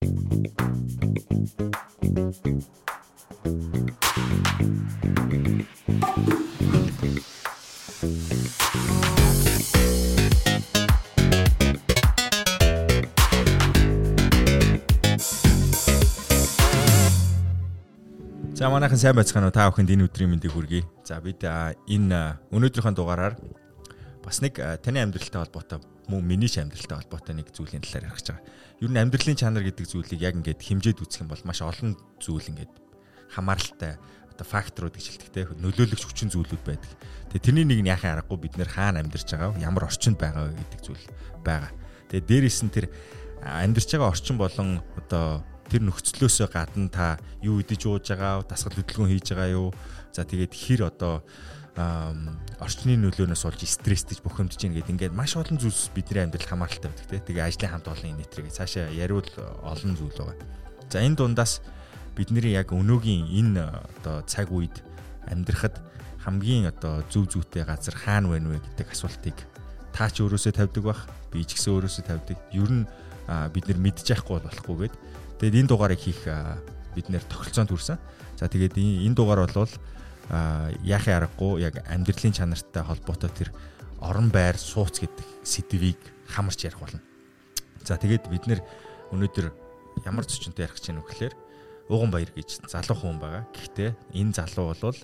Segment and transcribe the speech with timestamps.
[0.00, 0.08] За
[18.72, 19.52] манайхан сайн байцгаана уу?
[19.52, 20.88] Та бүхэнд энэ өдрийн мэндийг хүргэе.
[21.04, 23.36] За бид энэ өнөөдрийнхөө дугаараар
[24.30, 28.28] бас нэг таны амьдралтай холбоотой мөн миний ч амьдралтай холбоотой нэг зүйлийн талаар ярих гэж
[28.30, 28.46] байгаа.
[28.78, 32.46] Ер нь амьдралын чанар гэдэг зүйлийг яг ингээд хэмжээд үзэх юм бол маш олон зүйл
[32.54, 32.70] ингээд
[33.34, 33.98] хамааралтай
[34.30, 36.94] одоо факторууд гэж хэлдэг те нөлөөлөгч хүчин зүйлүүд байдаг.
[37.34, 39.58] Тэгээ тэрний нэг нь яхаа аргагүй бид нэр хаана амьдарч байгаа?
[39.58, 41.06] Ямар орчинд байгаа вэ гэдэг зүйл
[41.42, 41.74] байгаа.
[42.14, 42.86] Тэгээ дээрээс нь тэр
[43.42, 47.06] амьдарч байгаа орчин болон одоо тэр нөхцлөөсөө гадна та
[47.42, 49.74] юу идэж ууж байгаа, дасгал хөдөлгөөн хийж байгаа юу?
[50.14, 51.26] За тэгээд хэр одоо
[51.76, 57.06] орчны нөлөөнөөс болж стресстэй бухимдж ийн гэдэг ингээд маш олон зүйлс бидний амьдрал хамааралтай байдаг
[57.06, 57.24] тийм.
[57.26, 59.26] Тэгээ ажлын хамт олон нэтрийг цаашаа яриул
[59.62, 60.36] олон зүйл байгаа.
[60.90, 61.62] За энэ дундаас
[62.18, 63.62] бидний яг өнөөгийн энэ
[64.02, 64.82] одоо цаг үед
[65.30, 65.78] амьдрахад
[66.26, 69.38] хамгийн одоо зөв зүйтэй газар хаана байна вэ гэдэг асуултыг
[69.94, 72.38] таа ч өөрөөсөө тавьдаг бах би ч гэсэн өөрөөсөө тавьдаг.
[72.50, 72.84] Ер нь
[73.54, 74.94] бид нар мэдчих яахгүй болохгүйгээд
[75.40, 76.20] Тэгээд энэ дугаарыг хийх
[76.92, 77.96] бид нэр тохиролцоонд хүрсэн.
[78.36, 79.72] За тэгээд энэ дугаар бол
[80.30, 83.50] яахын аргагүй яг амьдралын чанартай холбоотой тэр
[83.98, 85.98] орон байр сууц гэдэг сэдвийг
[86.30, 87.02] хамарч ярих болно.
[87.82, 88.60] За тэгээд бид нэр
[89.10, 89.50] өнөөдөр
[90.06, 91.34] ямар зочинтой ярих гэж байна вэ гэхээр
[91.90, 93.50] Уган Баяр гэж залуу хүн байгаа.
[93.50, 94.94] Гэхдээ энэ залуу бол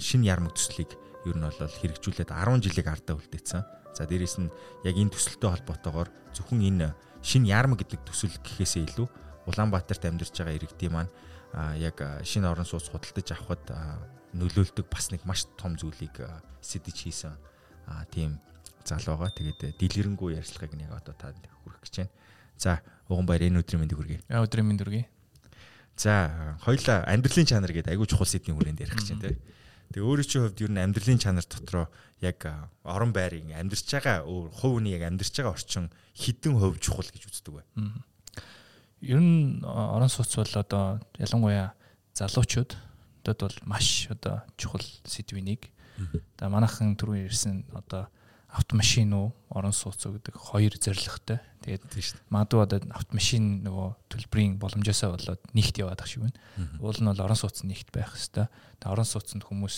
[0.00, 0.96] шинэ ярмаг төслийг
[1.28, 3.60] ер нь бол хэрэгжүүлээд 10 жилиг ардаа үлдээсэн.
[3.92, 4.48] За дээрэс нь
[4.88, 9.06] яг энэ төсөлтэй холбоотойгоор зөвхөн энэ шинэ ярмаг гэдэг төсөл гэхээсээ илүү
[9.44, 11.12] Улаанбаатарт амьдарч байгаа иргэдийн маань
[11.76, 13.68] яг шинэ орон сууц худалдаж авахд
[14.32, 16.16] нөлөөлдөг бас нэг маш том зүйлийг
[16.60, 17.34] сэдэж хийсэн
[18.10, 18.40] тийм
[18.84, 19.30] зал байгаа.
[19.30, 22.12] Тэгээд дэлгэрэнгүй ярьцлагыг нэг одоо та хүргэх гэж байна.
[22.58, 24.20] За, уган баяр энэ өдрийн мэндийг хүргэе.
[24.30, 25.06] Аа өдрийн мэнд хүргэе.
[25.96, 29.40] За, хоёлаа амьдралын чанар гэдэг айгүй чухал сэдвийн хүрээнд ярих гэж байна тийм.
[29.92, 31.86] Тэгээ өөрөө чи хувьд ер нь амьдралын чанар дотроо
[32.24, 32.40] яг
[32.80, 37.60] орон байрын амьдарч байгаа хувь хүний яг амьдарч байгаа орчин хідэн хувь чухал гэж үздэг
[37.60, 37.64] бай.
[39.04, 41.76] Ер нь орон сууц бол одоо ялангуяа
[42.16, 42.72] залуучууд
[43.28, 44.82] одоо бол маш одоо чухал
[45.30, 45.70] нэг.
[46.38, 48.08] За манайхан түрүү ярьсан одоо
[48.52, 51.40] автомашин уу орон сууц гэдэг хоёр зорилготой.
[51.64, 51.88] Тэгээд
[52.28, 56.38] магадгүй одоо автомашин нөгөө төлбөрийн боломжоосоо болоод нэгт яваад ах шиг байна.
[56.80, 58.52] Уул нь бол орон сууц нэгт байх хэвээр.
[58.52, 59.76] Тэгээд орон сууцнд хүмүүс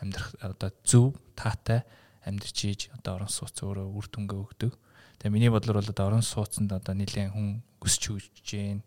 [0.00, 1.84] амьдрах одоо зөв таатай
[2.24, 4.72] амьдрч ийж одоо орон сууц өөрөө үр дүнгээ өгдөг.
[5.20, 8.80] Тэгээ миний бодлоор бол одоо орон сууцнд одоо нэлээд хүн өсч хөгжиж гин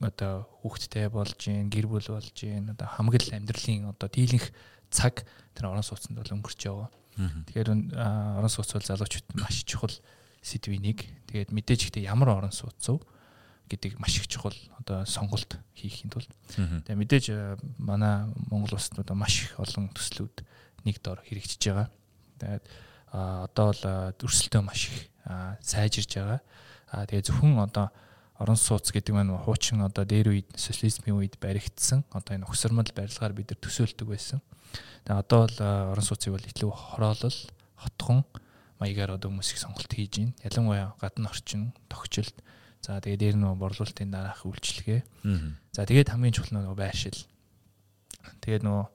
[0.00, 4.48] одоо хүүхдтэй болж гин гэр бүл болж гин одоо хамгал амьдралын одоо дийлэнх
[4.90, 5.24] цаг
[5.54, 6.88] тэр орон сууцнд бол өнгөрч яваа.
[7.20, 9.92] Тэгэхээр орон сууц бол залуучууд маш чухал
[10.40, 11.04] сэдвийн нэг.
[11.28, 12.98] Тэгээд мэдээж ихтэй ямар орон сууц вэ
[13.68, 16.30] гэдэг маш их чухал одоо сонголт хийхийн тулд.
[16.56, 17.26] Тэгээ мэдээж
[17.78, 20.42] манай Монгол улсад одоо маш их олон төслүүд
[20.88, 21.88] нэг дор хэрэгжиж байгаа.
[22.40, 22.64] Тэгээд
[23.12, 23.84] одоо бол
[24.26, 24.98] өрсөлдөө маш их
[25.60, 26.40] сайжирж байгаа.
[26.90, 27.94] Аа тэгээ зөвхөн одоо
[28.40, 33.36] орон сууц гэдэг маань хуучин одоо дээр үед социализмын үед баригдсан одоо энэ өгсөрмөл барилгаар
[33.36, 34.40] бид нар төсөөлдөг байсан.
[35.04, 35.58] Тэгээ одоо л
[35.92, 37.38] орон сууцыг бол илүү хороолол,
[37.76, 38.24] хотхон
[38.80, 40.32] маягаар одоо хүмүүс их сонголт хийж байна.
[40.40, 42.34] Ялангуяа гадны орчин, тогтчлт
[42.80, 45.00] За тэгээ дээр нөө борлуулалтын дараах үйлчлэгээ.
[45.76, 47.28] За тэгээд хамгийн чухал нь байршил.
[48.40, 48.88] Тэгээд нөө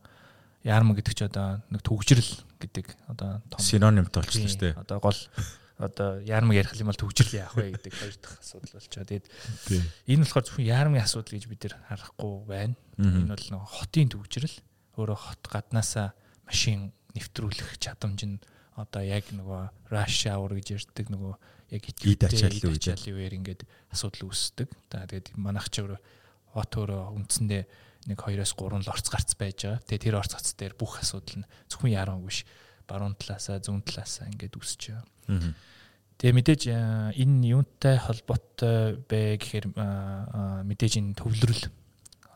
[0.66, 4.82] яарма гэдэг чи одоо нэг төгжрэл гэдэг одоо том синонимт болчихсон шүү дээ.
[4.82, 5.20] Одоо гол
[5.78, 9.04] одоо яармаг ярих юм бол төгжрөл яах вэ гэдэг хоёр дахь асуудал болчихоо.
[9.04, 9.28] Тэгээд
[10.08, 12.76] энэ болохоор зөвхөн яармын асуудал гэж бид нэр харахгүй байна.
[12.96, 14.58] Энэ бол нэг хотын төгжрэл
[14.96, 16.16] өөрөө хот гаднаасаа
[16.48, 18.40] машин нэвтрүүлэх чадамж нь
[18.80, 21.34] одоо яг нөгөө rush hour гэж ярьдаг нөгөө
[21.76, 23.62] яг ид ачааллын үеэр ингээд
[23.92, 24.72] асуудал үүсдэг.
[24.92, 26.00] За тэгээд манайх ч өөрөө
[26.56, 27.64] хот өөрөө үндсэндээ
[28.12, 29.84] нэг 2-оос 3 л орц гарц байж байгаа.
[29.88, 32.48] Тэгээд тэр орц гарц дээр бүх асуудал нь зөвхөн яармаг биш
[32.88, 35.54] баруун талаасаа зүүн талаасаа ингээд үсэж байгаа.
[36.16, 36.62] Тэгээ мэдээж
[37.20, 39.66] энэ юунтай холбоотой бэ гэхээр
[40.64, 41.64] мэдээж энэ төвлөрөл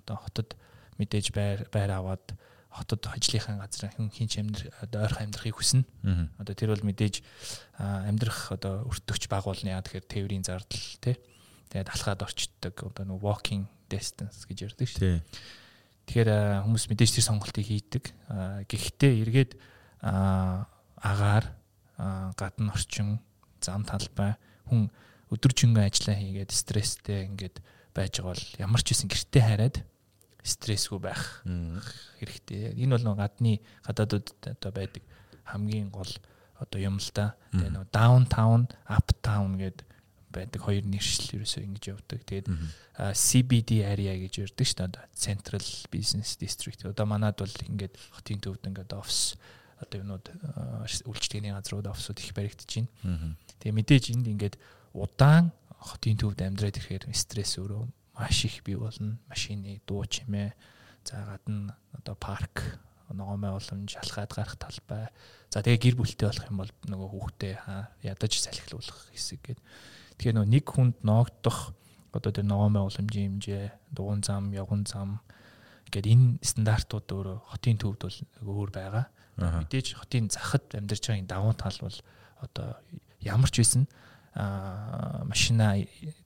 [0.04, 0.60] одоо хотод
[1.00, 2.36] мэдээж байр байр аваад
[2.70, 5.84] хотод ажлынхаа газар хүн хинч амьдр одоо ойрхон амьдрахыг хүснэ.
[6.38, 7.16] Одоо тэр бол мэдээж
[7.80, 11.16] амьдрах одоо өртөгч баг болно яа тэгэхээр тээврийн зардал тий.
[11.72, 15.24] Тэгээд алхаад орчддаг одоо нэг walking distance гэж ярьдаг шүү.
[16.10, 16.30] Тэгэхээр
[16.66, 18.04] хүмүүс мэдээж тэр сонголтыг хийдэг.
[18.70, 19.52] Гэхдээ эргээд
[20.02, 21.46] агаар
[22.40, 23.20] гадны орчин
[23.60, 24.36] зам талбай
[24.70, 24.88] хүн
[25.30, 27.62] өдөржингөө ажиллаа хийгээд стресстэй ингээд
[27.94, 29.78] байж байгаа бол ямар ч үсэн гэртээ хараад
[30.44, 31.44] стрессгүй байх
[32.20, 32.74] хэрэгтэй.
[32.80, 35.04] Энэ бол гадны гадаадууд одоо байдаг
[35.44, 36.10] хамгийн гол
[36.60, 37.36] одоо юм л да.
[37.52, 39.84] Тэгээ нэг даунтаун, аптаун гэд
[40.30, 42.20] байдаг хоёр нэршил ерөөсөө ингэж явдаг.
[42.24, 42.48] Тэгээд
[43.16, 45.08] CBD area гэж ярьдаг шүү дээ.
[45.16, 46.86] Central Business District.
[46.86, 49.36] Одоо манад бол ингээд хотын төвд ингээд офис
[49.80, 50.26] одоо юунууд
[51.08, 53.36] үйлчлэгээний газрууд офисууд их баригдаж байна.
[53.60, 54.56] Тэгээ мэдээж энд ингээд
[54.94, 57.88] удаан хотын төвд амьдраад ирэхээр стресс өөрөө
[58.20, 59.18] маш их бий болно.
[59.32, 60.52] Машины дуу чимээ
[61.08, 62.80] за гадна одоо парк
[63.10, 65.10] ногоомой уламж алхаад гарах талбай.
[65.50, 67.56] За тэгээ гэр бүлтэй болох юм бол нөгөө хүүхдээ
[68.06, 69.66] ядаж салхилуулах хэсэг гэдэг.
[70.20, 71.74] Тэгэхээр нөгөө нэг хүнд ноогдох
[72.14, 73.66] одоо тэр ногоомой уламжийн хэмжээ,
[73.96, 75.24] дугуйн зам, явган зам
[75.90, 79.06] гэдэг энэ стандартууд өөрөө хотын төвд бол өөр байгаа.
[79.40, 81.98] Мэдээж хотын захад амьдарч байгаа давуу тал бол
[82.44, 82.76] одоо
[83.24, 83.88] ямар ч байсан
[84.36, 85.80] машина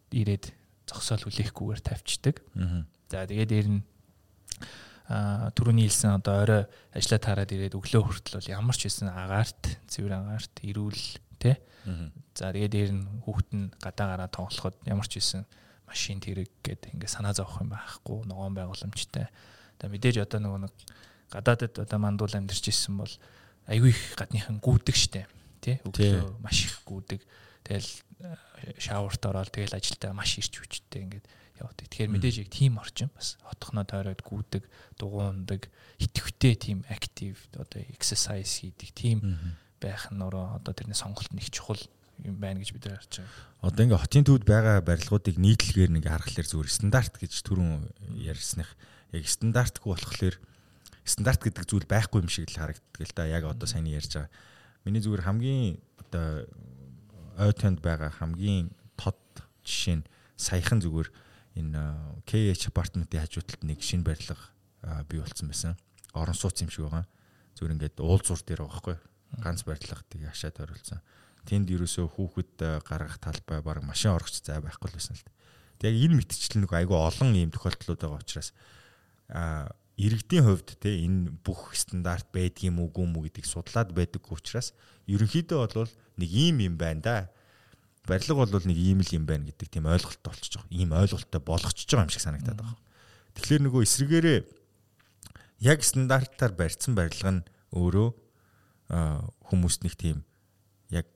[0.10, 0.54] ирээд
[0.90, 2.42] зогсоол хүлээхгүйгээр тавьчихдаг.
[3.10, 3.82] За тэгээд дээр нь
[5.08, 6.62] түрүүний хэлсэн одоо орой
[6.96, 11.04] ажиллаа таарад ирээд өглөө хүртэл бол ямар ч байсан агаарт, цэвэр агаарт ирүүл
[11.38, 11.60] тэ.
[12.34, 15.46] За тэгээд дээр нь хүүхэд нь гадаа гараа тоглоход ямар ч байсан
[15.86, 19.28] машин тэрэг гэдэг ингээ санаа зовох юм байхгүй ногоон байгууламжтай.
[19.78, 20.74] Тэгээ мэдээж одоо нөгөө нэг
[21.34, 23.14] гадаадд одоо мандуул амьдарч ирсэн бол
[23.66, 25.26] айгүй их гадныхан гүдэг штэ
[25.60, 25.82] тий?
[25.82, 27.26] Өглөө маш их гүдэг
[27.66, 27.90] тэгэл
[28.22, 31.26] э, шаурт ороод тэгэл ажилдаа маш ирч хүчтэй ингээд
[31.60, 31.88] явдаг.
[31.88, 34.64] Тэгэхээр мэдээж яг тийм орчин бас хотхноо тойроод гүдэг,
[35.00, 35.70] дугуундаг,
[36.02, 39.18] итгэвтэй тийм актив одоо exercise хийдэг тийм
[39.80, 41.80] байх нь өөрөө одоо тэрний сонголт нэг чухал
[42.24, 43.64] юм байна гэж бид харж байгаа.
[43.64, 46.72] Одоо ингээ хотын төвд байгаа барилгуудыг нийтлэгээр нэг харахаар зүгээр.
[46.72, 48.70] Стандарт гэж түрүүн ярьсных.
[49.12, 50.36] Яг стандартгүй болохоор
[51.04, 53.28] стандарт гэдэг зүйл байхгүй юм шиг л харагддаг л да.
[53.28, 54.32] Яг одоо сайн ярьж байгаа.
[54.88, 56.48] Миний зүгээр хамгийн одоо
[57.38, 59.20] ойтонд байгаа хамгийн тод
[59.68, 60.08] жишээ нь
[60.40, 61.10] саяхан зүгээр
[61.60, 64.40] энэ KH апартментийн хажууталд нэг шинэ барилга
[65.08, 65.76] бий болсон байсан.
[66.14, 67.06] Орон сууц юм шиг байгаа.
[67.60, 68.98] Зүгээр ингээд уулзуур дээр байгаа байхгүй.
[69.44, 71.02] Ганц барилга тийг хашаад оролцсон.
[71.44, 75.26] Тэнд ерөөсөө хүүхэд гаргах талбай баг машин орохч зай байхгүй л байсан л.
[75.78, 78.54] Тэг яг энэ мэтчлэн нэг айгүй олон ийм тохиолдлууд байгаа учраас
[79.28, 79.74] а
[80.04, 84.76] иргэдийн хувьд те энэ бүх стандарт байдаг юм уу гэдгийг судлаад байдаг учраас
[85.08, 87.16] ерөнхийдөө бол нэг ийм юм байна да.
[88.04, 90.76] Барилга бол нэг ийм л юм байна гэдэг тийм ойлголт болчихж байгаа.
[90.76, 92.80] Ийм ойлголттой болгочихж байгаа юм шиг санагдаад байгаа.
[93.40, 94.40] Тэгэхээр нөгөө эсрэгээрээ
[95.64, 98.10] яг стандартаар барьсан барилга нь өөрөө
[99.48, 100.28] хүмүүст нэг тийм
[100.92, 101.08] яг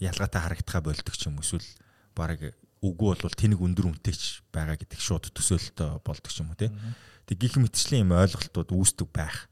[0.00, 1.68] ялгаатай харагдахаа болдог ч юм эсвэл
[2.16, 2.40] баг
[2.84, 6.70] үгүй бол тэнэг өндөр үнэтэйч байгаа гэдэг шууд төсөөлөлтөй болдог юм уу тий.
[7.26, 9.48] Тэг гих мэтчлийн юм ойлголтууд үүсдэг байх.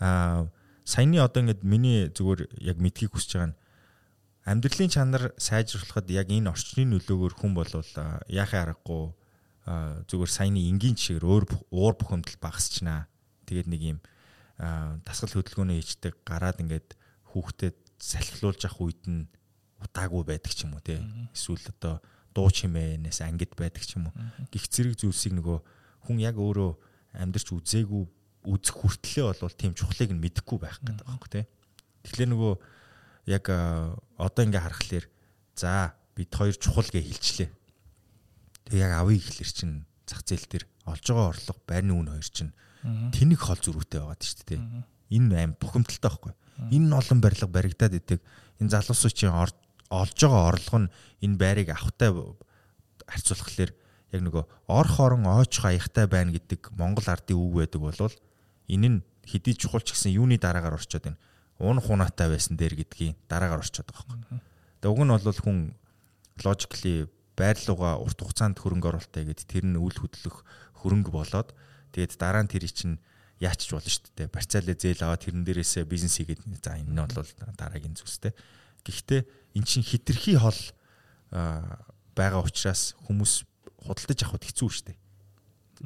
[0.00, 0.48] Аа
[0.86, 3.58] саяны одоо ингээд миний зүгээр яг мэдхийг хүсэж байгаа нь
[4.46, 7.90] амьдралын чанар сайжруулахад яг энэ орчны нөлөөгөөр хүн болвол
[8.30, 9.10] яахын аргагүй
[10.06, 11.44] зүгээр саяны энгийн жишгээр өөр
[11.74, 13.10] уур бухимдал багасчнаа.
[13.50, 13.98] Тэгээд нэг юм
[15.02, 16.94] дасгал хөдөлгөөний хийждэг гараад ингээд
[17.34, 19.26] хүүхдэд салхилуулж явах үед нь
[19.82, 21.02] утаагүй байдаг ч юм уу те.
[21.34, 21.98] Эсвэл одоо
[22.36, 24.16] дуу чимээнээс ангид байдаг ч юм уу.
[24.52, 25.58] Гих зэрэг зүйлсийг нөгөө
[26.04, 26.70] хүн яг өөрөө
[27.16, 28.04] амьдарч үзээгүй
[28.44, 31.44] үзэх хүртлээ бол тийм чухлыг нь мэдэхгүй байх гэдэг байхгүй тий.
[32.04, 32.52] Тэгэхээр нөгөө
[33.32, 33.44] яг
[34.20, 35.06] одоо ингээ харахаар
[35.56, 37.50] за бид хоёр чухал гэж хэлчлээ.
[38.70, 39.74] Тэг яг авъя гэхэлэр чинь
[40.06, 42.52] зах зээл дээр олж байгаа орлого байрны үн хоёр чинь
[42.86, 44.60] тэнэг хол зөрүүтэй байгаад шүү дээ.
[45.10, 46.32] Энэ аим бухимдалтай байхгүй.
[46.70, 48.20] Энэ олон барилга баригдаад идэг.
[48.62, 49.34] Энэ залуусууд чинь
[49.90, 50.92] олж байгаа орлого нь
[51.24, 52.10] энэ байрыг авахтай
[53.06, 53.72] харьцуулахлаар
[54.12, 58.14] яг нөгөө ор хорон ойч хаягтай байна гэдэг Монгол ардын үг байдаг болвол
[58.70, 61.20] энэ нь хэдий чухал ч гэсэн юуны дараагаар орчоод байна.
[61.58, 64.40] Уун хунаатай байсан дээр гэдгийг дараагаар орчоод байгаа юм.
[64.80, 65.58] Тэгээ уг нь бол хүн
[66.44, 70.44] логикли байрлууга урт хугацаанд хөрөнгө оруулалтаа гэдэг тэр нь үл хөдлөх
[70.80, 71.52] хөрөнгө болоод
[71.92, 72.96] тэгээд дараа нь тэр чинь
[73.40, 74.32] яачч болно шүү дээ.
[74.32, 78.32] Барьцаалаа зээл аваад тэрэн дээрээсээ бизнес хийгээд за энэ нь бол дараагийн зүйлстэй.
[78.92, 79.22] Гэхдээ
[79.58, 80.60] эн чинь хитрхи хол
[81.30, 83.44] байгаа учраас хүмүүс
[83.86, 84.98] худалдаж авахд хэцүү шүү дээ.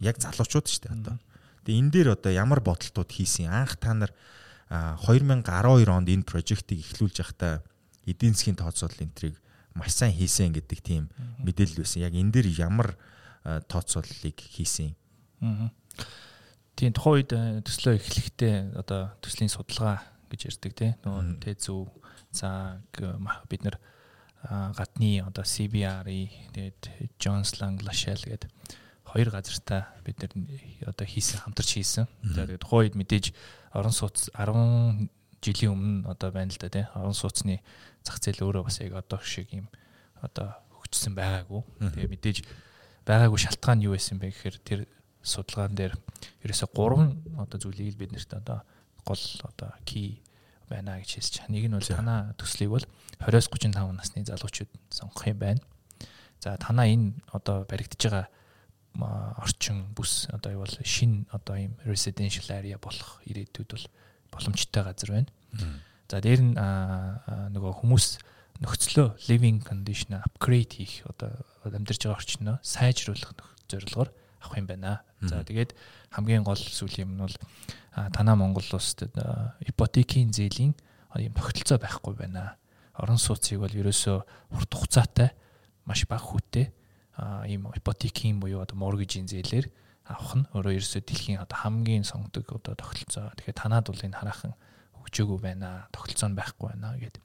[0.04, 1.16] Яг залуучууд шүү дээ одоо.
[1.64, 4.12] Тэгээ энэ дээр одоо ямар бодолтууд хийсэн анх та нар
[4.70, 7.60] 2012 онд энэ прожектыг эхлүүлж байхдаа
[8.06, 9.36] эдийн засгийн тооцоолол энтрийг
[9.74, 11.10] маш сайн хийсэн гэдэг тийм
[11.42, 12.06] мэдээлэл байсан.
[12.06, 12.94] Яг энэ дээр ямар
[13.44, 14.94] тооцооллыг хийсэн.
[16.78, 17.32] Тийм тухайн үед
[17.66, 21.90] төслөө эхлэхдээ одоо төслийн судалгаа гэж ярьдаг тийм нөгөө тэ зөв
[22.30, 22.80] За
[23.50, 23.76] бид нэр
[24.48, 26.80] гадны одоо CBR-ы тэгээд
[27.20, 28.50] Jones Lang Lachelle гэдэг
[29.04, 30.32] хоёр газартаа бид нэр
[30.86, 32.06] одоо хийсэн хамтарч хийсэн.
[32.22, 33.34] Тэгээд тухайд мэдээж
[33.74, 35.10] орон сууц 10
[35.42, 36.86] жилийн өмнө одоо байна л да тий.
[36.94, 37.60] Орон сууцны
[38.06, 39.66] зах зээл өөрөө бас яг одоо шиг юм
[40.22, 41.62] одоо хөгжсөн байгаагүй.
[41.80, 42.38] Тэгээ мэдээж
[43.04, 44.80] байгаагүй шалтгаан нь юу байсан бэ гэхээр тэр
[45.20, 45.94] судалгаан дээр
[46.46, 48.62] ерөөсө 3 одоо зүйлийг бид нарт одоо
[49.04, 50.22] гол одоо key
[50.70, 51.52] байна гэж хэлж байгаа.
[51.52, 52.86] Нэг нь бол танаа төслийг бол
[53.18, 55.60] 20-с 35 насны залуучууд сонгох юм байна.
[56.40, 58.26] За танаа энэ одоо баригдаж байгаа
[59.42, 63.86] орчин бүс одоо юу бол шин одоо ийм residential area болох ирээдүйд бол
[64.32, 65.30] боломжтой газар байна.
[66.08, 68.06] За дээр нь нөгөө хүмүүс
[68.60, 71.30] нөхцлөө living condition upgrade хийх одоо
[71.64, 73.34] амьдарч байгаа орчноо сайжруулах
[73.68, 74.10] зорилгоор
[74.42, 75.00] авах юм байна.
[75.20, 75.76] За тэгээд
[76.10, 77.36] хамгийн гол сүүлийн юм нь бол
[77.94, 79.10] танаа Монгол улсад
[79.66, 80.74] ипотекийн зээлийн
[81.18, 82.56] ийм тогтолцоо байхгүй байна.
[82.94, 84.18] Орон сууцыг бол ерөөсөө
[84.54, 85.34] урт хугацаатай
[85.84, 86.70] маш бага хүүтэй
[87.50, 89.66] ийм ипотекийн буюу одоо моргижийн зээлээр
[90.06, 93.34] авах нь өөрөө ерөөсөө дэлхийн одоо хамгийн сонгодог одоо тогтолцоо.
[93.34, 94.54] Тэгэхээр танаад бол энэ хараахан
[95.02, 95.90] хөгжөөгүй байна.
[95.90, 97.16] Тогтолцоо нь байхгүй байна гэд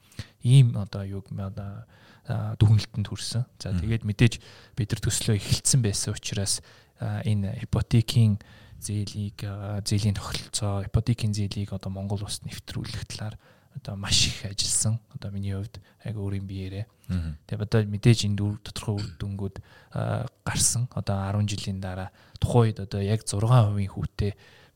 [0.42, 1.86] ийм одоо юг одоо
[2.26, 3.46] дүгнэлтэнд хүрсэн.
[3.62, 4.34] За тэгээд мэдээж
[4.74, 6.62] бид нар төслөө эхэлсэн байсан учраас
[7.02, 8.42] энэ ипотекийн
[8.86, 9.38] зээлийг
[9.82, 13.36] зээлийн тогтолцоо, ипотекийн зээлийг одоо Монгол улсад нэвтрүүлэх талаар
[13.76, 15.02] одоо маш их ажилласан.
[15.14, 16.86] Одоо миний хувьд яг өөрийн биеэрээ.
[17.50, 19.58] Тэгээ одоо мэдээж энэ дүр тодорхой үр дүнгууд
[20.46, 20.88] гарсан.
[20.96, 23.42] Одоо 10 жилийн дараа тухайн үед одоо яг 6%
[23.92, 24.32] хүүтэй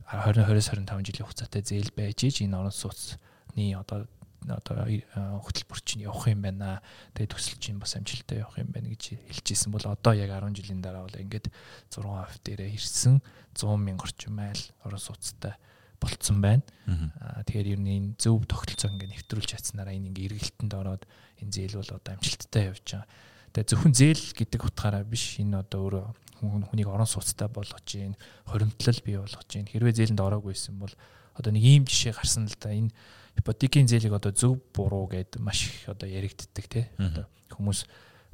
[0.09, 4.09] 20-25 жилийн хугацаатай зээл байж иж энэ орон сууцны одоо
[4.47, 6.79] одоо хөтөлбөр чинь явах юм байна.
[7.17, 10.79] Тэгээ төсөл чинь бас амжилттай явах юм байна гэж хэлжсэн бол одоо яг 10 жилийн
[10.79, 11.51] дараа бол ингээд
[11.91, 13.19] 6% дээрээ ирсэн
[13.57, 15.59] 100 мянга орчим айл орон сууцтай
[15.99, 16.63] болцсон байна.
[16.87, 21.03] Тэгэхээр ер нь энэ зөв тогтолцоо ингээд нэвтрүүлж чадсанараа энэ ингээд эргэлтэнд ороод
[21.43, 23.07] энэ зээл бол одоо амжилттай явж байгаа.
[23.51, 26.05] Тэгээ зөвхөн зээл гэдэг утгаараа биш энэ одоо өөрөө
[26.39, 28.15] хүнийг орон сууцтай болгож гин
[28.47, 30.93] хоримтлал бий болгож хэрвээ зээлэнд ороогүйсэн бол
[31.39, 32.91] одоо нэг ийм жишээ гарсан л да энэ
[33.39, 37.87] ипотекийн зээлийг одоо зөв буруу гэд маш их одоо яригддаг тий одоо хүмүүс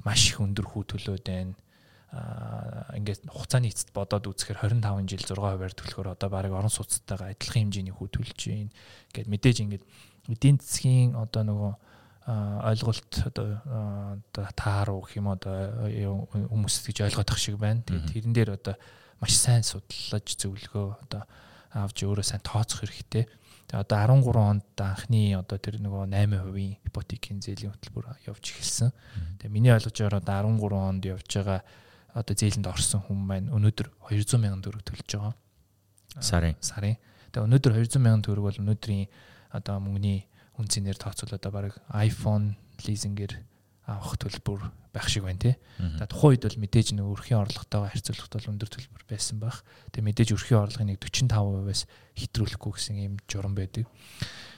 [0.03, 1.53] маш их өндөр хүү төлөөд байна.
[2.95, 7.91] Ингээд хугацааны эцэст бодоод үзэхээр 25 жил 6%-аар төлөхөөр одоо баг орон сууцтайгаа адилхан хэмжээний
[7.91, 8.71] хүү төлж гин
[9.11, 9.83] гэд мэдээж ингээд
[10.31, 11.73] эдийн засгийн одоо нөгөө
[12.25, 13.47] ойлголт одоо
[14.31, 15.85] одоо тааруу гэх юм одоо
[16.31, 17.83] хүмүүс гэж ойлгоод тах шиг байна.
[17.83, 18.75] Тэгээд тэрэн дээр одоо
[19.19, 21.21] маш сайн судлаж зөвлөгөө одоо
[21.75, 23.27] авч өөрөө сайн тооцох хэрэгтэй.
[23.67, 28.89] Тэгээ одоо 13 онд анхны одоо тэр нөгөө 8% ипотекийн зээлийн хөтөлбөр явж эхэлсэн.
[29.41, 31.59] Тэгээ миний ойлгож байгаагаар одоо 13 онд явж байгаа
[32.15, 35.33] одоо зээлэнд орсон хүн маань өнөөдөр 200 сая төгрөг төлж байгаа.
[36.23, 36.55] Сарын.
[36.63, 36.95] Сарын.
[37.35, 39.05] Тэгээ өнөөдөр 200 сая төгрөг бол өнөөдрийн
[39.51, 40.19] одоо мөнгөний
[40.55, 42.55] үнцээр тооцвол одоо баг iPhone
[42.87, 43.33] лизингээр
[43.85, 44.61] авах төлбөр
[44.93, 45.55] байх шиг байна тий.
[45.99, 49.61] За тухайн үед бол мэдээж нэг өрхийн орлоготойгоо харьцуулахад бол өндөр төлбөр байсан байх.
[49.93, 51.81] Тэгээ мэдээж өрхийн орлогын нэг 45%-аас
[52.17, 53.85] хэтрүүлэхгүй гэсэн юм журам байдаг.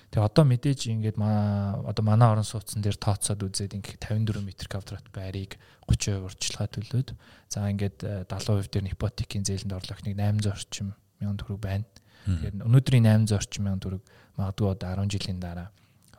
[0.07, 5.05] Тэгээ одоо мэдээж ингээд одоо манай орон сууцсан дээр тооцоод үзээд ингээд 54 м квадрат
[5.11, 5.59] байрыг
[5.91, 7.09] 30% урьдчилгаа төлөөд
[7.51, 11.83] за ингээд 70% э, дээр ипотекийн зээлэнд орлох нэг 800 орчим мянган төгрөг байна.
[12.23, 14.03] Тэгэхээр өнөөдрийн 800 орчим мянган төгрөг
[14.39, 15.69] магадгүй одоо 10 жилийн дараа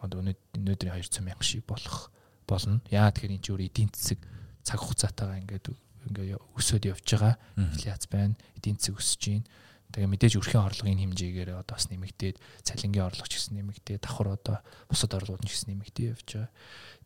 [0.05, 2.13] одоо өнөөдрийн 200 мянга шиг болох
[2.49, 2.81] болно.
[2.89, 4.19] Яа тэгэхээр эн чинь өөр эдийн засаг
[4.65, 5.67] цаг хугацаатайгаа ингээд
[6.09, 7.37] ингээ өсөд явж байгаа.
[7.61, 8.35] Инфляц байна.
[8.57, 9.47] Эдийн засаг өсөж байна
[9.89, 14.61] Тэгээ мэдээж өрхийн орлогын хэмжээгээр одоо бас нэмэгдээд цалингийн орлого ч гэсэн нэмэгдээд давхар одоо
[14.85, 16.53] бусад орлогууд ч гэсэн нэмэгдээ явж байгаа.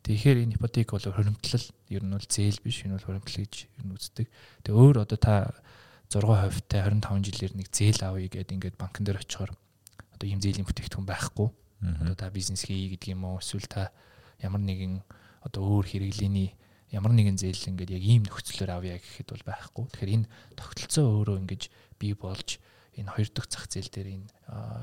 [0.02, 3.84] Тэгэхээр энэ ипотек бол хоримтлал ер нь бол зээл биш энэ бол хоримтлал гэж ер
[3.86, 4.26] нь үздэг.
[4.66, 5.54] Тэгээ өөр одоо та
[6.10, 9.54] 6% та 25 жилээр нэг зээл авъя гэдээ ингээд банкн дээр очихоор
[10.18, 11.48] одоо ийм зээлийн бүтээгдэхүүн байхгүй.
[12.02, 13.94] Одоо та бизнес хий гэдэг юм уу эсвэл та
[14.42, 15.06] ямар нэгэн
[15.46, 16.54] одоо өөр хэрэглээний
[16.92, 19.84] ямар нэгэн зээл ингээд яг ийм нөхцлөөр авъя гэхэд бол байхгүй.
[19.90, 21.62] Тэгэхээр энэ тогтолцоо өөрөө ингэж
[21.96, 22.60] бий болж
[22.92, 24.28] энэ хоёр дахь зах зээл дээр энэ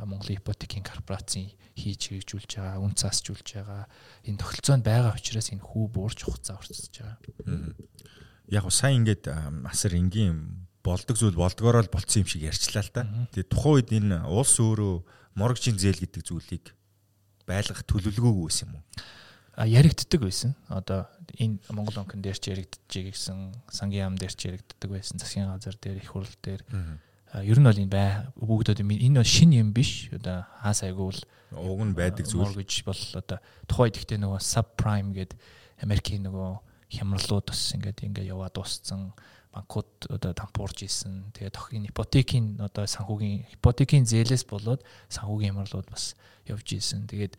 [0.10, 3.86] Монголын ипотекийн корпорацийн хийж хэрэгжүүлж байгаа, үн цаасжуулж байгаа
[4.26, 7.18] энэ тогтолцоонд байгаа учраас энэ хүү буурч хугацаа орцсож байгаа.
[8.50, 9.30] Яг го сайн ингээд
[9.70, 13.06] асар энгийн болдог зүйл болдгороо л болцсон юм шиг ярьчлаа л да.
[13.38, 15.06] Тэгээ тухайн үед энэ улс өөрөө
[15.38, 16.66] моргжийн зээл гэдэг зүйлийг
[17.46, 18.86] байлгах төлөвлөгөөгүй байсан юм уу?
[19.66, 20.56] Яригддаг байсан.
[20.72, 25.52] Одоо энэ Монгол банкн дээр ч яригдчихэе гэсэн, сангийн яам дээр ч яригддаг байсан, засгийн
[25.52, 26.64] газар дээр, их хурл дээр.
[27.44, 30.10] Ер нь бол энэ бай бүгдөө энэ бол шин юм биш.
[30.16, 31.20] Одоо хаас айгуул
[31.52, 32.56] уг нь байдаг зүйл.
[32.56, 33.38] гэж бол одоо
[33.68, 35.36] тухайд ихтэй нөгөө subprime гээд
[35.84, 36.52] Америкийн нөгөө
[36.90, 39.14] хямралууд бас ингээд ингээд яваад дууссан.
[39.54, 41.30] Банкуд одоо дампуурж исэн.
[41.34, 46.14] Тэгээд тохын ипотекийн одоо санхүүгийн ипотекийн зээлээс болоод санхүүгийн хямралууд бас
[46.46, 47.06] явж исэн.
[47.10, 47.38] Тэгээд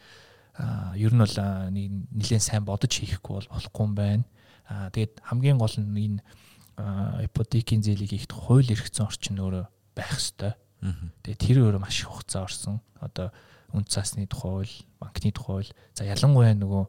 [0.97, 1.37] ер нь бол
[1.71, 4.25] нэлээд сайн бодож хийхгүй бол болохгүй юм байна
[4.66, 6.23] тэгээд хамгийн гол нь энэ
[7.26, 10.57] ипотекийн зээлийг ихт хууль эрхцэн орчин өөрөө байх хэвээр.
[11.23, 12.80] Тэгээ тэр өөрөө маш их хугацаа орсон.
[13.00, 13.33] Одоо
[13.76, 15.73] үн цасны тухай хууль, банкны тухай хууль.
[15.92, 16.85] За ялангуяа нөгөө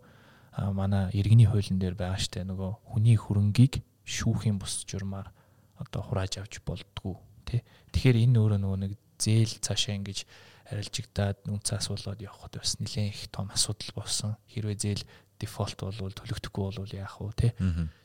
[0.72, 5.32] манай иргэний хуулийн дээр байгаа штэ нөгөө хүний хөрөнгийг шүүхийн бус журмаар
[5.76, 7.64] одоо хурааж авч болдгоо тий.
[7.92, 10.24] Тэгэхээр энэ өөрөө нөгөө нэг зээл цаашаа ингэж
[10.72, 14.36] арилжигдаад үнцээ асуулаад явхад бас нэлээд их том асуудал болсон.
[14.48, 15.04] Хэрвээ зээл
[15.38, 17.50] дефолт болвол төлөгдөхгүй болвол яах вэ те.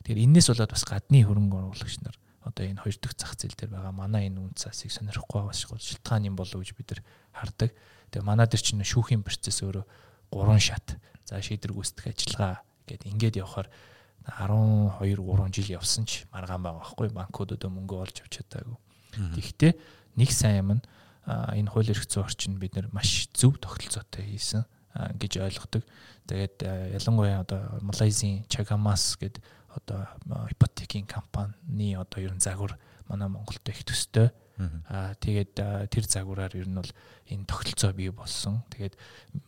[0.03, 3.71] Тэгэхээр энээс болоод бас гадны хөрөнгө оруулагч нар одоо энэ хоёр дахь зах зээл дээр
[3.71, 7.01] байгаа манай энэ үнцаасыг сонирхгүй байгаа шиг шилтгаан юм болов гэж бид нар
[7.35, 7.71] хардаг.
[8.11, 9.85] Тэгээ манай дээр чинь шүүхийн процесс өөрөө
[10.31, 10.95] гурван шат.
[11.27, 13.67] За шийдвэр гүйцэтгэх ажиллагаа гэдэг ингээд явхаар
[14.27, 18.75] 12 3 жил явсан ч маргаан байгаа байхгүй банкудад мөнгө олж авч чадаагүй.
[19.35, 19.73] Тэгэхдээ
[20.19, 20.83] нэг сайн юм нь
[21.27, 24.63] энэ хууль эрх зүйн орчин бид нар маш зөв тогтолцоотой хийсэн
[24.95, 25.83] гэж ойлгодог.
[26.25, 26.63] Тэгээд
[26.95, 29.43] ялангуяа одоо Малайзийн Chagamas гэдэг
[29.75, 30.07] одоо
[30.49, 34.31] ипотекийн компани одоо ер нь загвар манай Монголд их төстэй.
[34.89, 35.53] Аа тэгээд
[35.91, 36.91] тэр загвараар ер нь бол
[37.29, 38.63] энэ тогтолцоо бий болсон.
[38.73, 38.97] Тэгээд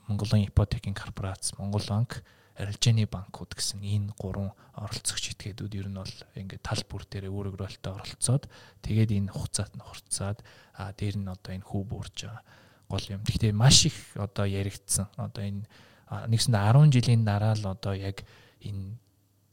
[0.07, 2.21] Монголын ипотекийн корпорац, Монгол банк,
[2.59, 7.87] арилжааны банкуд гэсэн энэ гурван оролцогч этгээдүүд ер нь бол ингээд тал бүр дээр өөрөөрөлтөд
[7.87, 8.43] оролцоод
[8.83, 10.43] тэгээд энэ хугацаат нь хурцаад
[10.75, 12.43] а дээр нь одоо энэ хүү буурж байгаа
[12.89, 13.21] гол юм.
[13.23, 15.07] Гэхдээ маш их одоо яригдсан.
[15.15, 15.63] Одоо энэ
[16.09, 18.25] нэгсэнд 10 жилийн дараа л одоо яг
[18.65, 18.97] энэ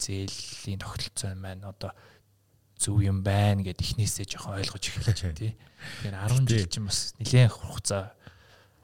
[0.01, 1.93] зээлийн тогтолцоо маань одоо
[2.81, 5.53] зөв юм байна гэд эхнээсээ жоохон ойлгож эхэлж тий.
[6.01, 8.17] Тэгэхээр 10 жил чинь бас нэлээд хугацаа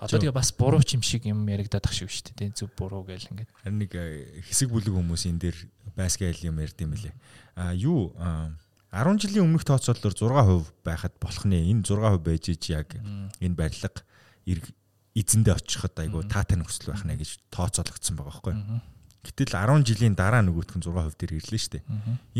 [0.02, 2.58] Одоо тэгээ бас буруу ч юм шиг юм яригадах шиг шүү дээ.
[2.58, 3.50] Зөв буруу гэл ингээд.
[3.62, 5.58] Харин нэг э, хэсэг бүлэг хүмүүс энэ дээр
[5.94, 7.14] байсгаал юм ярьд юм лээ.
[7.54, 8.10] А юу
[8.90, 11.70] 10 жилийн өмнөх тооцоололоор 6% байхад болох нэ.
[11.70, 12.90] Энэ 6% байж ич яг
[13.38, 14.02] энэ барилга
[15.14, 18.54] эзэндээ очиход айгу таатай нөхцөл байх нэ гэж тооцоологдсон байгаа байхгүй.
[19.22, 21.84] Гэтэл 10 жилийн дараа нөгөөх нь 6% дээр ирлээ шүү дээ.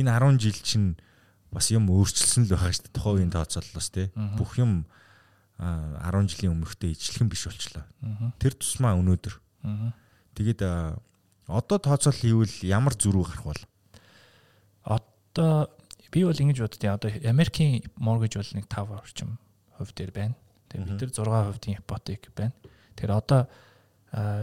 [0.03, 0.89] Энэ 10 жил чинь
[1.53, 2.97] бас юм өөрчлөсөн л байгаа шүү дээ.
[2.97, 4.09] Тухайн үеийн тооцооллоос тий.
[4.41, 4.89] Бүх юм
[5.63, 7.87] 10 жилийн өмнөхтэй ижилхэн биш болчлоо.
[8.43, 9.35] Тэр тусмаа өнөөдөр.
[10.35, 10.61] Тэгээд
[11.47, 13.63] одоо тооцоол хийвэл ямар зөрүү гарах бол?
[14.83, 15.71] Одоо
[16.11, 19.39] би бол ингэж боддیں۔ Одоо Америкийн mortgage бол нэг 5 орчим
[19.79, 20.35] хувь дээр байна.
[20.69, 22.55] Тэгээд бид нар 6% ипотек байна.
[22.99, 23.47] Тэгэхээр одоо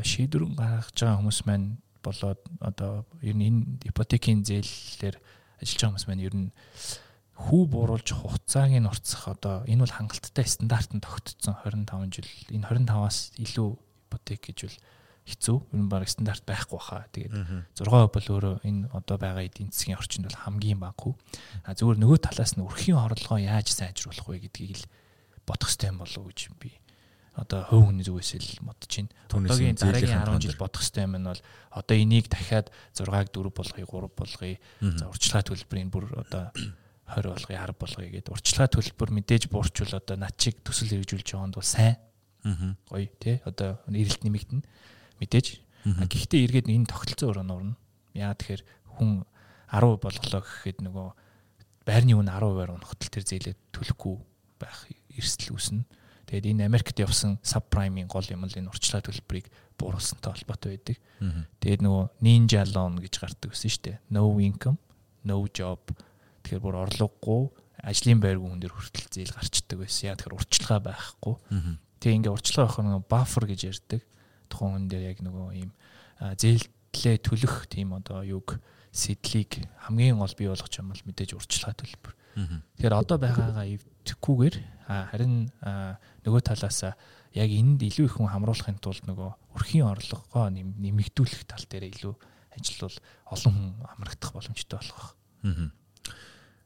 [0.02, 3.62] шийдвэр гаргаж байгаа хүмүүс маань болоод одоо ер нь энэ
[3.92, 5.20] ипотекийн зээлээр
[5.60, 6.50] ажиллаж байгаа хүмүүс маань ер нь
[7.40, 12.30] хүү бууруулж хугацааг нь уртсах одоо энэ бол хангалттай стандартанд тогтцсон 25 жил.
[12.52, 13.70] Энэ 25-аас илүү
[14.12, 14.78] ипотек гэж бол
[15.24, 15.58] хэцүү.
[15.72, 17.08] Энэ баг стандарт байхгүй баха.
[17.16, 17.32] Тэгээд
[17.80, 21.14] 6% бол өөрөө энэ одоо байгаа эдийн засгийн орчинд бол хамгийн баггүй.
[21.64, 24.86] А зүгээр нөгөө талаас нь өрхийн орлогоо яаж сайжруулах вэ гэдгийг л
[25.48, 26.76] бодох хэрэгтэй болов уу гэж би
[27.40, 29.12] одоо хөв хүний зүгээс л бодож байна.
[29.32, 32.68] Одоогийн дараагийн 10 жил бодох хэрэгтэй юм нь бол одоо энийг дахиад
[33.00, 34.58] 6-аг 4 болгоё, 3 болгоё.
[35.00, 36.52] За урьдчилгаа төлбөрийн бүр одоо
[37.10, 41.58] 20 болгоё 10 болгоё гэд урьдчилгаа төлбөр мэдээж буурчвал одоо над чиг төсөл хэрэгжүүлж байгаанд
[41.58, 41.98] бол сайн.
[42.46, 42.78] Аа.
[42.86, 44.64] Гоё тий одоо эрэлт нэмэгдэнэ.
[45.18, 45.48] Мэдээж.
[45.86, 47.76] Гэхдээ эргээд энэ тогтолцоо өөрөө нурна.
[48.14, 48.64] Яа тэгэхээр
[49.00, 49.26] хүн
[49.74, 51.08] 10 болголоо гэхэд нөгөө
[51.90, 54.16] байрны үн 10%-аар унахтал тэр зээлээ төлөхгүй
[54.62, 54.86] байх
[55.18, 55.84] эрсдэл үүснэ.
[56.30, 59.50] Тэгээд энэ Америкт явсан сабпраймын гол юм л энэ урьдчилгаа төлбөрийг
[59.82, 60.98] бууруулсантай холбоотой байдаг.
[61.58, 63.98] Тэгээд нөгөө ninja loan гэж гардаг гэсэн шүү дээ.
[64.14, 64.78] No income,
[65.26, 65.82] no job
[66.44, 67.44] Тэгэхээр бүр орлогогүй
[67.84, 70.12] ажлын байргүй хүн дээр хүртэл зээл гарчдаг байсан.
[70.12, 71.36] Яа тэгэхээр урьдчилгаа байхгүй.
[72.00, 74.02] Тэгээ ингээ урьдчилгаа байх нэг бафер гэж ярьдаг.
[74.52, 75.72] Тухайн хүн дээр яг нөгөө ийм
[76.20, 78.60] зээлтлээ төлөх тийм одоо юг
[78.92, 82.14] сэдлийг хамгийн гол бий болгох юм бол мэдээж урьдчилгаа төлбөр.
[82.76, 84.56] Тэгэхээр одоо байгаагаа эвдэхгүйгээр
[84.88, 85.52] харин
[86.26, 86.80] нөгөө талаас
[87.36, 92.14] яг энд илүү их хүн хамруулахын тулд нөгөө өрхийн орлогоо нэмэгдүүлэх тал дээр илүү
[92.58, 92.98] ажил бол
[93.30, 95.14] олон хүн амрагдах боломжтой болох.
[95.44, 95.70] Аа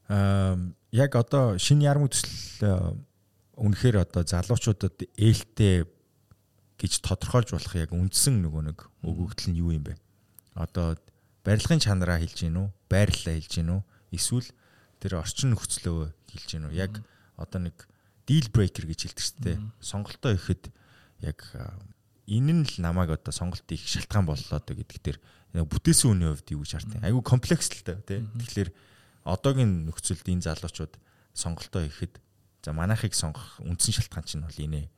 [0.08, 3.00] яг одоо шинэ ярмаг төсөл
[3.56, 5.86] үнэхээр одоо залуучуудад ээлтэй
[6.78, 9.96] гэж тодорхойлж болох яг үндсэн нөгөө нэг өгөгдөл нь юу юм бэ?
[10.58, 10.98] Одоо
[11.46, 12.68] барилгын чанараа хэлж гин үү?
[12.90, 13.82] Байрлалаа хэлж гин үү?
[14.12, 14.48] Эсвэл
[14.98, 16.76] тэр орчин нөхцлөө хэлж гин үү?
[16.76, 16.98] Яг
[17.38, 17.86] одоо нэг
[18.26, 19.58] deal breaker гэж хэлдэг шүү дээ.
[19.80, 20.68] Сонголтоо ихэд
[21.22, 21.40] яг
[22.26, 25.16] энэ нь л намайг одоо сонголт их шалтгаан боллоо гэдэг тэр
[25.54, 27.04] бүтээсэн үний хувьд юу гэж хартыг.
[27.04, 28.24] Айгу комплекс л та тий.
[28.24, 28.70] Тэгэхээр
[29.24, 30.94] одоогийн нөхцөлд энэ залуучууд
[31.32, 32.20] сонголтоо хийхэд
[32.64, 34.88] за манайхыг сонгох үндсэн шалтгаан чинь бол инээ.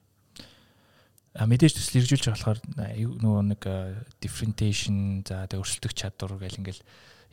[1.36, 3.62] А мэдээж төсөл хэрэгжүүлж болохоор нөгөө нэг
[4.22, 6.82] differentiation за тэг өрсөлдөх чадвар гэл ингээл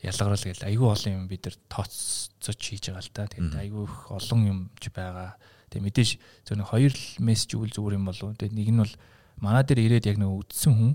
[0.04, 3.24] ялгарл гэл айгүй олон юм бид нар тооцож хийж байгаа л да.
[3.32, 5.40] Тэгээд айгүй их олон юм ч байгаа.
[5.72, 6.10] Тэг мэдээж
[6.44, 6.92] зөв нэг хоёр
[7.24, 8.36] мессеж үйл зүгээр юм болов.
[8.36, 8.94] Тэг нэг нь бол
[9.40, 10.92] манай дээр ирээд яг нөгөө үдсэн хүн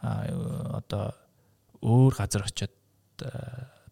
[0.00, 0.24] а
[0.80, 1.12] одоо
[1.84, 2.72] өөр газар очиод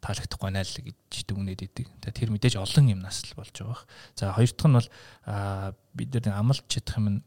[0.04, 1.88] таалагдахгүй байна л гэж дүгнээд идэг.
[2.04, 3.80] Тэр мэдээж олон юмнаас л болж байгаа.
[4.12, 4.88] За хоёр дахь нь бол
[5.96, 7.24] бид нар амлж чадах юм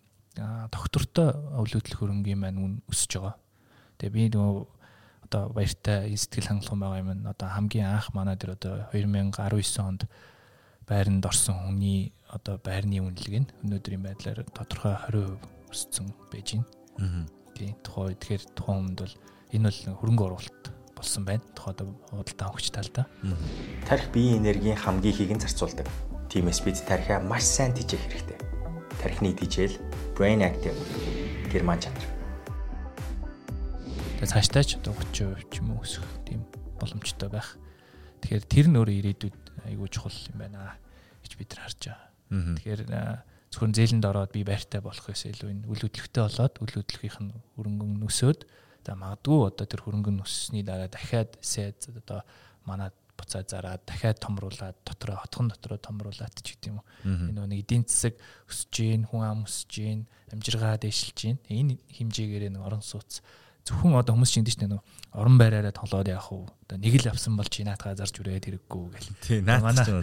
[0.70, 3.36] доктортой өвлөдөл хөрөнгийн маань үн өсөж байгаа.
[3.98, 4.66] Тэгээ би нөгөө
[5.26, 7.10] одоо баяртай сэтгэл хангалуун байгаа юм.
[7.26, 10.06] Одоо хамгийн анх манай дээр одоо 2019 онд
[10.88, 16.68] байранд орсон хүний одоо байрны үнэлэг нь өнөөдрийн байдлаар тодорхой 20% өссөн байж байна.
[17.02, 17.26] Аа.
[17.58, 19.16] Тийм тухай тэгэхээр тухайн өмнөд бол
[19.52, 21.44] энэ бол хөрөнгө оруулалт болсон байна.
[21.54, 23.06] Тухай одоо худалдаа авахч талдаа.
[23.86, 25.88] Тарих биеийн энергийн хамгийн ихийг нь зарцуулдаг.
[26.28, 28.38] Тиймээс бид тарихаа маш сайн тижээх хэрэгтэй.
[29.00, 29.78] Тарихны тижэл
[30.18, 30.76] brain active
[31.54, 32.04] герман чанар.
[34.18, 36.42] Тэгээ цаашдаа ч одоо 30% ч юм уу өсөх тийм
[36.82, 37.56] боломжтой байх.
[38.26, 39.38] Тэгэхээр тэр нь өөрөө ирээдүйд
[39.70, 40.76] айгүй чухал юм байна
[41.22, 42.58] гэж бид нар харж байгаа.
[42.58, 42.82] Тэгэхээр
[43.54, 47.32] зөвхөн зээлэнд ороод би байртай болох гэсэн илүү энэ үл хөдлөлтөй болоод үл хөдлөхийнх нь
[47.56, 48.42] хөрөнгөн өсөөд
[48.88, 52.24] за магадгүй одоо тэр хөрөнгөн өссөний дараа дахиад сайд одоо
[52.64, 56.88] манай буцаа зараад дахиад томруулаад дотроо хотхон дотроо томруулаад ч гэдэг юм уу.
[57.04, 58.16] Энэ нэг эдийн засаг
[58.48, 60.00] өсөж гин, хүн ам өсөж гин,
[60.32, 61.38] амжиргаа дэвшилж гин.
[61.50, 63.26] Энэ хэмжээгээр нэг орон сууц
[63.68, 64.80] зөвхөн одоо хүмүүс чинь дээ нэг
[65.12, 66.48] орон байраараа тоглоод явах уу.
[66.68, 69.10] Одоо нэг л авсан бол чи наатгаа зарж үрээд хэрэггүй гэл.
[69.20, 70.00] Тий, наад чинь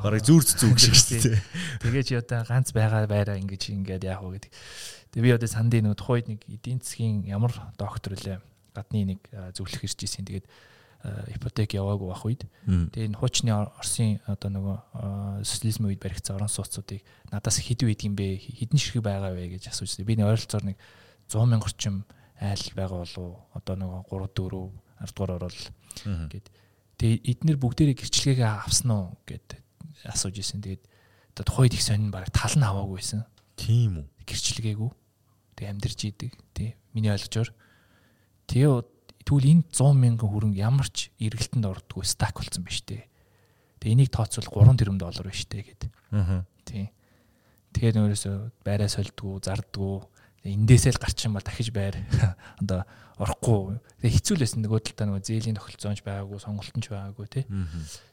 [0.00, 1.42] бараг зүрц зүг шиг шүү дээ.
[1.84, 4.52] Тэгээ чи одоо ганц байгаа байраа ингэж ингээд яах вэ гэдэг.
[5.12, 8.40] Тэгээ би одоо санд нэг тухайд нэг эдийн засгийн ямар доктор үлээ
[8.72, 9.20] гадны нэг
[9.52, 10.24] зөвлөх ирж ийсэн.
[10.24, 10.48] Тэгээд
[11.04, 17.04] ипотек яваагүй байх үед тэгээ энэ хуучны Оросын одоо нөгөө социализм үед баригдсан орон сууцуудыг
[17.28, 20.78] надаас хэд үед юм бэ хэдэн ширхэг байгаа вэ гэж асууж би нэг ойролцоогоор нэг
[21.28, 22.08] 100 мянга орчим
[22.44, 25.60] айл байгаа болов одоо нөгөө 3 4 10 дугаар орол
[26.30, 26.46] гэд.
[27.00, 29.06] Тэгээ эднэр бүгдээрээ гэрчлэгээ авсан уу?
[29.26, 29.60] гэд
[30.04, 30.84] асууж исэн тэгээд
[31.34, 33.26] одоо тухайд их сонин баг тал нь аваагүй байсан.
[33.56, 34.06] Тийм үү.
[34.28, 34.90] Гэрчлэгээгүй.
[35.56, 36.32] Тэг амьдэрж идэг.
[36.54, 37.50] Тий миний ойлгожоор.
[38.46, 38.70] Тэгээ
[39.24, 43.08] Тэгвэл энэ 100 мянган хөрөнгө ямар ч эргэлтэнд ордгоо стак болсон биз дээ.
[43.80, 45.82] Тэгээ энийг тооцвол 3 тэрбум доллар биш дээ гэд.
[46.12, 46.44] Аа.
[46.68, 46.92] Тийм.
[47.72, 50.12] Тэгэхээр нөөсөө байраа сольдгоо, зардгоо
[50.44, 51.96] эндээсээ л гарчих юм бол дахиж байр
[52.60, 52.84] одоо
[53.16, 53.80] орохгүй.
[54.02, 57.44] Тэгээ хэцүү лсэн нөгөө талдаа нөгөө зээлийн тохиролцоонч байгаагүй, сонголтонч байгаагүй тий.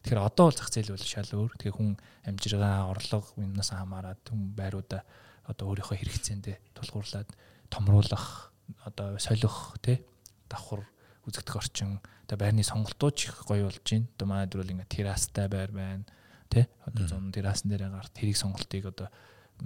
[0.06, 1.52] Тэгэхээр одоо бол зах зээл бол шал өөр.
[1.58, 1.90] Тэгээ хүн
[2.30, 5.02] амжиргаа, орлого юмнаас хамаарат хүн байруудаа
[5.50, 7.30] одоо өөрийнхөө хэрэгцээндээ тулгуурлаад
[7.74, 8.54] томруулах,
[8.86, 10.06] одоо солих тий
[10.48, 10.86] давхар
[11.26, 14.08] үзэгдэх орчин одоо байрны сонголтууд ч их гоё болж байна.
[14.16, 16.06] Одоо манай дөрөв ингээ террастай байр байна.
[16.48, 16.70] Тэ?
[16.86, 19.10] Одоо зун террасан дээр гарт тэрийг сонголтыг одоо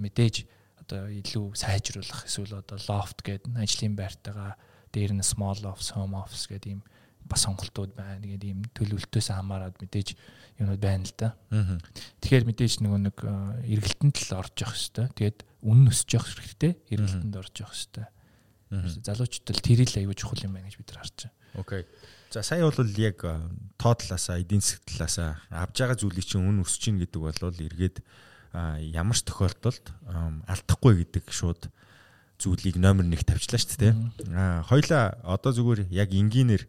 [0.00, 0.48] мэдээж
[0.86, 4.54] одоо илүү сайжруулах эсвэл одоо loft гэдэг ажлын байртайгаа
[4.94, 6.82] дээр нь small office, home office гэдэг ийм
[7.26, 8.22] бас сонголтууд байна.
[8.22, 10.14] Тэгээд ийм төлөвлөлтөөс хамаарат мэдээж
[10.62, 11.34] юмуд байна л да.
[12.22, 13.16] Тэгэхээр мэдээж нөгөө нэг
[13.66, 15.10] эргэлтэнд л орж явах хэвээр.
[15.18, 16.72] Тэгээд үнэн өсөж явах хэрэгтэй.
[16.94, 18.10] Эргэлтэнд орж явах хэвээр.
[19.02, 21.34] Залуучууд л тэрийг аягүй чухал юм байна гэж бид нар харж байна.
[21.58, 21.82] Окей.
[22.30, 23.18] За сая бол яг
[23.78, 28.02] тоо талаасаа эдийн засаг талаасаа авж байгаа зүйлийг чинь үн өсөж гин гэдэг бол эргээд
[28.80, 29.92] ямар ч тохиолдолд
[30.48, 31.68] алдахгүй гэдэг шууд
[32.40, 33.94] зүйлийг номер 1 тавьчлаа шүү дээ.
[34.32, 36.64] Аа хоёлаа одоо зүгээр яг энгийнээр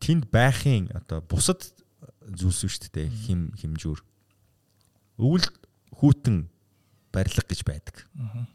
[0.00, 1.64] тэнд байхын одоо бусад
[2.24, 4.00] зүйлс шүү дээ хим химжүүр.
[5.20, 5.48] Өвөл
[5.96, 6.48] хүүтэн
[7.12, 8.08] барилга гэж байдаг.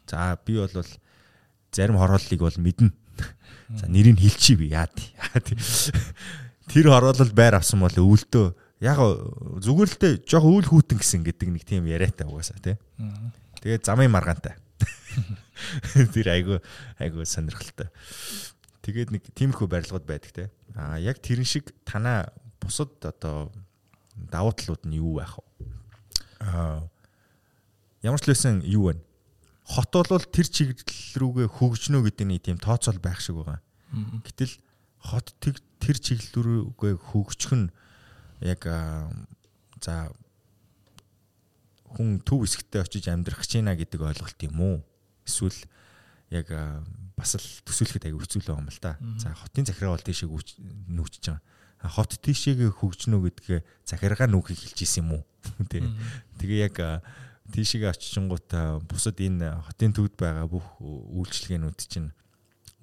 [0.06, 0.70] За би бол
[1.70, 2.90] зарим хорооллыг бол мэднэ
[3.74, 5.10] За нэрийг хэлчихье би яа тий.
[6.70, 8.46] Тэр хороолол байр авсан бол өвөлдөө
[8.80, 8.98] яг
[9.62, 12.76] зүгээр л дээ жоох үйл хүүтэн гэсэн гэдэг нэг тийм яриатай угаасаа тий.
[13.62, 14.56] Тэгээд замын маргаантай.
[16.14, 16.60] Тэр айгу
[17.00, 17.88] айгу сонирхолтой.
[18.84, 20.44] Тэгээд нэг тиймэрхүү барилгууд байдаг те.
[20.76, 22.28] Аа яг тэрэн шиг танаа
[22.60, 23.48] бусад одоо
[24.12, 25.44] давуу талууд нь юу байх вэ?
[26.44, 26.84] Аа
[28.04, 29.00] ямар ч лсэн юу вэ?
[29.66, 33.58] хот бол тэр чиглэл рүүгээ хөгжнө гэдэг нэг тийм тооцоол байх шиг байгаа.
[34.22, 34.54] Гэтэл
[35.02, 37.66] хот тэр чиглэл рүүгээ хөгжих нь
[38.40, 38.60] яг
[39.80, 40.10] за
[41.96, 44.76] хүн төв хэсэгтээ очиж амьдрах гэж байна гэдэг ойлголт юм уу?
[45.24, 45.56] Эсвэл
[46.30, 46.50] яг
[47.16, 48.98] бас л төсөөлөхөд аяг байгаа юм л да.
[49.16, 51.40] За хотын захиргаа бол тийшээ нүүчж байгаа.
[51.86, 55.22] Хот тийшээгээ хөгжнө гэдгээ захиргаа нүүхийг хэлж исэн юм уу?
[56.40, 56.76] Тэгээ яг
[57.52, 62.10] тийшээ очичингуудаа бусад энэ хотын төвд байгаа бүх үйлчлэгээнүүд чинь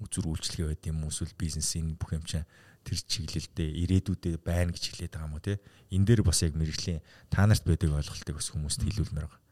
[0.00, 2.48] үзүр үйлчлэгээ байд юм уу эсвэл бизнес энэ бүх юм чинь
[2.84, 5.58] тэр чиглэлдээ ирээдүйдээ байна гэж хэлээд байгаа юм уу те?
[5.90, 7.00] Энэ дээр бас яг мэрэгжлийн
[7.32, 9.42] та нарт байдаг ойлголтыг бас хүмүүст хэлүүлмээр байгаа.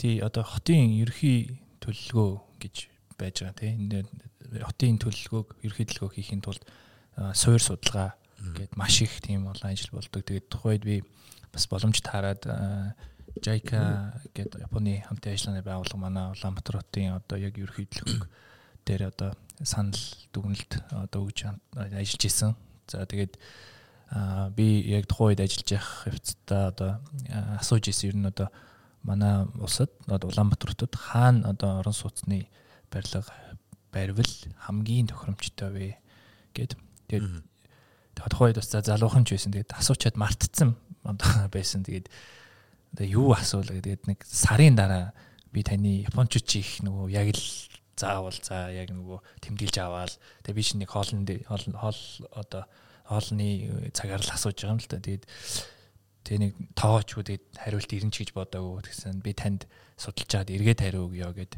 [0.00, 2.30] Тий одоо хотын ерхий төлөлгөө
[2.64, 2.76] гэж
[3.20, 3.68] байж байгаа те?
[3.76, 4.08] Энэ
[4.64, 6.64] хотын төлөлгөөг ерхий төлөлгөө хийхин тулд
[7.36, 10.24] суур судалгаа гээд маш их тийм олон ажил болдог.
[10.24, 11.04] Тэгээд тухайд би
[11.52, 12.48] бас боломж таарад
[13.38, 18.26] JICA гэдэг Японы хамтын ажиллагааны байгууллага манай Улаанбаатар хотын одоо яг ерөнхийдөлгөг
[18.86, 20.00] дээр одоо санал
[20.32, 22.56] дүгнэлт одоо өгж ажиллаж исэн.
[22.88, 23.36] За тэгээд
[24.56, 26.90] би яг тухайн үед ажиллаж явах хэвцээ одоо
[27.60, 28.48] асууж исэн ер нь одоо
[29.02, 32.48] манай улсад одоо Улаанбаатар хотод хаана одоо орон сууцны
[32.90, 33.24] барилга
[33.92, 34.32] барьвал
[34.66, 35.88] хамгийн тохиромжтой вэ
[36.54, 36.76] гэд.
[37.08, 37.44] Тэгээд
[38.14, 39.52] тухайн үед бас залуухан ч байсан.
[39.52, 40.76] Тэгээд асуучаад мартцсан
[41.54, 41.84] байсан.
[41.84, 42.10] Тэгээд
[42.94, 44.06] одоо юу асуулаа гэдэг.
[44.06, 45.12] Нэг сарын дараа
[45.52, 47.42] би таны японочд чи их нөгөө яг л
[48.00, 52.00] заавал за яг нөгөө тэмдэглэж аваал тэгээ би чинь нэг хоолны хоол
[52.32, 52.64] одоо
[53.04, 54.98] хоолны цагаар л асууж байгаа юм л да.
[55.04, 55.24] Тэгээд
[56.24, 59.66] тэгээ нэг үү тэгээд хариулт ирэн ч гэж бодоагүй гэсэн би танд
[59.98, 61.52] судалж чаад эргээд хариу өгөө гэд.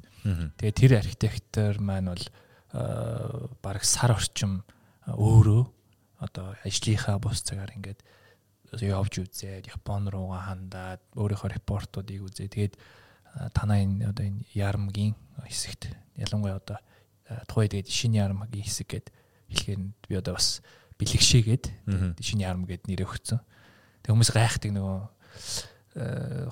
[0.58, 2.24] Тэгээ тэр архитектор маань бол
[2.72, 4.64] бараг сар орчим
[5.06, 5.62] өөрөө
[6.24, 8.00] одоо ажлынхаа бус цагаар ингээд
[8.80, 12.48] явж үзээд Япон руугаа хандаад өөрийнхөө репортуудыг үзээ.
[12.48, 12.74] Тэгээд
[13.54, 15.14] танаа энэ одоо энэ ярамгийн
[15.48, 16.78] хэсэгт ялангуяа одоо
[17.48, 19.06] тухай тэгээд шинэ ярамгийн хэсэг гэд
[19.48, 20.60] хэлэхээр би одоо бас
[21.00, 21.64] бэлгшээгээд
[22.20, 23.40] шинэ ярам гэд нэрээ өгсөн.
[24.02, 24.98] Тэг хүмүүс гайхдаг нөгөө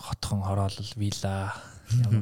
[0.00, 1.54] хотхон хороолол вилла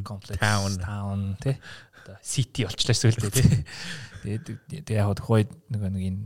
[0.05, 0.40] комплекс
[0.83, 1.59] таун тий
[2.03, 3.64] одоо сити болчлаа сүлдээ тий.
[4.23, 6.25] Тэгээд яг тухай нөгөө нэг энэ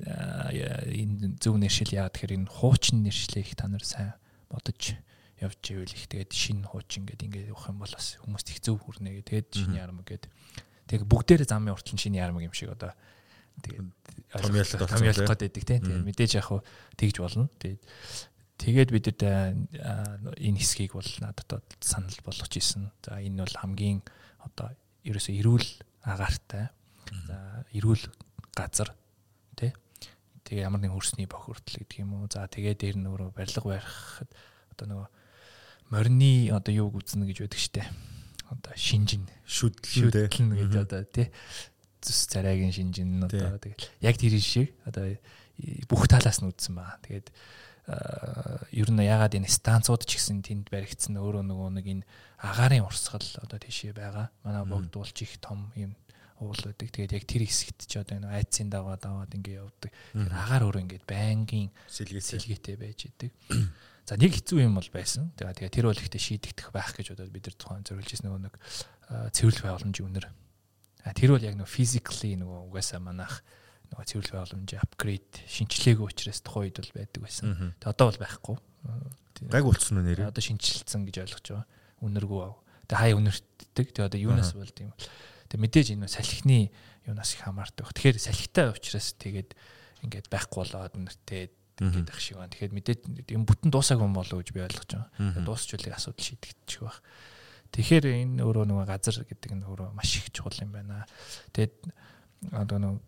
[0.00, 4.14] энэ зөв нэршил яа тэгэхээр энэ хуучин нэршлийг та нар сайн
[4.48, 4.94] бодож
[5.40, 8.76] явж ивэл их тэгээд шинэ хуучин гэдэг ингээд явах юм бол бас хүмүүст их зөв
[8.80, 10.30] хүрнэ гэдэг тэгээд шинэ ярмаг гэдэг.
[10.92, 12.92] Тэгээд бүгдээрээ замын уртлын шинэ ярмаг юм шиг одоо
[13.64, 13.88] тэгээд
[14.36, 16.60] томьёолох томьёолох гэдэг тийм тэгээд мэдээж яг хуу
[17.00, 17.48] тэгж болно.
[17.56, 17.82] Тэгээд
[18.60, 22.92] тэгээд бидэд энэ хэсгийг бол надад санал болгож исэн.
[23.00, 24.04] За энэ бол хамгийн
[24.44, 24.76] одоо
[25.08, 25.68] ерөөсөө эрүүл
[26.04, 26.68] агаартай.
[27.26, 28.04] За эрүүл
[28.52, 28.92] газар
[29.56, 29.72] тий.
[30.44, 32.28] Тэгээ ямар нэгэн хөрсний бохирдол гэдэг юм уу.
[32.28, 34.30] За тэгээ дээр нь өөрөө барилга барихад
[34.76, 35.08] одоо нөгөө
[35.90, 37.84] морины одоо юуг үзнэ гэж байдаг штэ.
[38.50, 41.30] Одоо шинжин шүдлэн гэж одоо тий
[42.00, 45.18] зүс царайгийн шинжин одоо тэгэл яг тэр шиг одоо
[45.90, 46.96] бүх талаас нь үзсэн ба.
[47.04, 47.28] Тэгээд
[48.70, 52.06] ер нь ягаад энэ станцууд ч гэсэн тэнд баригдсан өөрөө нөгөө нэг энэ
[52.38, 54.30] агаарын урсгал одоо тийшээ байгаа.
[54.46, 55.98] Манай богдуулж их том юм
[56.40, 56.88] уул байдаг.
[56.88, 59.90] Тэгээд яг тэр хэсэгт ч одоо энэ айцын даваа даваад ингээ явдаг.
[60.14, 63.30] Тэр агаар өөрөө ингээ байнгын сэлгээтэй байж идэг.
[64.10, 65.30] За нэг хэцүү юм бол байсан.
[65.38, 68.42] Тэгээ тэгээ тэр бол ихтэй шийдэгдэх байх гэж бодоод бид нар тухайн зориулж ирсэн нөгөө
[68.42, 68.54] нэг
[69.30, 70.26] цэвэрлэх байгууламжийн үнэр
[71.04, 73.40] А тэр бол яг нөгөө physically нөгөө угаасаа манайх
[73.94, 77.72] нөгөө цэвэрлэх боломжийн апгрейд шинчлээгүй учраас тухайн үед бол байдаг байсан.
[77.80, 78.56] Тэг одоо бол байхгүй.
[79.48, 80.28] Гайг болцсон уу нэрээ?
[80.28, 81.66] Одоо шинчилсэн гэж ойлгож байгаа.
[82.04, 82.60] Үнэргүй ав.
[82.84, 83.86] Тэг хай үнэртдэг.
[83.96, 84.92] Тэг одоо юунаас болд юм.
[85.48, 86.68] Тэг мэдээж энэ салхины
[87.08, 87.88] юунаас их хамаардаг.
[87.88, 89.56] Тэгэхээр салхитай учраас тэгээд
[90.04, 91.48] ингээд байхгүй болоод үнэртэй
[91.80, 92.52] гэдэг шиг байна.
[92.52, 93.00] Тэгэхээр мэдээж
[93.32, 95.08] юм бүтэн дуусаагүй юм болов уу гэж би ойлгож байгаа.
[95.48, 97.00] Дуусчлыг асуудал шийдэгдчих байх.
[97.72, 101.08] Тэгэхээр энэ өөрөө нөгөө газар гэдэг нь өөрөө маш их чухал юм байна.
[101.56, 101.74] Тэгээд
[102.52, 103.00] одоо нөгөө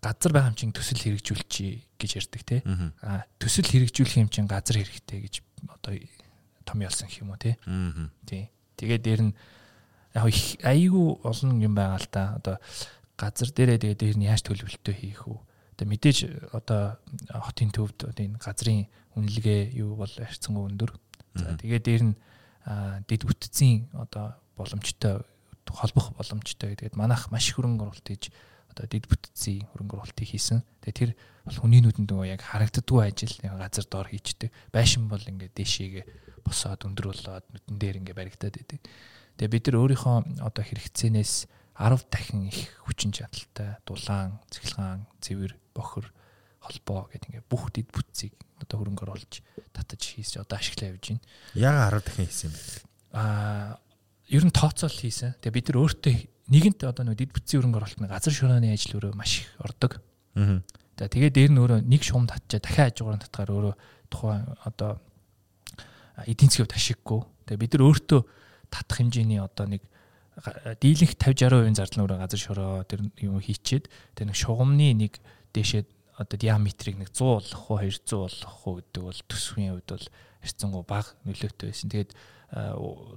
[0.00, 2.60] газар байгаа юм чинь төсөл хэрэгжүүлчихье гэж ярьдаг тий.
[3.04, 5.34] А төсөл хэрэгжүүлэх юм чинь газар хэрэгтэй гэж
[5.68, 5.94] одоо
[6.64, 7.54] том ялсан юм уу тий.
[8.26, 8.48] Тий.
[8.80, 9.34] Тэгээд дээр нь
[10.16, 12.24] яг их айгүй олон юм байгаа л да.
[12.40, 12.56] Одоо
[13.20, 15.38] газар дээрээ тэгээд дээр нь яаж төлөвлөлтөө хийх үү?
[15.80, 16.18] Тэгээ мэдээж
[16.52, 17.00] одоо
[17.32, 18.84] хотын төвд одоо энэ газрын
[19.16, 20.92] үнэлгээ юу бол харьцангуй өндөр.
[21.40, 22.14] За тэгээд дээр нь
[23.08, 25.24] дэд бүтцийн одоо боломжтой
[25.64, 26.76] холбох боломжтой.
[26.76, 28.28] Тэгээд манайх маш хөрөнгө оруулалт хийж
[28.68, 30.60] одоо дэд бүтцийн хөрөнгө оруулалтыг хийсэн.
[30.84, 31.10] Тэгээд тэр
[31.48, 34.52] бол хүний нүдэнд нөгөө яг харагддаггүй ажил газар доор хийчдэг.
[34.68, 36.04] Байшин бол ингээд дээшээгээ
[36.44, 38.80] босоод өндөр болоод нүдэн дээр ингээд баригдаад идэг.
[39.40, 41.34] Тэгээд бид нар өөрийнхөө одоо хэрэгцээнээс
[41.80, 46.12] 10 дахин их хүчин чадалтай дулаан, цэглэгаан, цэвэр, бохор
[46.60, 49.40] холбоо гэдэг ингээд бүх дэд бүтцийг одоо хөрөнгөөр олж
[49.72, 51.24] татаж хийж одоо ашиглаа явж байна.
[51.56, 52.64] Яга 10 дахин хийсэн юм бэ?
[53.16, 53.80] Аа
[54.28, 55.40] ер нь тооцоол хийсэн.
[55.40, 56.14] Тэгээ бид нар өөртөө
[56.52, 60.04] нэгэнт одоо нэг дэд бүтцийн хөрөнгө оруулалт нэг газар шорооны ажил өөрөө маш их ордог.
[60.36, 60.60] Аа.
[61.00, 63.74] Тэгээ дээр нь өөрөө нэг шугам татчаа дахиад ажигуурын татгаар өөрөө
[64.12, 65.00] тухайн одоо
[66.28, 67.24] эдийн засгийн ашиггүй.
[67.48, 68.20] Тэгээ бид нар өөртөө
[68.68, 69.82] татах хэмжээний одоо нэг
[70.80, 75.20] дийлэнх 50 60% зардал нь газар шороо тэр юм хийчээд тэр нэг шугамны нэг
[75.52, 75.84] дээшээ
[76.16, 80.06] одоо диаметрийг нэг 100 болох уу 200 болох уу гэдэг бол төсвийн хувьд бол
[80.40, 81.88] харьцангуй бага нөлөөтэй байсан.
[81.92, 82.12] Тэгээд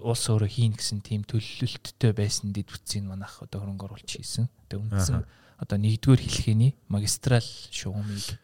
[0.04, 4.48] улс өөрөө хийн гэсэн тийм төлөвлөлттэй байсан дэд бүтцийг манайх одоо хөрөнгө оруулалт хийсэн.
[4.68, 5.24] Тэгээд үндсэн
[5.60, 8.40] одоо нэгдүгээр хэлхээний магистрал шугамыг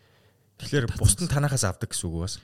[0.60, 2.36] Тэгэхээр бусд нь танахаас авдаг гэсэн үг бас.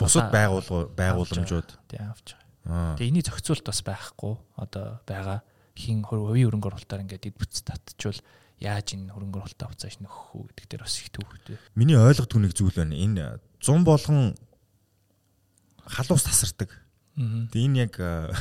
[0.00, 2.32] Бусад байгуул байгууламжууд тий авч
[2.64, 2.96] байгаа.
[2.96, 5.44] Тэгээ энийг зохицуулт бас байхгүй одоо байгаа
[5.76, 8.20] хин хувийн хөрөнгө оруулалтаар ингээд дэд бүтц татчихвал
[8.62, 11.56] яаж энэ хөрөнгө оруулалтаа уцааш нөхөх үү гэдэг дээр бас их төвхтэй.
[11.74, 12.94] Миний ойлгох нэг зүйл байна.
[12.94, 14.36] Энэ 100 болгон
[15.86, 16.70] халуус тасардаг.
[17.16, 17.94] Тэгээ энэ яг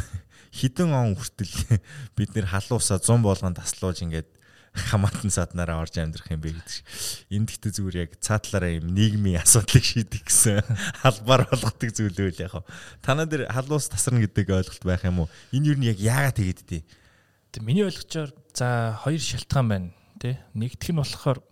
[0.57, 1.81] хідэн он хүртэл
[2.17, 4.29] бид нэр халуусаа 100 болгон таслуулж ингээд
[4.91, 6.87] хамаатан саднараа орж амьдрах юм бэ гэдэг шиг.
[7.27, 10.63] Энд гэхдээ зүгээр яг цаатлаараа юм нийгмийн асуудлыг шийдэх гэсэн
[11.03, 12.63] халбаар болгодог зүйл үйл яг.
[13.03, 15.29] Танаа дээр халуус тасарна гэдэг ойлголт байх юм уу?
[15.51, 16.83] Энэ юу нь яг яагаад тэгээд дээ?
[17.59, 19.89] Миний ойлгочоор за хоёр шалтгаан байна
[20.21, 20.39] тий.
[20.55, 21.43] Нэгдэх нь болохоор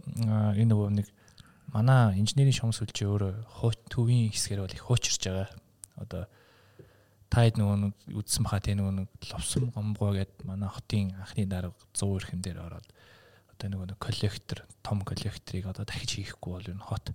[0.56, 1.08] энэ нөгөө нэг
[1.76, 3.34] манай инженерийн шугам сүлжээ өөрөө
[3.92, 5.50] төвийн хэсгээр бол их хуучирч байгаа.
[6.00, 6.24] Одоо
[7.28, 11.76] таад нөгөө нэг үдсэн баха тэ нөгөө нэг ловсон гомгоо гэд манай хотын анхны дарга
[11.94, 12.88] 100 эрхэм дээр ороод
[13.54, 17.14] одоо нөгөө нэг коллектор том коллекторыг одоо дахиж хийхгүй бол энэ хот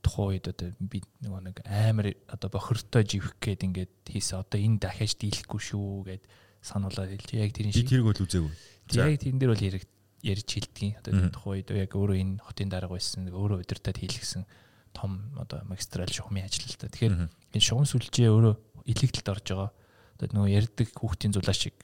[0.00, 4.80] тухайн үед одоо би нөгөө нэг амар одоо бохиртой живэх гээд ингээд хийсэн одоо энэ
[4.80, 6.22] дахиад дийлэхгүй шүү гэд
[6.62, 8.52] сануулаад хэлж яг тэрийн шиг тэрийг бол үзээгүй
[8.96, 9.84] яг тэрэн дээр бол яриг
[10.22, 14.46] ярьж хилдгийн одоо тухайн үед яг өөрөө энэ хотын дарга байсан өөрөө удирдах хийлгсэн
[14.94, 18.54] том одоо магистрал шугамын ажил л та тэгэхээр энэ шугам сүлжээ өөрөө
[18.86, 19.70] илэгдэлд орж байгаа.
[20.18, 21.76] Одоо нөгөө ярддаг хүүхдийн зулаа шиг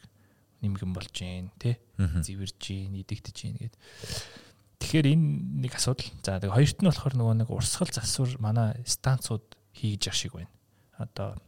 [0.62, 3.74] нэмгэн болж гин тий зэвэрж гин идэгдэж гин гэд.
[4.78, 5.26] Тэгэхээр энэ
[5.66, 6.06] нэг асуудал.
[6.22, 10.52] За тэгээ хоёрт нь болохоор нөгөө нэг урсгал засвар манай станцууд хийж явах шиг байна.
[10.98, 11.38] Одоо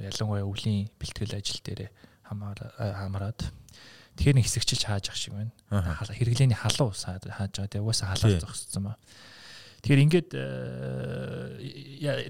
[0.00, 1.88] ялангуяа өвлийн бэлтгэл ажил дээр
[2.40, 3.40] хамаарад
[4.16, 5.52] тэгэхээр нэг хэсэгчилж хааж ах шиг байна.
[5.68, 7.48] Хэрэглээний халуун хааж байгаа.
[7.50, 8.96] Тэгээ угаасаа халаар зогссон ба.
[9.82, 10.30] Тэгэхээр ингээд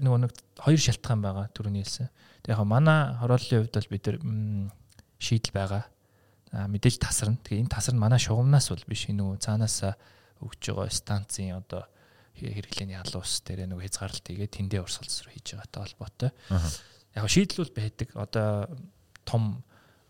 [0.01, 2.09] нөгөө нэг хоёр шалтгаан байгаа түрүүний хэлсэн.
[2.43, 4.17] Тэгээ яг манай хорооллын хувьд бол бид нар
[5.19, 5.83] шийдэл байгаа.
[6.53, 7.37] А мэдээж тасарна.
[7.43, 9.93] Тэгээ энэ тасар нь манай шугамнаас бол биш нөгөө цаанаас
[10.41, 11.85] өгж байгаа станцын одоо
[12.37, 16.31] хэрэглээний алуус дээр нөгөө хязгаарлалт хийгээд тэндээ урсгалс руу хийж байгаатай холбоотой.
[17.13, 18.09] Яг шийдэл бол байдаг.
[18.17, 18.49] Одоо
[19.25, 19.63] том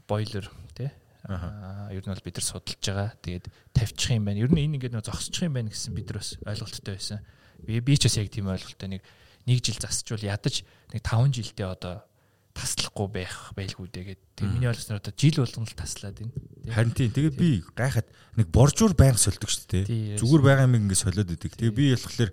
[0.08, 0.92] бойлер тий
[1.24, 3.16] Аа ер нь бол бид нар судалж байгаа.
[3.24, 4.44] Тэгээд тавьчих юм байна.
[4.44, 7.20] Ер нь энэ ингээд нөө зогсчих юм байна гэсэн бид нар бас ойлголттой байсан.
[7.64, 9.02] Би би ч бас яг тийм ойлголттой нэг
[9.48, 12.04] нэг жил засчвал ядаж нэг 5 жилдээ одоо
[12.52, 14.28] таслахгүй байх байлгүй дээ гэдэг.
[14.36, 16.34] Тэгээ миний ойлгосноор одоо жил болгон л таслаад байна.
[16.76, 17.12] Харин тийм.
[17.16, 20.20] Тэгээ би гайхаад нэг боржуур байнга сольдог шүү дээ.
[20.20, 21.56] Зүгээр байгаа юм ингээд солиод идэг.
[21.56, 22.32] Тэгээ би болохоор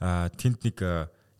[0.00, 0.76] тэнд нэг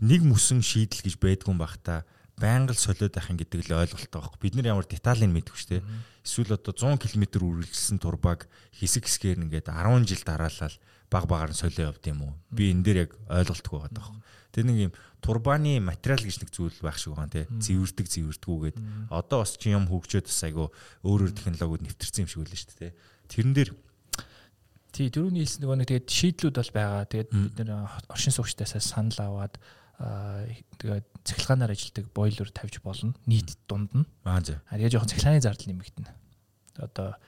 [0.05, 2.05] нэг мөсөн шийдэл гэж байдгүй юм бах та
[2.41, 4.41] байнга л солиод байх юм гэдэг л ойлголттой байхгүй.
[4.41, 5.85] Бид нар ямар деталийг мэдгүй шүү дээ.
[6.25, 10.77] Эсвэл одоо 100 км үргэлжилсэн турбаг хэсэг хэсгээр ингээд 10 жил дараалал
[11.13, 12.33] баг багаар нь солио явд юм уу?
[12.49, 14.21] Би энэ дээр яг ойлголтгүй байгаа байхгүй.
[14.51, 17.61] Тэр нэг юм турбаны материал гэж нэг зүйл байх шиг байгаа нэ.
[17.61, 18.79] Зэвэрдэг зэвэрдгүүгээд
[19.13, 20.73] одоо бас чи юм хөгжөөд бас айгу
[21.05, 22.93] өөрөөр технологиуд нэвтэрсэн юм шиг үлээ шүү дээ.
[23.29, 23.71] Тэрэн дээр
[24.91, 27.07] Тий, дөрөвний хэлсэн нөгөө нэг тэгээд шийдлүүд бол байгаа.
[27.07, 27.71] Тэгээд бид нэр
[28.11, 29.55] оршин суугчдаасаа санал аваад
[30.01, 33.13] тэгээд цахилгаанаар ажилдаг бойлер тавьж болно.
[33.29, 34.09] Нийт дунд нь.
[34.25, 34.65] Аа за.
[34.73, 36.11] Аа жоохон цахилгааны зардал нэмэгдэнэ.
[36.81, 37.21] Одоо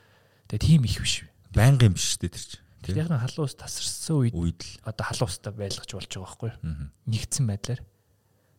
[0.49, 1.29] тэгээд тийм их биш.
[1.53, 2.65] Байнга юм биш шүү дээ тэр чинь.
[2.83, 6.89] Тэр яг нь халуус тасарсан үед үед л одоо халуустай байлгаж болж байгаа байхгүй юу?
[7.13, 7.81] Нэгдсэн байдлаар.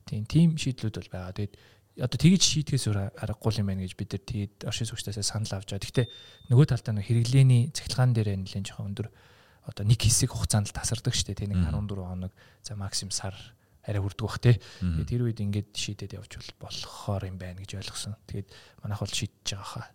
[0.06, 1.34] Тийм тийм шийдлүүд бол байгаа.
[1.34, 1.54] Тэгээд
[2.06, 5.74] одоо тэгж шийтгэс өөр аргагүй юм байна гэж бид нар тэгээд оршин суугчдаас санал авч
[5.74, 5.84] байгаа.
[5.90, 6.08] Гэхдээ
[6.54, 9.08] нөгөө талдаа нэг хэрэглээний цахилгаан дээр нэлээд жоохон өндөр
[9.70, 11.40] одоо нэг хэсэг хугацаанд л тасардаг шүү дээ.
[11.44, 13.36] Тэ нэг 14 хоног за максим сар
[13.84, 14.56] арай хүрдэг бах тий.
[14.80, 18.16] Тэгээд тэр үед ингээд шийдээд явж болохоор юм байна гэж ойлгосон.
[18.28, 18.50] Тэгээд
[18.84, 19.88] манайх бол шийдэж байгаа хаа.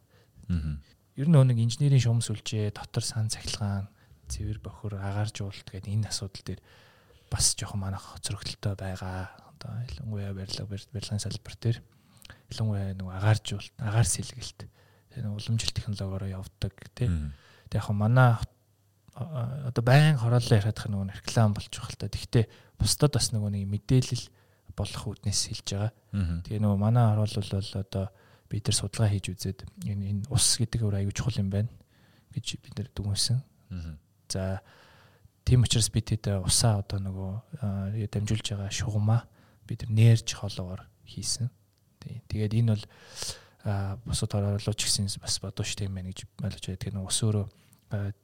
[1.17, 3.89] Ер нь нэг инженерийн шугам сүлжээ, дотор сан цахилгаан
[4.29, 6.61] цэвэр бохор агааржуулалт гэдэг энэ асуудал дээр
[7.33, 9.33] бас жоохон манайх зөрөгдөлтөй байгаа.
[9.57, 11.79] Одоо ялангуяа барилга барилгын салбар дээр
[12.53, 14.61] ялангуяа нэг агааржуулалт, агаар сэлгэлт
[15.11, 17.09] тэр нэг уламжлалт технологиороо явдаг тий.
[17.73, 18.37] Тэг яг манай
[19.19, 22.07] одоо байн хорооллоо ярих нэг реклам болчих л та.
[22.07, 22.47] Тэгтээ
[22.79, 24.25] бусдад бас нөгөө нэг мэдээлэл
[24.79, 25.93] болох үднэс хэлж байгаа.
[26.47, 28.07] Тэгээ нөгөө манай хороол бол одоо
[28.49, 31.69] бид нар судалгаа хийж үзээд энэ энэ ус гэдэг өөр аюу чухал юм байна
[32.33, 33.43] гэж бид нар дүгнсэн.
[34.31, 34.63] За
[35.45, 37.33] тийм учраас бид тэд усаа одоо нөгөө
[38.07, 39.27] дамжуулж байгаа шугамаа
[39.67, 41.51] бид нэрж холоогоор хийсэн.
[42.31, 42.85] Тэгээд энэ бол
[44.07, 46.79] бусад хороолоо ч гэсэн бас бодож тийм байна гэж ойлгож байна.
[46.79, 47.47] Тэгэхээр нөгөө ус өөрөө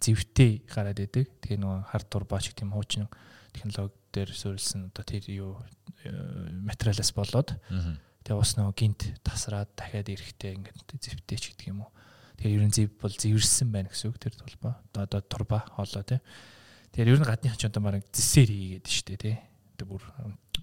[0.00, 1.26] зэвтэй гараад идэг.
[1.42, 3.08] Тэгээ нөгөө хард турбаа шиг тийм хуучин
[3.52, 5.58] технологи дээр суурилсан одоо тэр юу
[6.62, 7.58] материалаас болоод
[8.22, 11.90] тэгээ ус нөгөө гинт тасраад дахиад эрэхтэй ингээд зэвтэй ч гэдэг юм уу.
[12.38, 14.80] Тэгэхээр ерөн зэв бол зэвэрсэн байна гэсэн үг тэр тулба.
[14.96, 16.20] Одоо турба хоолоо тий.
[16.96, 19.36] Тэгэхээр ер нь гадны хачаантай бараг зэсээр хийгээд штэ тий.
[19.76, 20.02] Одоо бүр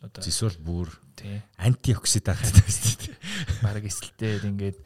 [0.01, 1.37] одоо зэс бол бүр тий.
[1.61, 3.19] Антиоксидант шүү дээ.
[3.61, 4.77] Бараг эсэлтэй ингээд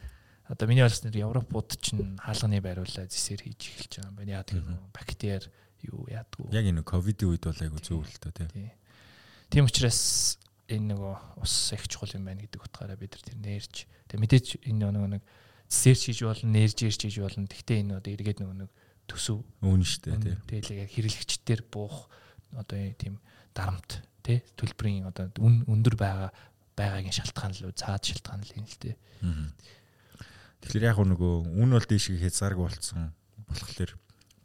[0.52, 4.36] одоо миний ойлгосноор Европууд чинь хаалганы байруулаа зэсээр хийж эхэлж байгаа юм байна.
[4.36, 5.48] Яа тэгэхээр бактери
[5.84, 6.54] юу яадгүй.
[6.56, 8.72] Яг энэ ковидын үед бол айгу зөв л тоо тий.
[9.52, 10.40] Тийм учраас
[10.72, 13.76] энэ нөгөө ус их чухал юм байна гэдэг утгаараа бид нар тэр нэрж.
[14.10, 15.24] Тэгээ мэдээж энэ нөгөө нэг
[15.70, 17.46] сэрч хийж болно, нэрж ирж хийж болно.
[17.46, 18.70] Гэхдээ энэ одоо эргээд нөгөө нэг
[19.06, 20.36] төсөв үн штэ тий.
[20.50, 22.10] Тэгэл яг хэрэглэгчдэр буух
[22.58, 23.22] одоо тийм
[23.54, 26.30] дарамт тий төлбөрийн одоо өндөр байгаа
[26.74, 28.96] байгаагийн шалтгаан л цаад шалтгаан л юм л тий.
[30.66, 33.14] Тэгэхээр яг нөгөө үн бол дээшээ хязгаарг болцсон
[33.46, 33.94] болохоор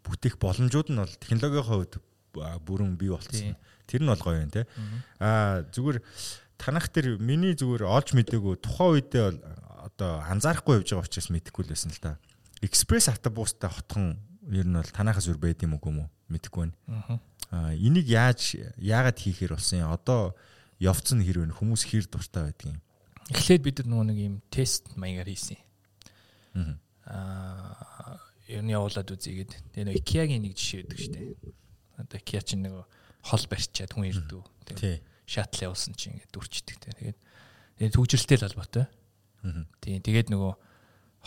[0.04, 1.92] бүтээх боломжууд нь бол технологийн хувьд
[2.34, 3.56] бүрэн бий болцсон.
[3.86, 4.66] Тэр нь бол гоё юм тий.
[5.18, 5.98] Аа зүгээр
[6.58, 9.40] танах тэр миний зүгээр олж мдэггүй тухайн үедээ бол
[9.90, 12.18] одоо анзаарахгүй явж байгаа учраас мэдэхгүй л байсан л да.
[12.60, 17.20] Экспресс автобустай хотхон ер нь бол танахаас үр байд юм уу мэдэхгүй байна.
[17.50, 19.90] Аа энийг яаж яагаад хийхээр болсон юм?
[19.90, 20.36] Одоо
[20.78, 22.78] явцсан хэрвээ хүмүүс хэр дуртай байдгийг.
[23.30, 25.58] эхлээд бид нөгөө нэг юм тест маягаар хийсэн.
[27.06, 28.18] Аа.
[28.50, 29.52] Ер нь явуулаад үзье гээд.
[29.74, 31.28] Тэгээ нөгөө IKEA-гийн нэг жишээ өгдөг дээ.
[32.02, 32.84] Одоо IKEA чинь нөгөө
[33.30, 34.42] хол барьчаад хүн ирдүү.
[34.74, 34.96] Тий.
[35.30, 36.90] Шатл явуулсан чинь ингээд дүрчдэг те.
[36.98, 37.18] Тэгээд
[37.78, 38.86] тэгээд төвжирэлтэй л холбоотой.
[39.46, 39.62] Аа.
[39.78, 40.52] Тийм тэгээд нөгөө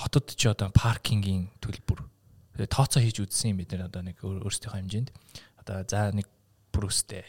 [0.03, 2.03] хотод ч одоо паркингийн төлбөр
[2.57, 5.09] тэгээд тооцоо хийж үзсэн юм бид нэр одоо нэг өөр- өөрсдийнхөө хэмжээнд
[5.63, 6.27] одоо за нэг
[6.73, 7.23] брүстэй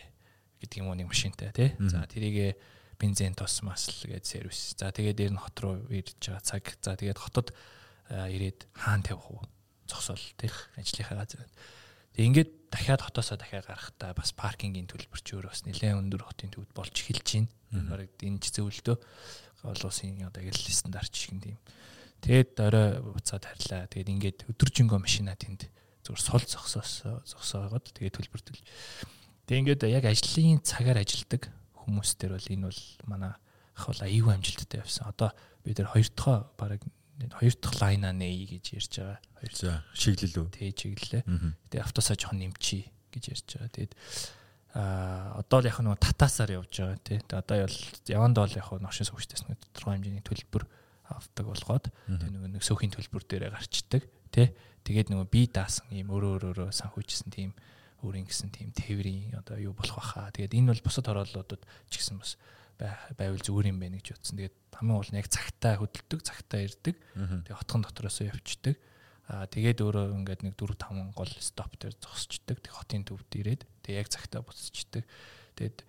[0.65, 1.77] гэдэг юм уу нэг машинтай тий.
[1.93, 2.57] За тэрийгэ
[2.99, 4.75] бензин тос масл гэдэг сервис.
[4.81, 6.65] За тэгээд дээр нь хот руу ирж байгаа цаг.
[6.81, 7.53] За тэгээд хотод
[8.11, 9.45] ирээд хаана тавих уу?
[9.87, 11.45] Зогсоол тий ажлынхаа газар.
[12.15, 16.55] Тэг ингээд дахиад хотоосоо дахиад гарахтаа бас паркингийн төлбөр ч өөр бас нэлээд өндөр хотын
[16.55, 17.91] төвд болж эхэлж байна.
[17.91, 18.97] Бараг энэ ч зөвлөдөө
[19.65, 21.59] гол улсын одоо гэл стандарт шиг юм.
[22.23, 23.91] Тэгээд орой буцаад харьлаа.
[23.91, 25.69] Тэгээд ингээд өдөржингөө машина тэнд
[26.07, 28.63] зүгээр сул зогсоос зогсоогоод тэгээд төлбөр төлж.
[29.49, 33.33] Тэгээд ингээд яг ажлын цагаар ажилдаг хүмүүс төр бол энэ бол манай
[33.75, 35.09] бол аюу амжилттай явсан.
[35.11, 35.33] Одоо
[35.65, 36.81] бид нэр хоёр дахь бараг
[37.19, 39.19] хоёр дахь лайна нээ гэж ярьж байгаа.
[39.39, 40.49] Хоёр За шиглэл үү?
[40.51, 41.23] Тэ чиглэлээ.
[41.71, 43.71] Тэгээ автосаа жоохон нэмчи гэж ярьж байгаа.
[43.75, 43.93] Тэгээд
[44.75, 47.19] аа одоо л яг нэг татаасаар явж байгаа тий.
[47.23, 47.79] Тэгээ одоо бол
[48.11, 50.65] яванд бол яг ношин суугчдаас нэг тодорхой хэмжээний төлбөр
[51.15, 54.03] авдаг болгоод тэгээ нөгөө нэг сөөхийн төлбөр дээрээ гарчдаг
[54.35, 54.51] тий.
[54.83, 57.55] Тэгээд нөгөө би даасан ийм өөрөө өөрөө санхүүжсэн тийм
[58.03, 60.35] өөрийн гэсэн тийм тээврийн одоо юу болох баха.
[60.35, 62.37] Тэгээд энэ бол бусад хорооллуудад ч гэсэн бас
[62.79, 64.39] байвал зүгээр юм байна гэж утсан.
[64.39, 66.97] Тэгээд хамгийн гол нь яг цагтаа хөдөлдөг, цагтаа ирдэг.
[67.47, 68.77] Тэгээ хотхон дотроос явчихдаг.
[69.31, 72.61] Аа тэгээд өөрөө ингээд нэг 4 5 гол стоп дээр зогсчдаг.
[72.61, 75.07] Тэг хотын төвд ирээд тэг яг цагтаа буцчихдаг.
[75.57, 75.87] Тэгээд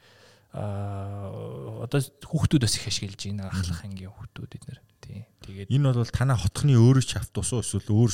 [0.56, 3.52] аа одоо хүүхдүүд бас их ашиглаж байна.
[3.52, 4.80] Ахлах ангийн хүүхдүүд эднэр.
[5.04, 5.28] Тий.
[5.44, 8.12] Тэгээд Энэ бол танаа хотхны өөрөө ч автобус уу эсвэл өөр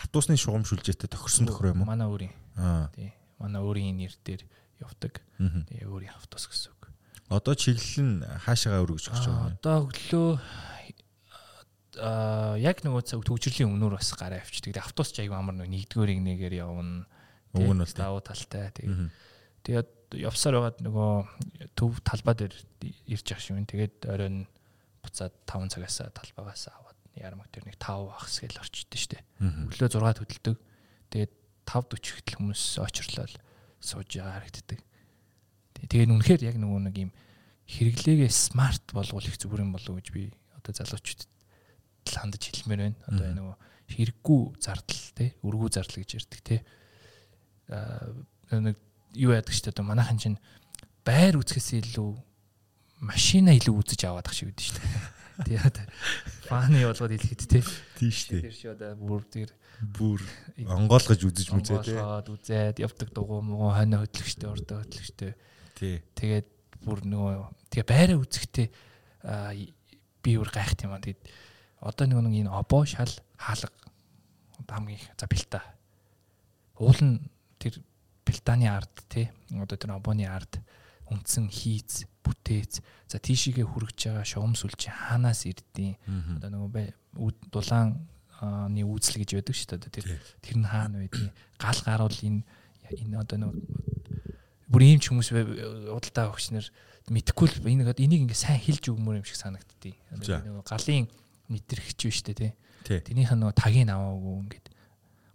[0.00, 1.92] автобусны шугам шүлжээтэй тохирсон тохироо юм уу?
[1.92, 2.32] Манай өөрийн.
[2.56, 2.88] Аа.
[2.96, 3.12] Тий.
[3.36, 4.42] Манай өөрийн нэр дээр
[4.80, 5.20] явдаг.
[5.36, 6.72] Тэгээ өөрийн автобус гэсэн.
[7.32, 8.14] Одоо чиглэл нь
[8.44, 9.56] хаашаагаа өргөж өгч байгаа Аа, юм.
[9.56, 10.30] Одоо өглөө
[12.00, 14.72] аа яг нөгөө цаг төвчрлийн өмнөр бас гараа авчдаг.
[14.72, 17.04] Тэгээ автобус ч аягүй амар нэг нэгдүгээрийг нэгээр явна.
[17.52, 18.72] Уг нь бол давуу талтай.
[18.72, 19.12] Тэгээ
[19.64, 19.90] тэгээд
[20.24, 21.12] явсаар байгаад нөгөө
[21.76, 22.54] төв талбай дээр
[23.12, 23.68] ирж явах шиг юм.
[23.68, 24.48] Тэгээд оройн
[25.04, 29.20] буцаад 5 цагаас талбайгаас аваад ярамг дээр нэг 5 ахс гэл орчдөг штэ.
[29.40, 29.68] Мгм.
[29.68, 30.56] Өглөө 6 хөдөлдөг.
[31.12, 31.32] Тэгээд
[31.68, 33.34] 5:40 хэтэл хүмүүс очрлол
[33.84, 34.80] сууж байгаа харагддаг.
[35.82, 37.10] Тэ- Тэгээд үнэхээр яг нөгөө нэг юм
[37.66, 41.26] хэрэглээгээ смарт болгох их зүгээр юм болов гэж би одоо залуучуудад
[42.06, 42.98] хандаж хэлмээр байна.
[43.10, 43.36] Одоо Мгм.
[43.38, 43.56] нөгөө
[43.92, 46.56] хэрэггүй зардал те өргүү зардал гэж ярьдаг те.
[47.70, 48.12] Аа
[48.60, 48.76] нэг
[49.16, 50.38] юу яадаг ч одоо манайхан чинь
[51.04, 52.10] байр үзэхээс илүү
[53.02, 55.02] машина илүү үзэж аваад ах шиг байдаг шүү дээ.
[55.42, 55.76] Тэгээд
[56.46, 57.60] фаны болгоод хэлэхэд те.
[57.98, 58.52] Тийш Тэр тий.
[58.54, 59.50] шиг одоо бүр тэр
[59.82, 60.20] Бүр
[60.62, 61.96] онгоолгож үзэж мүзээ тий.
[61.98, 65.32] онгоолгоод үзээд явдаг дугуй муу хойно хөдлөгчтэй урдаа хөдлөгчтэй.
[66.14, 66.48] Тэгээд
[66.82, 67.34] бүр нөгөө
[67.70, 68.66] тэгээ байраа үзэхдээ
[70.22, 71.02] би бүр гайхт юм аа.
[71.02, 71.22] Тэгээд
[71.82, 73.70] одоо нөгөө нэг энэ обо шал хаалга.
[74.72, 75.60] Хамгийн их за бэлта
[76.78, 77.20] уул нь
[77.58, 77.78] тэр
[78.26, 79.30] бэлтааны ард тий.
[79.54, 80.58] Одоо тэр обоны ард
[81.10, 82.80] үндсэн хийц бүтээц.
[83.06, 85.98] За тийшээгээ хүрэж байгаа шугам сүлжээ хаанаас ирдیں۔
[86.40, 86.86] Одоо нөгөө
[87.52, 89.92] дулааны үүсэл гэж байдаг шүү дээ.
[89.92, 90.06] Тэр
[90.40, 91.34] тэр нь хаана байдгийг?
[91.60, 92.42] Гал гаруул энэ
[92.90, 93.60] энэ одоо нөгөө
[94.72, 95.28] бүр ийм ч хүмүүс
[95.92, 96.66] удалдаа өгчнэр
[97.12, 99.44] мэдхгүй л энэ энийг ингээ сайн хэлж өгмөр юм шиг.
[99.44, 101.06] Одоо нөгөө галын
[101.52, 102.56] мэдрэгч биш үү те.
[103.12, 104.66] Нь нөгөө тагийг аваагүй ингээд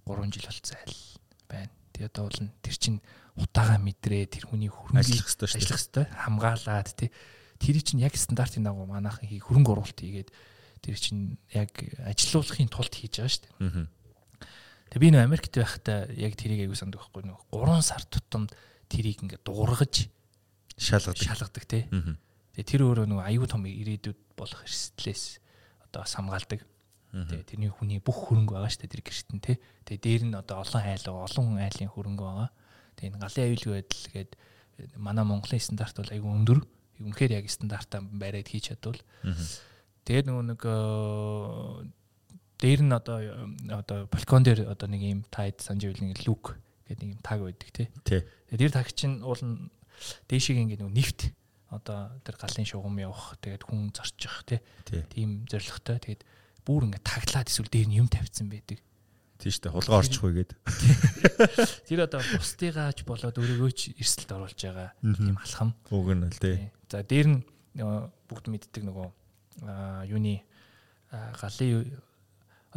[0.07, 0.97] 3 жил болцсон айл
[1.45, 1.71] байна.
[1.93, 2.95] Тэгээ одоо бол нь тэр чин
[3.37, 7.09] утаагаа мэдрээ тэр хүний хөрөнгө Ажиллах хэрэгтэй хамгаалаад тий
[7.59, 10.29] тэр чинь яг стандартын дагуу манайхан хий хөрөнгө оруулалт хийгээд
[10.81, 11.73] тэр чинь яг
[12.07, 13.87] ажилуулахын тулд хийж байгаа шүү дээ.
[14.87, 18.55] Тэгээ би нөө Америкт байхдаа яг тэрийг аягүй санд байхгүй нөө 3 сар тутамд
[18.89, 20.07] тэрийг ингээд дуургаж
[20.77, 21.17] Шалгадаг.
[21.21, 21.83] шалгадаг тий.
[22.53, 25.41] Тэгээ тэр өөрөө нөгөө аюу тум ирээдүйд болох эрсдлээс
[25.89, 26.61] одоо хамгаалдаг.
[27.13, 27.29] Мгм.
[27.29, 29.57] Тэгээ тэрний хүний бүх хөрөнгө байгаа шүү дээ тэр гэртэн тий.
[29.85, 32.49] Тэгээ дээр нь одоо олон айл олон айлын хөрөнгө байгаа.
[32.97, 34.31] Тэгээ энэ галын аюулгүй байдал гээд
[34.97, 36.59] манай Монголын стандарт бол аюу өндөр.
[36.97, 38.97] Үнэхээр яг стандартаа бариад хийж чадвал
[40.07, 40.73] тэгээд нөгөө нэг э,
[42.57, 43.33] дээр нь одоо э,
[43.69, 46.57] одоо балкон дээр одоо нэг юм тайд нэг люк
[46.87, 47.87] гэдэг юм таг байдаг тий.
[48.07, 49.69] Тэгээд тэр таг чинь уул нь
[50.31, 51.31] дээшийг ингээд нөгөө нефт
[51.67, 54.59] одоо тэр галын шугам явах тэгээд хүн зорчих тий.
[54.87, 55.03] Тий.
[55.11, 55.99] тийм зоригтой.
[55.99, 56.23] Тэгээд
[56.63, 58.79] бүр ингээд таглаад эсвэл дээр нь юм тавьсан байдаг.
[59.37, 59.69] Тийш дээ.
[59.69, 60.51] Хулгай орчихгүй гээд.
[61.91, 65.77] Тэр одоо бусдыгаач болоод өөрийгөө ч эрсдэлд оруулж байгаа тийм алхам.
[65.93, 66.73] Уг нь л тий.
[66.89, 67.39] За дээр нь
[67.77, 68.01] нөгөө
[68.33, 69.07] бүгд мэддэг нөгөө
[70.09, 70.41] юуны
[71.13, 71.85] галын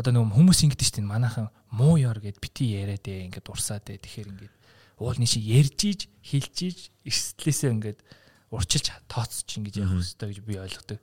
[0.00, 4.00] одоо нөгөө хүмүүс ингэдэж штеп манайхан муу ёр гэд бити яриад ээ ингээд урсаад ээ
[4.00, 4.54] тэгэхээр ингээд
[4.96, 8.00] уул нэг шиг ярьж ийж хэлж ийж эрсдлээсээ ингээд
[8.48, 10.98] урчилж тооцч ингэж явах хэрэгтэй гэж би ойлгодог.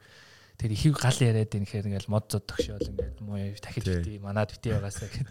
[0.57, 4.49] Тэр ихийг гал яриад байна гэхээр ингээл мод зод тогшоол ингээд муу дахиж битээ манад
[4.49, 5.29] битээ байгаасаа гэх.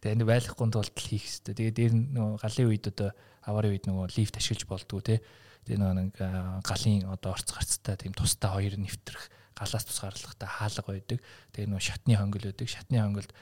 [0.00, 1.52] Тэгээ энэ байлахгүй тулд хийх хэрэгтэй.
[1.52, 3.10] Тэгээ дээр нөгөө галын үед одоо
[3.44, 5.20] аварын үед нөгөө лифт ашиглаж болдгоо те.
[5.68, 11.18] Тэгээ нөгөө галын одоо орц гарцтай тийм тустай хоёр нэвтрэх галаас тусгаарлахтай хаалга байдаг.
[11.56, 12.68] Тэгээ нөгөө шатны хонгол байдаг.
[12.68, 13.32] Шатны хонголд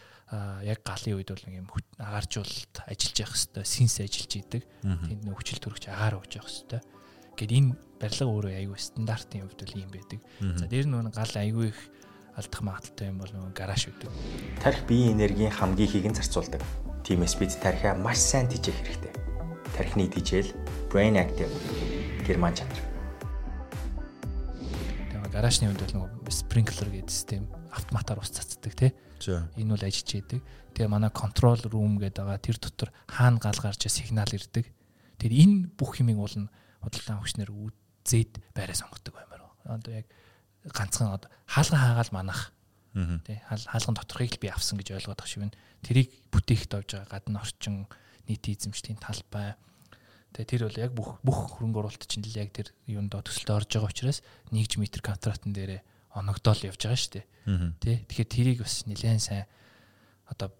[0.62, 4.62] яг галын үед бол нэг юм агааржуулалт ажиллаж явах хэвээр синс ажиллаж идэг.
[4.80, 6.84] Тэнд нөх хүчил төрөгч агаар өгч явах хэвээр.
[7.34, 10.20] Гэт энэ барилга өөрөө аюу стандартын хувьд бол ийм байдаг.
[10.40, 11.78] За дээр нь гал аюу их
[12.38, 14.10] алдах магадaltaй юм бол нөгөө гараж үүдэг.
[14.62, 16.62] Тарих биеийн энергийн хамгийн ихийг нь зарцуулдаг.
[17.02, 19.12] Тиймээс бид тарихаа маш сайн тижээх хэрэгтэй.
[19.76, 20.50] Тарихны тижэл
[20.90, 21.52] brain active
[22.26, 22.93] герман чанар.
[25.35, 28.95] Гаражны хувьд бол нөгөө sprinkler гэдэг систем автоматар ус цацдаг тий
[29.30, 30.41] Энэ бол ажиллаж идэг.
[30.74, 34.68] Тэгээ манай control room гэдэг байгаа тэр дотор хаана гал гарч сигнал ирдэг.
[35.16, 39.43] Тэр энэ бүх юмыг уул нь худалдан авахчнэр үзээд байраа сонгодог баймаар.
[39.64, 40.07] Одоо яг
[40.68, 42.53] ганцхан одоо хаалган хаагаал манах.
[42.95, 45.59] Тэ хаалган доторхыг л би авсан гэж ойлгоод байгаа шиг байна.
[45.80, 47.87] Тэрийг бүтээхд овж байгаа гадна орчин
[48.28, 49.57] нийт эзэмшлийн талбай.
[50.35, 53.70] Тэгээ тэр бол яг бүх бүх хөрөнгө оруулалт чинь л яг тэр юунд төсөлтөд орж
[53.70, 54.18] байгаа учраас
[54.51, 55.80] 1 метр квадратн дээрээ
[56.18, 57.26] оногдоол явж байгаа шүү дээ.
[57.78, 58.03] Тэ.
[58.11, 59.47] Тэгэхээр тэрийг бас нэлээд сайн
[60.26, 60.51] одоо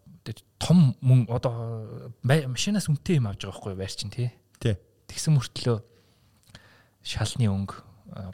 [0.63, 4.31] том мөн одоо машинаас үнэтэй юм авч байгаа байхгүй байр чинь тий.
[4.63, 4.79] Тий.
[5.11, 5.79] Тэгсэн мөртлөө
[7.03, 7.77] шалны өнгө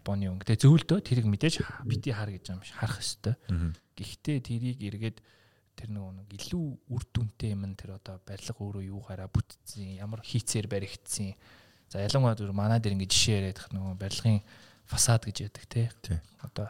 [0.05, 0.45] боны өнгө.
[0.45, 3.74] Тэгээ зөвлөдөө тэрийг мэдээж бити хар гэж юм харах хэвээр.
[3.97, 5.16] Гэхдээ тэрийг эргээд
[5.81, 10.68] тэр нөгөө нэг илүү үр дүнтэй юм тэр одоо барилга өөрөө юугаараа бүтцэн ямар хийцээр
[10.68, 11.33] баригдсан.
[11.89, 14.45] За ялангуяа зүр манай дээр ингэ жишээ яриад нөгөө барилгын
[14.85, 15.89] фасад гэж яддаг тий.
[16.45, 16.68] Одоо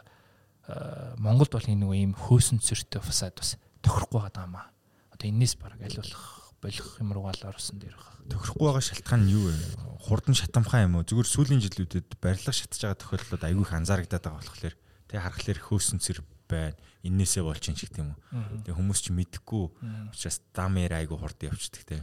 [1.19, 4.71] Монголд бол энэ нэг ийм хөөсөн цэртэй фасад бас тохирохгүй байгаа юм аа.
[5.11, 5.99] Одоо энэс баг аль
[6.61, 8.07] болох юм руугаа л орсон дээр баг.
[8.31, 9.55] Тохирохгүй байгаа шалтгаан нь юу вэ?
[10.05, 11.03] Хурдан шатамхай юм уу?
[11.03, 14.75] Зүгээр сүүлийн жилүүдэд барилга шатж байгаа тохиолдлууд айгүй их анзаарагдаад байгаа болохоор
[15.09, 16.77] тэгээ харахаар хөөсөн цэр байна.
[17.01, 18.19] Иннээсээ болж ин ч гэдэг юм уу.
[18.65, 19.63] Тэгээ хүмүүс ч мэдэхгүй
[20.13, 21.97] учраас дамээр айгүй хурд явчихдаг те.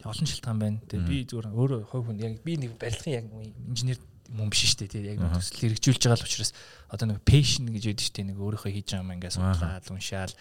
[0.00, 0.78] Олон шалтгаан байна.
[0.88, 3.26] Тэгээ би зүгээр өөрөө хувь хүн яг би нэг барилгын яг
[3.68, 4.00] инженер
[4.32, 6.52] мөн биш шүү дээ тий яг төсөл хэрэгжүүлж байгаа л учраас
[6.88, 10.34] одоо нэг passion гэж яддаг шүү дээ нэг өөрийнхөө хийж байгаа юм ингээд судлаад уншаал.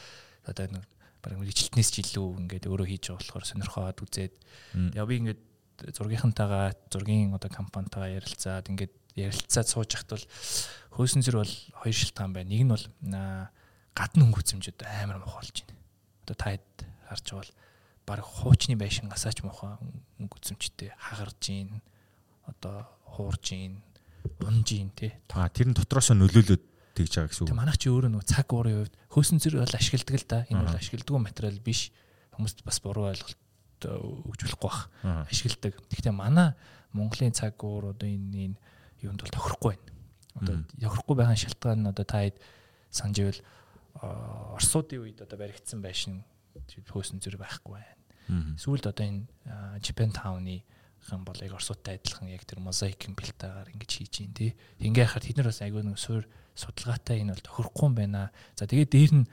[0.45, 0.85] Одоо нэг
[1.19, 4.33] бараг мэдлэлтнээс ч илүү ингээд өөрөө хийж байгаа болохоор сонирхоод үзээд.
[4.95, 5.41] Яа би ингээд
[5.95, 10.25] зургийнхантайгаа зургийн одоо компанитайгаа ярилцаад ингээд ярилцаад сууж хахт бол
[10.95, 12.51] хөөсөн зэр бол хоёр шилтгаан байна.
[12.51, 12.85] Нэг нь бол
[13.99, 15.75] гадны хөнгө үзэмжүүд амар муухай болж байна.
[16.23, 16.67] Одоо таад
[17.11, 17.51] харж байгаа бол
[18.07, 21.83] баг хуучны байшин гасаач муухай хөнгө үзэмжтэй хагарж гин
[22.47, 23.83] одоо хуурж ийн,
[24.39, 25.11] унж ийн тий.
[25.35, 26.63] А тэр нь дотроосоо нөлөөлөд
[26.95, 27.59] тэгж байгаа гэсэн үг.
[27.59, 30.39] Манайх чи өөрөө нөгөө цаг уурын хувьд хөөсөн зэрэг бол ашигладаг л да.
[30.47, 31.91] Энэ бол ашигладаг материал биш.
[32.33, 33.39] Хүмүүст бас буруу ойлголт
[33.83, 34.89] өгж болохгүй бах.
[35.27, 35.73] Ашигладаг.
[35.91, 36.55] Гэхдээ манай
[36.95, 38.57] Монголын цаг уур одоо энэ энэ
[39.05, 39.91] юунд бол тохирохгүй байна.
[40.39, 42.37] Одоо тохирохгүй байгаа шалтгаан нь одоо та хэд
[42.89, 43.41] санаж ивэл
[43.97, 46.23] Оросуудын үед одоо баригдсан байшин
[46.89, 48.55] хөөсөн зэрэг байхгүй байна.
[48.61, 49.25] Сүүлд одоо энэ
[49.81, 50.61] Japan Town-ы
[51.01, 54.51] хан бол яг орсуудтай адилхан яг тэр мозаикын бэлтаагаар ингэж хийж ийн тий.
[54.83, 58.29] Ингээ хахад тэд нар бас айгүй нэг суур судалгаатай энэ бол тохирохгүй юм байна.
[58.53, 59.25] За тэгээд дээр нь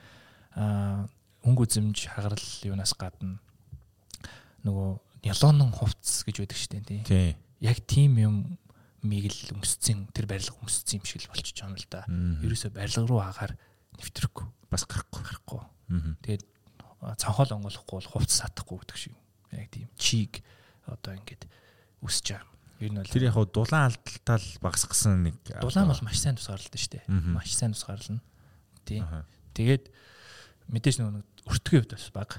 [0.55, 3.37] өнгө үзэмж хагарал юунаас гадна
[4.63, 4.89] нөгөө
[5.27, 7.35] нялонон хувцс гэж байдаг шүү дээ тий.
[7.61, 8.35] Яг тийм юм
[9.03, 12.01] миг л өмсцэн тэр барилга өмсцэн юм шиг л болчихж байгаа юм л да.
[12.41, 13.53] Ерөөсө барилга руу агаар
[13.97, 15.61] нэвтрэхгүй бас гарахгүй гарахгүй.
[16.23, 16.43] Тэгээд
[17.17, 19.15] цанхол онгойлохгүй бол хувцс сатахгүй гэдэг шиг.
[19.53, 20.41] Яг тийм чиг
[20.85, 21.47] одоо ингээд
[22.03, 22.51] үсэж байгаа.
[22.79, 26.75] Ер нь бол тэр яг дулаан алдалтаа л багасгасан нэг дулаан бол маш сайн тусгаарлалт
[26.75, 27.05] шүү дээ.
[27.09, 28.21] Маш сайн тусгаарлана.
[28.85, 29.05] Тийм.
[29.55, 29.89] Тэгээд
[30.69, 32.31] мэдээж нэг өртгөө хувьд бас баг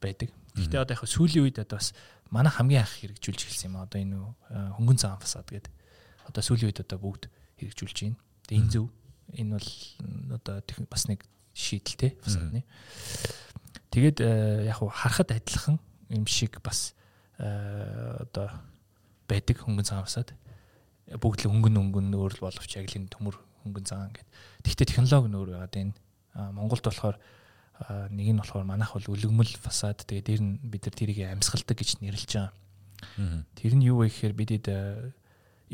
[0.00, 0.30] байдаг.
[0.54, 1.92] Гэхдээ одоо яг сүүлийн үед одоо бас
[2.30, 3.82] манай хамгийн анх хэрэгжүүлж эхэлсэн юм.
[3.82, 4.16] Одоо энэ
[4.78, 5.72] хөнгөн цагаан фасад гэдэг.
[6.30, 8.18] Одоо сүүлийн үед одоо бүгд хэрэгжүүлж байна.
[8.48, 8.86] Тэгээ энэ зөв.
[9.34, 9.70] Энэ бол
[10.38, 12.64] одоо бас нэг шийдэлтэй фасадны.
[13.90, 14.20] Тэгээд
[14.66, 15.78] яг харахад адилхан
[16.10, 16.94] юм шиг бас
[17.38, 18.46] Э, одоо
[19.26, 20.30] байдаг хөнгөн цагаан усаад
[21.18, 23.34] бүгд л хөнгөн өнгөн өөр л боловч яг л энэ төмөр
[23.66, 24.30] хөнгөн цагаан гэдэг.
[24.62, 25.94] Тэгвэл технологи нь өөр байгаад энэ
[26.54, 27.18] Монголд болохоор
[28.14, 31.98] нэг нь болохоор манайх бол өлгмөл фасад тэгээ дээр нь бид нар тэрийг амьсгалдаг гэж
[32.06, 32.54] нэрлэж байгаа.
[33.58, 34.66] Тэр нь юу вэ гэхээр бидэд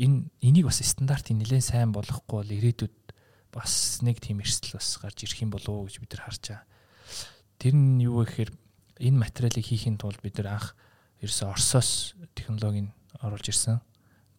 [0.01, 2.93] энэ энийг бас стандартын нэлээд сайн болгохгүй бол ирээдүйд
[3.51, 6.65] бас нэг тийм эрсдэл бас гарч ирэх юм болов уу гэж бид нар харж байгаа.
[7.59, 8.51] Тэр нь юу вэ гэхээр
[9.01, 10.73] энэ материалыг хийхин тулд бид нар анх
[11.21, 12.89] ерөөсө Оросоос технологиг
[13.21, 13.81] оруулж ирсэн.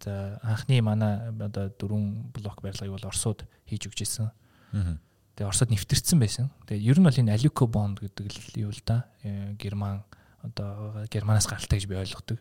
[0.03, 4.33] За анхны манай одоо дөрвөн блок барилгыг бол Оросууд хийж өгч ирсэн.
[4.73, 6.51] Тэгээ Оросод нэвтэрсэн байсан.
[6.67, 9.07] Тэгээ ер нь бол энэ Aluco bond гэдэг л юу л да.
[9.23, 10.03] Э, Герман
[10.43, 12.39] одоо Германаас гаралтай гэж би ойлгодог.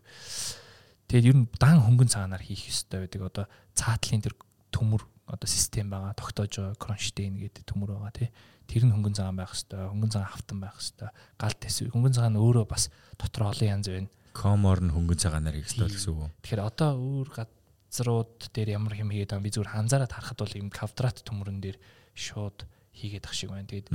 [1.07, 3.21] Тэгээд ер нь дан хөнгөн цаанаар хийх ёстой байдаг.
[3.21, 3.45] Одоо
[3.77, 4.35] цаатлын тэр
[4.73, 8.29] төмөр одоо систем байгаа тогтоож байгаа кронштейн гэдэг төмөр байгаа тий.
[8.67, 12.35] Тэр нь хөнгөн цагаан байх хэвээр хөнгөн цагаан хавтан байх хэвээр гал тэсв хөнгөн цагаан
[12.39, 16.95] өөрөө бас дотор олон янз байна комор нь хөнгөн цагаанаар хийгслээ гэсэн үг тэгэхээр одоо
[16.95, 21.59] өөр газрууд дээр ямар хэм хийгээд байгаа би зүгээр анзаараад харахад бол юм квадрат төмөрөн
[21.59, 21.77] дээр
[22.15, 22.63] шууд
[22.95, 23.67] хийгээд ах шиг байна.
[23.67, 23.91] Тэгээд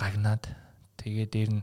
[0.00, 0.44] гагнаад
[1.00, 1.62] тэгээд дээр нь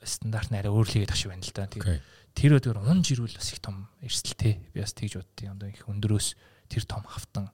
[0.00, 1.68] стандарт нь арай өөр л хийгээд ах шиг байна л да.
[1.68, 2.02] Тэгээд
[2.36, 6.28] тэр өдөр унж ирвэл бас их том эрсдэлтэй би бас тэгж боддیں۔ Одоо их өндөрөөс
[6.68, 7.50] тэр том хавтан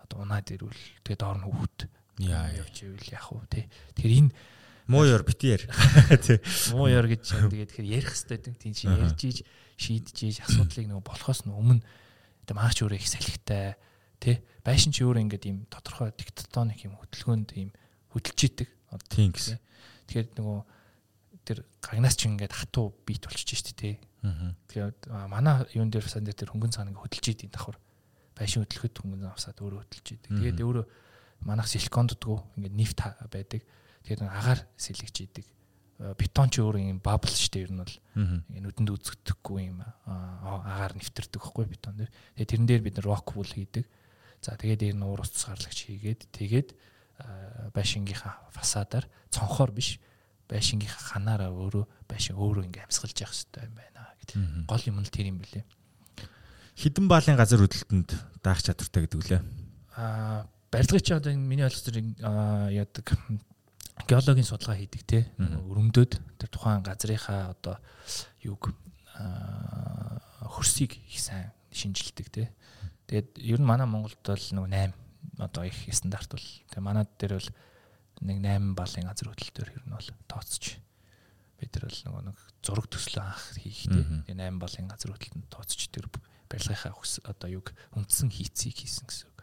[0.00, 1.78] одоо унаад ирвэл тэгээ доор нь хүүхд
[2.24, 3.64] яа явж ивэл яах вэ тий.
[3.96, 4.30] Тэгэхээр энэ
[4.90, 5.62] муу ёр битээр
[6.20, 6.38] тий.
[6.74, 9.38] Муу ёр гэж тэгээд тэгэхээр ярих хэрэгтэй гэдэг тийм чи ярьж ийж
[9.78, 11.80] шийдэж ийж асуудлыг нөгөө болохоос нь өмнө
[12.44, 13.78] одоо маач өөрөө их салхитай
[14.18, 14.42] тий.
[14.66, 17.70] Байшин чи өөрөө ингээд ийм тодорхой тектоник юм хөдөлгөөнд ийм
[18.12, 18.68] хөдөлж идэг.
[19.08, 19.62] Тийм гэсэн.
[20.10, 20.58] Тэгэхээр нөгөө
[21.46, 23.94] тэр гагнаас ч ингээд хатуу бит болчихж штэ тий.
[24.68, 27.78] Тэгээд манай юун дээр сан дээр тэр хөнгөн цаана ингээд хөдөлж идэв давхар
[28.40, 30.32] байшин хөдлөхөд хөнгөн авсаад өөрөө хөдөлж идэг.
[30.32, 30.84] Тэгээд өөрөө
[31.44, 33.60] манах силикон дутгуу ингээд нефт байдаг.
[34.08, 35.46] Тэгээд агаар сэлгэж идэг.
[36.16, 41.68] Бетон ч өөр юм бабл штэ ер нь бол нүдэнд үзэгдэхгүй юм агаар нэвтэрдэг байхгүй
[41.68, 42.12] бетон дээр.
[42.40, 43.84] Тэгээд тэрэн дээр бид рок вул хийдэг.
[44.40, 46.68] За тэгээд дээр нь уур ус гарлагч хийгээд тэгээд
[47.76, 50.00] байшингийнхаа фасадаар цонхоор биш
[50.48, 54.36] байшингийнхаа ханаараа өөрөө байшин өөрөө ингээ амьсгалж явах хэрэгтэй юм байна гэдэг.
[54.64, 55.64] Гол юм нь тэр юм билээ.
[56.76, 58.10] Хідэн баалын газар хөдлөлтөнд
[58.42, 59.42] даах чадвартай гэдэг үлээ.
[59.96, 61.98] Аа барилгын чи одоо миний ойлгосоор
[62.70, 63.06] яадаг
[64.06, 65.18] геологийн судалгаа хийдэг те.
[65.38, 67.76] Өрөмдөд тэр тухайн газрынхаа одоо
[68.46, 68.70] юг
[70.46, 72.44] хөрсийг их сайн шинжилдэг те.
[73.10, 74.94] Тэгээд ер нь манай Монголд бол нэг
[75.36, 77.50] 8 одоо их стандарт бол тэгээ манай дээр бол
[78.22, 80.64] нэг 8 балын газар хөдлөлтөөр ер нь бол тооцож
[81.58, 85.80] бид нар бол нөгөө нэг зураг төслөө анх хийхдээ тэгээ 8 балын газар хөдлөлтөнд тооцож
[85.90, 86.06] тэр
[86.50, 86.92] барилгынхаа
[87.30, 89.38] одоо юг үндсэн хийцийг хийсэн гэсэн үг.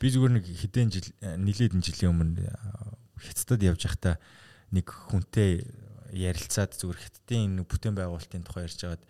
[0.00, 2.48] Би зүгээр нэг хэдэн жил нилээдэн жилийн өмнө
[3.20, 4.16] хятадд явж байхдаа
[4.72, 5.66] нэг хүнтэй
[6.14, 9.04] ярилцаад зүгээр хятадын бүтээн байгуулалтын тухай ярьж байгаад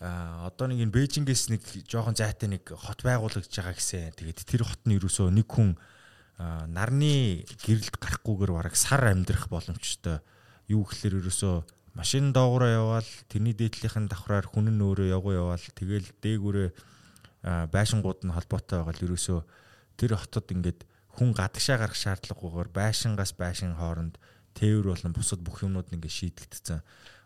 [0.00, 4.16] а одоо нэг энэ Бээжингээс нэг жоохон зайтай нэг хот байгуулагдж байгаа гэсэн.
[4.16, 5.76] Тэгээд тэр хот нь ерөөсөө нэг хүн
[6.40, 10.24] нарны гэрэлд гарахгүйгээр бараг сар амьдрах боломжтой.
[10.72, 11.56] Юу гэхэлэр ерөөсөө
[11.94, 15.66] машин доогоороо яваал тэрний дээдлийнхэн давхраар хүн нь өөрөө явгоо яваал.
[15.74, 16.70] Тэгэл дээгүүрээ
[17.72, 19.40] байшингууд нь холбоотой байгаа л ерөөсөө
[19.96, 20.80] тэр хотод ингээд
[21.16, 24.20] хүн гадагшаа гарах шаардлагагүйгээр байшингаас байшин хооронд
[24.54, 26.80] тээвэр болон бусад бүх юмнууд ингээд шийдэгдсэн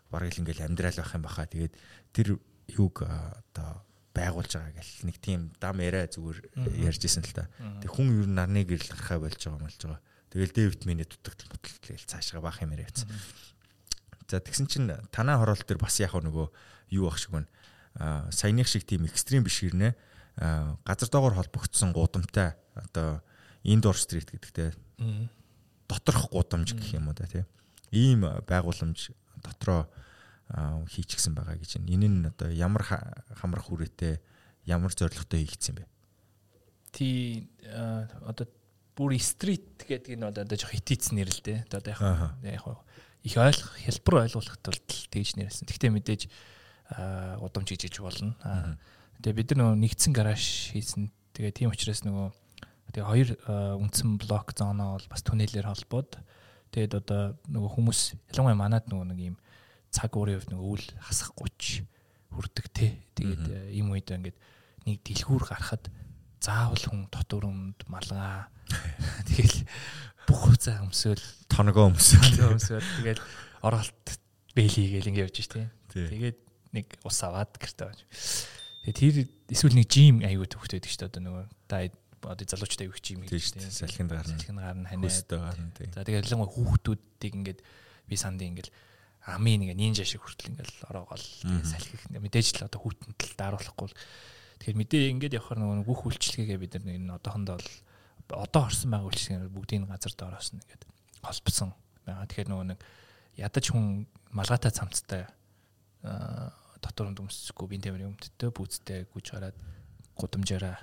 [0.09, 1.45] бараг л ингээд амьдрал байх юм баха.
[1.45, 1.73] Тэгээд
[2.15, 2.27] тэр
[2.73, 3.85] юг одоо
[4.15, 6.39] байгуулж байгаа гэл нэг тийм дам яриа зүгээр
[6.87, 7.51] ярьж исэн л та.
[7.83, 10.01] Тэг хүн ер нь нарны гэрэл гарахаа болж байгаа мэлж байгаа.
[10.31, 13.11] Тэгэл Дэвид миний дутагдал мутал цаашгаа баах юм яриа явцсан.
[14.27, 16.47] За тэгсэн чинь танаа хороолт дээр бас яг нөгөө
[16.97, 17.49] юу ах шиг байна.
[18.33, 19.93] Саяных шиг тийм экстрим биш хэрнэ.
[20.41, 23.21] Аа газар доогоор холбогдсон гудамтай одоо
[23.63, 24.73] индор стрит гэдэгтэй.
[25.87, 27.45] Доторх гудамж гэх юм уу да тийм.
[27.91, 29.13] Ийм байгууламж
[29.45, 29.85] дотроо
[30.89, 31.93] хийчихсэн байгаа гэж байна.
[31.93, 32.83] Энэ нь одоо ямар
[33.37, 34.21] хамрах хүрээтэй
[34.65, 35.85] ямар зорилготой хийгдсэн бэ?
[36.93, 37.49] Тий
[38.25, 38.49] одоо
[38.97, 41.65] бүр стрит гэдэг нь одоо жоох хитийц нэр л дээ.
[41.69, 42.01] Одоо яг
[42.41, 42.65] яг
[43.25, 45.65] их ойлгох хэлбэр ойлгуулахад бол тэгж нэрсэн.
[45.65, 46.21] Гэхдээ мэдээж
[47.41, 48.37] удамж хийж болно.
[49.19, 51.09] Тэгээ бид нар нөгөө нэгдсэн гараж хийсэн.
[51.33, 52.29] Тэгээ тийм учраас нөгөө
[52.93, 53.29] тэгээ хоёр
[53.81, 56.21] үндсэн блок зооноо бол бас түнэлээр холбоод
[56.69, 57.99] тэгээд одоо нөгөө хүмүүс
[58.29, 59.37] ялангуяа манад нөгөө нэг юм
[59.89, 61.89] цаг уурын хувьд нөгөө үл хасах 30
[62.29, 63.01] хүрдэг те.
[63.17, 64.37] Тэгээд ийм үед ингээд
[64.85, 65.89] нэг дэлгүүр гарахад
[66.37, 68.45] заавал хүн дотор өмд малгай
[69.33, 69.65] тэгэл
[70.25, 73.21] бүх хуцаа өмсөөл тоногоо өмсөөл өмсөөл тэгэл
[73.61, 74.05] оролт
[74.55, 75.69] бэлий гэл ингэ явж штэ.
[75.93, 76.37] Тэгээд
[76.75, 78.01] нэг ус аваад гэртээ байж.
[78.85, 79.15] Тэгээд тэр
[79.53, 81.77] эсвэл нэг жим аягүй төвхтэй байдаг штэ одоо нөгөө та
[82.25, 83.69] одоо залуучтай аягүй жим гэдэг штэ.
[83.69, 84.33] Салхинд гарна.
[84.33, 85.09] Салхинд гарна ханаа.
[85.11, 87.59] За тэгээд ялангуяа хүүхдүүдийг ингээд
[88.09, 88.69] би сандын ингээд
[89.25, 91.25] амийн ингээ нинжа шиг хүртэл ингээл ороогоол
[91.65, 93.89] салхих мэдээж л одоо хүүтэнд л дааруулахгүй
[94.61, 97.71] тэгэхээр мэдээ ингээд явахаар нөгөө бүх үйлчлэгээ бид нар энэ одоохондоо бол
[98.29, 100.83] одоо орсон байгаа үйлчлэгээ бүгдийг газар доороос нь ингээд
[101.21, 101.71] холбосон
[102.05, 102.79] байгаа тэгэхээр нөгөө нэг
[103.37, 105.23] ядаж хүн малгайтай цамцтай
[106.81, 109.57] дотор өмд өмсөхгүй бие тамирын өмдтэй бүүцтэй гүж хараад
[110.17, 110.77] гудамжаараа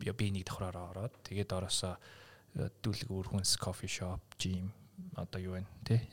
[0.00, 1.96] би нэг давхраараа ороод тэгээд ороосоо
[2.56, 4.72] дүүлэг өөр хүнс кофе шоп жим
[5.16, 6.04] одоо юу вэ те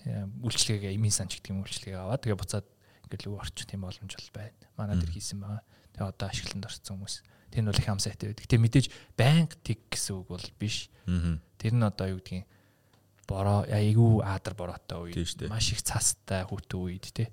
[0.44, 2.68] үйлчлэгээ эмийн сан ч гэдэг юм үйлчлэгээ аваад тэгээ буцаад
[3.14, 4.58] ингээд л орчих тийм боломж бол байна.
[4.78, 5.62] Манай дээр хийсэн байгаа.
[5.94, 7.16] Тэгээ одоо ашигланд орсон хүмүүс.
[7.54, 8.50] Тэр нь бол их ам сайтай байдаг.
[8.50, 10.90] Тэгээ мэдээж банк тик гэсэн үг бол биш.
[11.62, 12.50] Тэр нь одоо юу гэдгийг
[13.30, 17.30] бороо айгүй аадар бороотой үед маш их цастай хүүтэн үед те.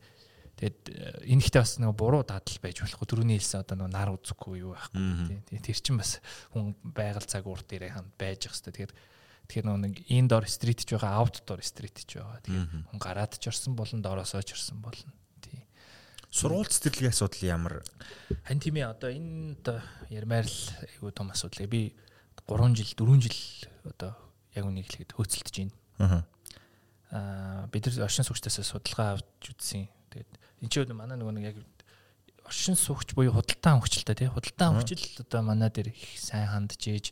[0.60, 3.00] Тэгээд э, энэ ихтэй бас нэг буруу дадал байж болох.
[3.08, 5.58] Дөрөвний хэлсэн одоо нэг нар үзэхгүй юу байхгүй тий.
[5.64, 6.20] Тэр чинь бас
[6.52, 8.92] хүн байгаль цаг урд дээрээ ханд байж их хэвээр.
[8.92, 8.92] Тэгээд
[9.48, 12.44] тэгэхээр нэг индор стрит ч байгаа, аутдор стрит ч байгаа.
[12.44, 15.10] Тэгээд хүн гараад ч орсон болон доороосоо ч орсон болно.
[16.30, 17.74] Сургууль цэцэрлэгийн асуудал ямар?
[18.46, 19.78] Хан тийм ээ одоо энэ одоо
[20.08, 21.66] ярмаар л айгүй том асуудал.
[21.66, 21.94] Би
[22.46, 23.38] 3 жил 4 жил
[23.84, 24.14] одоо
[24.54, 25.56] яг үнийг хэлэхэд хөөцөлдөж
[25.98, 26.22] байна.
[27.10, 27.66] Аа.
[27.74, 29.90] Бид нар оршин суугчдаас судалгаа авч үзсэн.
[30.14, 30.30] Тэгээд
[30.62, 31.58] энэ ч манай нөгөө нэг яг
[32.50, 37.06] оршин суугч буюу худалдаан хөгжилтэй тий худалдаан хөгжил одоо манай дээр их сайн хандж ийж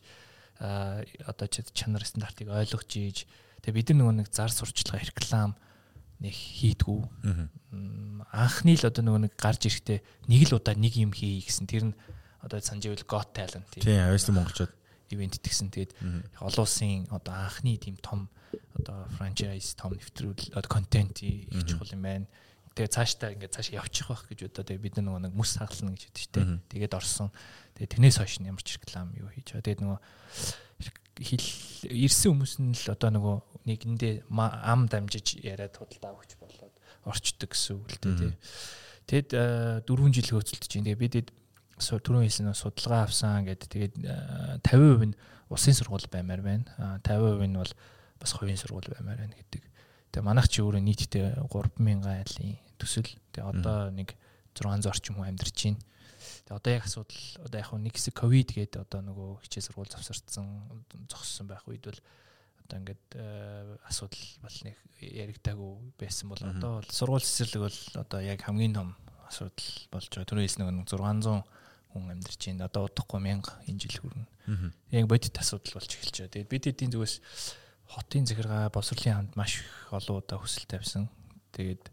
[0.59, 3.23] одоо чанар стандартыг ойлгож ийж
[3.63, 5.55] тэгээ бид нар нөгөө нэг зар сурчлага реклам
[6.19, 6.99] нэг хийдгүү.
[8.31, 11.65] Анхны л одоо нөгөө нэг гарч ирэхдээ нэг л удаа нэг юм хий гэсэн.
[11.65, 11.95] Тэр нь
[12.43, 13.67] одоо санаж ивэл got talent.
[13.71, 14.73] Тийм авьяаслан монголчууд.
[15.09, 15.95] Ивент гэсэн тэгээд
[16.43, 18.29] олон улсын одоо анхны тийм том
[18.77, 22.27] одоо франчайз том нэвтрүүл одоо контент их чухал юм байна.
[22.75, 26.13] Тэгээ цаашдаа ингээд цааш явчих байх гэж бодоо тэгээ бид нөгөө нэг мөс хагална гэж
[26.13, 26.47] шүү дээ.
[26.69, 27.33] Тэгээд орсон.
[27.75, 29.65] Тэгээ тэрнээс хойш ямар ч реклам юу хийж байгаа.
[29.65, 29.99] Тэгээд нөгөө
[31.19, 31.47] хил
[31.89, 33.35] ирсэн хүмүүс нь л одоо нөгөө
[33.65, 38.37] нэгэндээ ам дамжиж яриад худалдаа өгч болоод орчдөг гэсэн үг л дээ.
[39.09, 39.29] Тэгэд
[39.83, 40.87] 4 жил хөөцөлдөж байна.
[40.93, 41.33] Тэгээ бид
[41.79, 43.95] түрүүн хэлсэн судалгаа авсан гэдэг тэгээд
[44.67, 45.15] 50% нь
[45.49, 46.65] улсын сургууль баймаар байна.
[47.01, 47.73] 50% нь бол
[48.19, 49.63] бас хувийн сургууль баймаар байна гэдэг.
[50.13, 53.09] Тэгээ манайх чи өөрөө нийтдээ 3000 айлын төсөл.
[53.33, 54.13] Тэгээ одоо нэг
[54.53, 55.81] 600 орчим хүн амьдарч байна.
[56.45, 60.45] Тэгээ одоо яг асуудал одоо яг нэг хэсэг ковид гэдэг одоо нөгөө хичээл сургууль завсардсан
[61.07, 62.01] зогссон байх үед бол
[62.69, 63.07] одоо ингээд
[63.89, 68.93] асуудал бол нэг яригдаагүй байсан бол одоо бол сургууль цэцэрлэг бол одоо яг хамгийн том
[69.25, 70.29] асуудал болж байгаа.
[70.29, 71.41] Түрүү хэлсэн нэг 600
[71.89, 72.69] хүн амьдарч байна.
[72.69, 74.25] Одоо удахгүй 1000 энэ жил хүрнэ.
[74.93, 76.33] Яг бодит асуудал болж эхэлж байгаа.
[76.37, 77.15] Тэгээд бид эдийн зүгээс
[77.89, 81.09] хотын захиргаа боловсролын хамт маш их олон удаа хүсэл тавьсан.
[81.57, 81.89] Тэгээд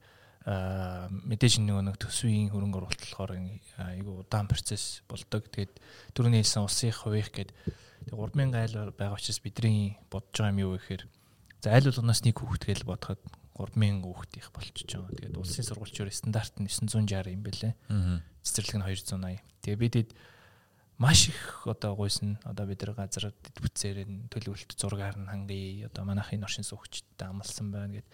[0.46, 5.48] мэдээж нөгөө нэг төсвийн хөрөнгө оруулалт болохоор айгүй удаан процесс болдог.
[5.48, 5.72] Тэгээд
[6.12, 7.32] түрүүний хэлсэн улсын хувийнх
[8.06, 11.02] гээд 3000 айл байгаа учраас бидний бодож байгаа юм юу гэхээр
[11.62, 13.20] за айл болгоноос нэг хүүхэд гэж бодоход
[13.58, 15.16] 3000 хүүхэд их болчихж байгаа.
[15.16, 17.74] Тэгээд улсын сургуульчаар стандарт нь 960 юм бэлээ.
[18.44, 19.42] Цэцэрлэг нь 280.
[19.64, 20.14] Тэгээ бид
[20.98, 26.04] маш их одоо гойсон одоо бид нар газар бүтцээр нь төлөвлөлт зургаар нь хангая одоо
[26.04, 28.08] манайхын оршин суугчтай амлсан байна гэд.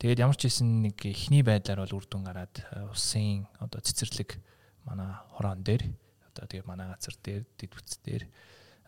[0.00, 2.56] Тэгээд ямар ч хэсэн нэг ихний байдлаар бол үр дүн гараад
[2.92, 4.40] улсын одоо цэцэрлэг
[4.84, 5.84] манай хороон дээр
[6.32, 8.24] одоо тэгээ манай газар дээр дэд бүтц дээр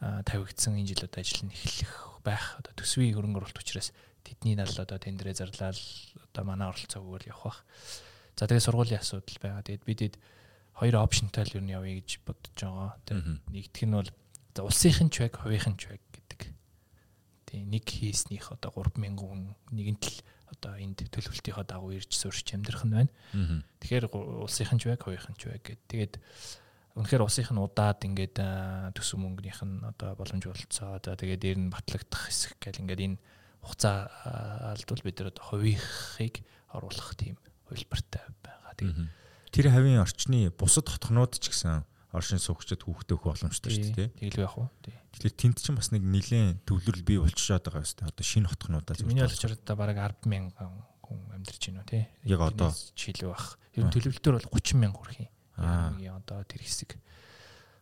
[0.02, 3.94] тавигдсан энэ жил одоо ажил нь эхлэх байх одоо төсвийн хөрөнгө оруулалт учраас
[4.26, 5.78] тэдний нал одоо тендерээ зарлал
[6.26, 7.58] одоо манай оролцоогоор явах бах.
[8.34, 9.62] За тэгээ сургуулийн асуудал байгаа.
[9.62, 10.14] Тэгээд бидэд
[10.74, 12.98] хоёр опшнтай л юу нь явъя гэж бодож байгаа.
[13.06, 14.10] Тэгээд нэгдүгээр нь бол
[14.66, 16.40] улсынхын ч баг, хувийнхын ч баг гэдэг.
[17.46, 20.18] Тэгээ нэг хийснийх одоо 3000 хүн нэгэнт л
[20.50, 23.12] одоо энд төлөвлөлтийнхөө дагуу ирж суурч амьдрах нь байна.
[23.78, 25.86] Тэгэхээр улсынхын ч баг, хувийнхын ч баг гэдэг.
[25.86, 26.14] Тэгээд
[26.92, 28.36] Үнэхээр усынх нь удаад ингээд
[28.92, 31.00] төсөв мөнгөнийх нь одоо боломж болцоо.
[31.00, 33.16] За тэгээд дээр нь батлагдах хэсэг гэл ингээд энэ
[33.64, 37.40] хугацаа алдвал бид нар хувийнхыг оруулах тийм
[37.70, 38.76] хувилбартай байгаа.
[38.76, 39.08] Тэгээд
[39.52, 44.08] тэр хавийн орчны бусад хотхнууд ч гэсэн оршин суугчид хүүхдээ өгөх боломжтой шүү дээ.
[44.20, 44.68] Тэгэлгүй яах вэ?
[45.16, 48.12] Тэгэхээр тэнд чинь бас нэг нэлээд төвлөрөл бий болчиход байгаа юм шүү дээ.
[48.12, 49.08] Одоо шинэ хотхнуудаа зөв.
[49.08, 52.04] Миний ойлгож байгаа бараг 100000 хүн амьдарч байна уу тий.
[52.28, 53.56] Яг одоо жил байх.
[53.72, 55.32] Ер нь төлөвлөлтөөр бол 30000 хүрэх юм.
[55.62, 55.94] Аа.
[56.18, 56.98] Одоо тэр хэсэг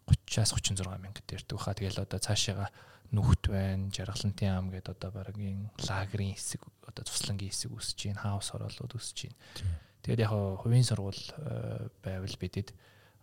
[0.07, 1.75] 30-аас 36 мянга дээрдэг хаа.
[1.75, 2.71] Тэгэл одоо цаашаага
[3.11, 8.51] нүхт байна, жаргалантын ам гэдэг одоо багийн лагерийн хэсэг одоо туслангийн хэсэг үсэж байна, хаус
[8.55, 9.39] хороолууд үсэж байна.
[10.07, 12.71] Тэгээд яг хувийн сургууль э, байвал бидэд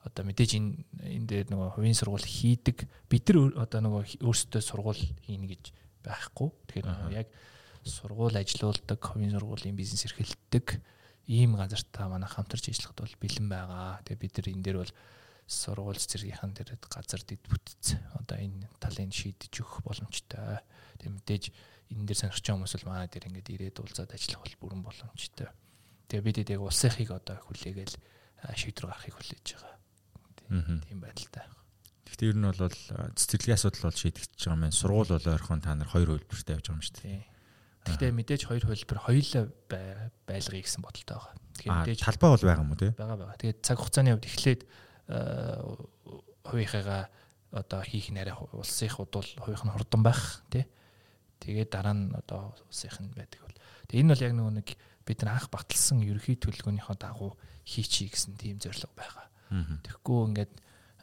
[0.03, 0.71] одоо мэдээж энэ
[1.07, 5.63] энэ дээр нөгөө хувийн сургууль хийдэг бид нар одоо нөгөө өөрсдөө сургууль хийнэ гэж
[6.03, 6.49] байхгүй.
[6.67, 7.27] Тэгэхээр яг
[7.83, 10.79] сургууль ажилуулдаг, хувийн сургуулийн бизнес эрхэлдэг
[11.27, 13.99] ийм газартаа манай хамтарч ажиллахад бол бэлэн байгаа.
[14.07, 14.93] Тэгээ бид нар энэ дээр бол
[15.47, 20.63] сургууль цэцэргийнхэн дээр газар дэд бүтц одоо энэ талын шийдэж өгөх боломжтой.
[20.99, 21.43] Тэг мэдээж
[21.91, 25.47] энэ дээр байгаа хүмүүс бол манай дээр ингээд ирээд уулзаад ажиллах бол бүрэн боломжтой.
[26.07, 27.95] Тэгээ бид яг улсынхыг одоо хүлээгээл
[28.55, 29.75] шийдвэр гаргахыг хүлээж байгаа.
[30.87, 31.43] Тийм байдалтай.
[32.07, 32.59] Гэхдээ ер нь бол
[33.19, 34.71] цэцэрлэгийн асуудал бол шийдэгдэж байгаа юм.
[34.71, 37.36] Сургууль бол ойрхон та нар хоёр хөлбөртэй явж байгаа юм шүү дээ.
[37.87, 39.43] Гэхдээ мэдээж хоёр хөлбөр хоёулаа
[40.27, 41.33] байлгая гэсэн бодолтой байгаа.
[41.55, 42.89] Тэгэхээр мэдээж талбай бол байгаа юм уу те?
[42.93, 43.39] Байгаа байгаа.
[43.39, 44.61] Тэгээд цаг хугацааны хувьд эхлээд
[46.43, 47.03] хувийнхыгаа
[47.55, 50.67] одоо хийх нэрэ улсынх удвал хувийнх нь хурдан байх тий.
[51.39, 53.57] Тэгээд дараа нь одоо улсынх нь байдаг бол.
[53.87, 54.69] Тэгээ энэ бол яг нэг
[55.07, 59.25] бид нар анх баталсан ерөхийн төлөвлөгөөнийхөө дагуу хийчихье гэсэн тийм зорилго байгаа.
[59.87, 60.51] Тэгэхгүй ингээд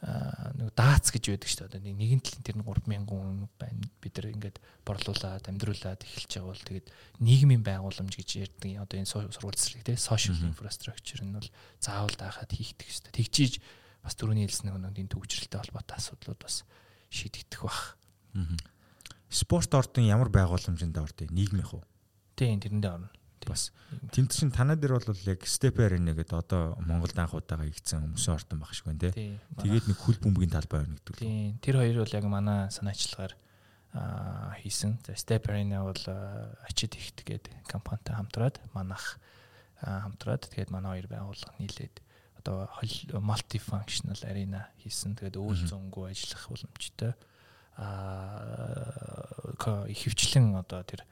[0.05, 1.97] нэг даац гэж байдаг шүү дээ.
[1.97, 3.81] Нэгэн талын тэр нь 3000 хүн байна.
[3.97, 6.87] Бид нар ингээд борлуулад амьдруулад эхэлж байгаа бол тэгээд
[7.25, 8.85] нийгмийн байгууламж гэж ярьдаг.
[8.85, 11.49] Одоо энэ сургууль цэцэрлэг тий social infrastructure нь бол
[11.81, 13.17] заавал даахад хийгдэх шүү дээ.
[13.17, 13.53] Тэгжиж
[14.05, 16.61] бас түрүүний хэлсэн нэг энэ төгжрэлтэй холбоотой асуудлууд бас
[17.09, 17.97] шийдэгдэх бах.
[19.33, 21.83] Спорт ордын ямар байгууламжинд ордыг нийгмийнх үү?
[22.37, 23.09] Тийм тэрэндээ орно
[23.45, 23.71] бас
[24.11, 28.59] тэмт чин танаа дээр бол яг степер нэгэд одоо Монголд анх удаага игдсэн хүмүүсийн ордон
[28.59, 29.39] баг шиг байна те.
[29.61, 31.15] Тэгээд нэг хөл бөмбөгийн талбай байна гэдэг.
[31.21, 31.55] Тийм.
[31.61, 33.33] Тэр хоёр бол яг манай санаачлагаар
[34.59, 34.99] хийсэн.
[35.05, 36.03] За степерина бол
[36.67, 39.21] ачид ихт гээд компанитай хамтраад манах
[39.79, 42.01] хамтраад тэгээд манай хоёр байгууллага нийлээд
[42.41, 42.67] одоо
[43.21, 45.15] multi functional arena хийсэн.
[45.15, 47.13] Тэгээд үйл зөнгөө ажиллах боломжтой
[47.77, 49.05] аа
[49.87, 51.03] ихэвчлэн одоо тэр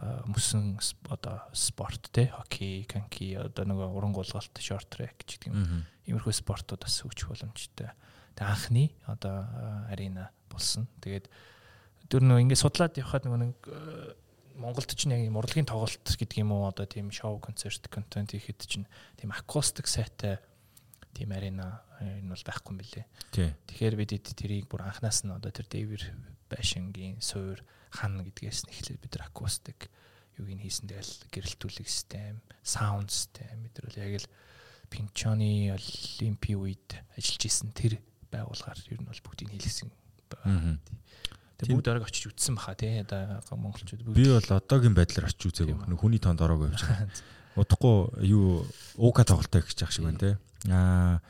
[0.00, 0.78] мөсөн
[1.12, 5.84] одоо спорт те хоккей, канки одоо нөгөө уран гулгалт, шорт трек гэдэг юм.
[6.08, 7.92] Иймэрхүү спортууд бас өгч боломжтой.
[8.32, 9.44] Тэг анхны одоо
[9.92, 10.88] арена болсон.
[11.04, 11.28] Тэгээд
[12.08, 13.56] тэр нөгөө ингээд судлаад явхад нөгөө нэг
[14.60, 18.84] Монголд ч яг урлагийн тоглолт гэдэг юм уу одоо тийм шоу концерт контент хийхэд чинь
[19.16, 20.36] тийм акустик сайтай
[21.16, 23.04] тийм арена энэ бол байхгүй юм билэ.
[23.32, 26.02] Тэгэхээр бид тэрийг бүр анханаас нь одоо тэр Дэвэр
[26.52, 29.90] байшингийн суур хан гэдгээс нь эхлээд бид нар акустик
[30.38, 34.28] юуг нь хийсэн тэгэл гэрэлтүүлэг систем, саунд систем бид нар яг л
[34.90, 38.02] Пинчоны олимпийн үед ажиллаж исэн тэр
[38.34, 40.82] байгууллагаар ер нь бол бүгдийг хийлгэсэн байна.
[41.62, 44.18] Тэгээ бүгд орог очиж үтсэн баха тий одоо монголчууд бүгд.
[44.18, 45.94] Би бол одоогийн байдлаар очиж үзээгүй.
[45.94, 47.06] Хүний тоонд ороогүй явж байгаа.
[47.54, 48.66] Удахгүй юу
[48.96, 50.34] уука тоглолтоо гэж яах шиг байна тий.
[50.72, 51.22] Аа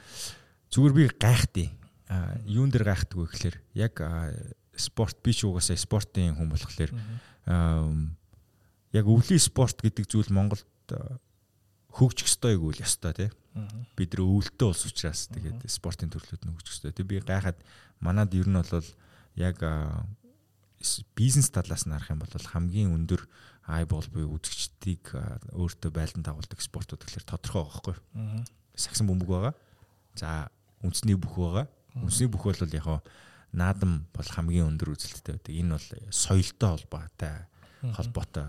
[0.73, 1.69] зүгээр би гайхтыг.
[2.09, 3.95] Аа юун дээр гайхдаг вэ гэхээр яг
[4.77, 6.91] спорт би ч угаасаа спортын хүн болохоор
[8.93, 10.67] яг өвлийн спорт гэдэг зүйл Монголд
[11.91, 13.31] хөгжих ёстой гэвэл ёстой тий.
[13.99, 16.95] Бид нар өвөлтөө улс учраас тэгээд спортын төрлүүд нь хөгжих ёстой.
[16.95, 17.59] Тэг би гайхаад
[17.99, 18.87] манад ер нь бол
[19.35, 19.59] яг
[21.15, 23.27] бизнес талаас нь харах юм бол хамгийн өндөр
[23.67, 25.15] айбол буй үзэгчдийг
[25.55, 27.97] өөртөө байлдан дагуулдаг спортууд гэхэлэр тодорхой байгаа байхгүй.
[28.75, 29.55] Сагсан бөмбөг байгаа.
[30.17, 30.51] За
[30.83, 31.67] үндэсний бүх байгаа.
[31.95, 33.03] Үндэсний бүх бол яг
[33.53, 35.55] наадам бол хамгийн өндөр үзэлттэй байдаг.
[35.55, 37.35] Энэ бол соёлтой холбоотой
[37.83, 38.49] холбоотой.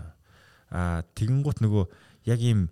[0.70, 1.84] Аа тэгэнгუთ нөгөө
[2.28, 2.70] яг ийм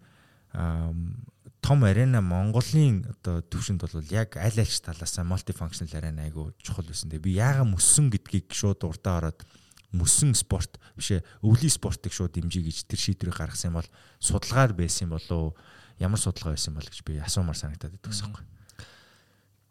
[1.61, 7.11] том арена Монголын одоо төвшөнд бол яг аль альч талаасаа мультифункшнл арена айгу чухал байсан.
[7.11, 9.45] Тэгээ би яага мөссөн гэдгийг шууд урдаа ороод
[9.93, 13.91] мөссөн спорт бишээ өвлийн спортыг шууд дэмжиж гэж тэр шийдвэрийг гаргасан юм бол
[14.22, 15.59] судалгаар байсан болов
[15.99, 18.39] ямар судалгаа байсан бол гэж би асуумаар санагдаад байдаг гэсэн юм.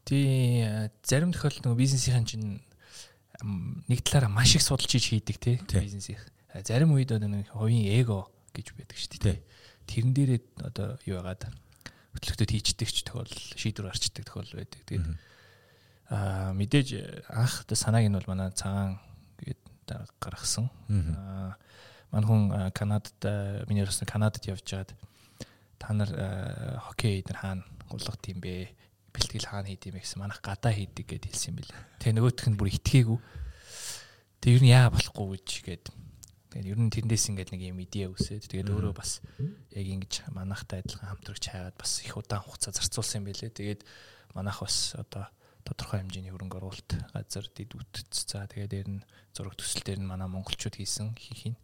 [0.10, 0.66] Тий
[1.06, 2.66] зарим тохиолдолд нөгөө бизнесийн чинь
[3.86, 6.18] нэг талаараа маш их судалж хийж хийдэг тий бизнесийн.
[6.66, 9.38] Зарим үед нэг хувийн эго гэж байдаг шүү дээ.
[9.86, 11.54] Тэрэн дээрээ одоо юу яагаад
[12.18, 14.82] хөтлөгтөд хийчдэг ч тохиол шийдвэр гарчдаг тохиол байдаг.
[14.90, 15.08] Тэгээд
[16.10, 16.90] аа мэдээж
[17.30, 18.98] анх санааг нь бол манай цагаан
[19.38, 19.62] гээд
[20.18, 20.74] гаргасан.
[20.90, 21.54] Аа
[22.10, 22.42] манай хүн
[22.74, 24.98] Канадад миний өрөөс Канадад явж байгаад
[25.78, 26.10] та нар
[26.82, 28.74] хоккей эдэр хаана гулгах тийм бэ?
[29.20, 31.80] Бэлтгэл хаана хийд юм гэсэн манайх гадаа хийдэг гэд хэлсэн юм билээ.
[32.00, 33.20] Тэгээ нөгөөх нь бүр итгээгүй.
[34.40, 35.86] Тэгээ ер нь яа болохгүй гэж гээд
[36.56, 39.20] тэгээд ер нь тэндээс ингээд нэг юм идея үсээд тэгээд өөрөө бас
[39.76, 43.52] яг ингэж манайхтай адилхан хамтрагч хайгаад бас их удаан хугацаа зарцуулсан юм билээ.
[43.52, 43.82] Тэгээд
[44.34, 45.28] манайх бас одоо
[45.68, 48.26] тодорхой хэмжээний хөрөнгө оруулалт газар дэд үтц.
[48.26, 49.06] За тэгээд дээр нь
[49.36, 51.56] зураг төсөл дээр нь манай монголчууд хийсэн хийх юм.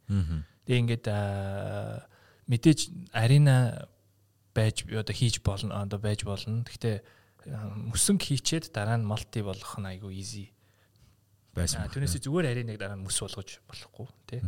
[0.68, 1.06] Тэгээ ингээд
[2.46, 2.80] мэдээж
[3.16, 3.88] арена
[4.54, 6.62] байж одоо хийж болно одоо байж болно.
[6.62, 7.02] Гэхдээ
[7.46, 10.46] мөсөнг хийчээд дараа нь малти болгох нь айгүй easy
[11.56, 11.88] байсан.
[11.88, 14.42] Түүнээс зүгээр арай нэг дараа нь мөс болгож болохгүй тий.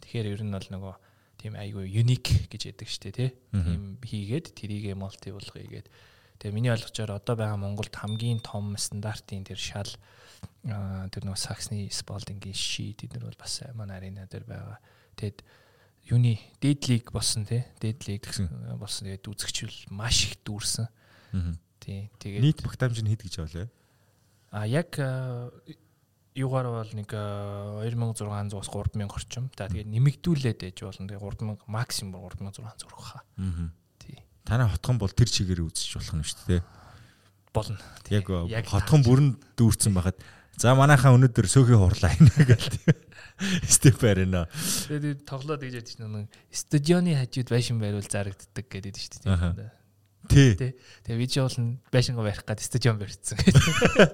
[0.00, 0.94] Тэгэхээр ер нь бол нөгөө
[1.40, 3.30] тийм айгүй unique гэж яддаг штэ тий.
[3.52, 5.88] Тийм хийгээд тэрийгэ малти болгоё гээд.
[6.40, 9.92] Тэгээ миний ойлгочоор одоо байгаа Монголд хамгийн том стандартын тэр шал
[10.64, 14.80] тэр нөгөө Саксны Спалдингийн ши тэд нар бол бас манай арена дээр байгаа.
[15.20, 15.44] Тэгэд
[16.08, 17.68] юуны дээд лиг болсон тий.
[17.76, 18.24] Дээд лиг
[18.80, 19.12] болсон.
[19.12, 20.88] Тэгээд үзэгчл маш их дүүрсэн.
[21.80, 22.12] Тий.
[22.20, 23.68] Тэгээд нийт багтаамж нь хэд гэж авлаа?
[24.52, 25.00] А яг
[26.36, 29.50] юугаар бол нэг 2600-аас 3000 орчим.
[29.56, 31.08] За тэгээд нэмэгдүүлээд ээж болно.
[31.10, 33.22] Тэгээд 3000 максимум 3600 зурх хаа.
[33.40, 33.70] Аа.
[33.98, 34.20] Тий.
[34.46, 36.62] Танай хотхон бол тэр чигээр үзэж болох нь шүү дээ.
[37.50, 37.78] Болно.
[38.12, 40.18] Яг хотхон бүрэн дүүрсэн байхад
[40.54, 42.68] за манайхаа өнөөдөр сөөхий хурлаа инэ гэл.
[43.64, 44.46] Степ арена.
[44.86, 49.79] Тэгээд тоглоод гэж ядчих нэг стадионы хажууд байшин байрвал зарагддаг гэдэг шүү дээ.
[50.30, 50.54] Тий.
[50.54, 51.58] Тэгээ видео бол
[51.90, 53.38] байшингаа барих гад стадион барьцсан.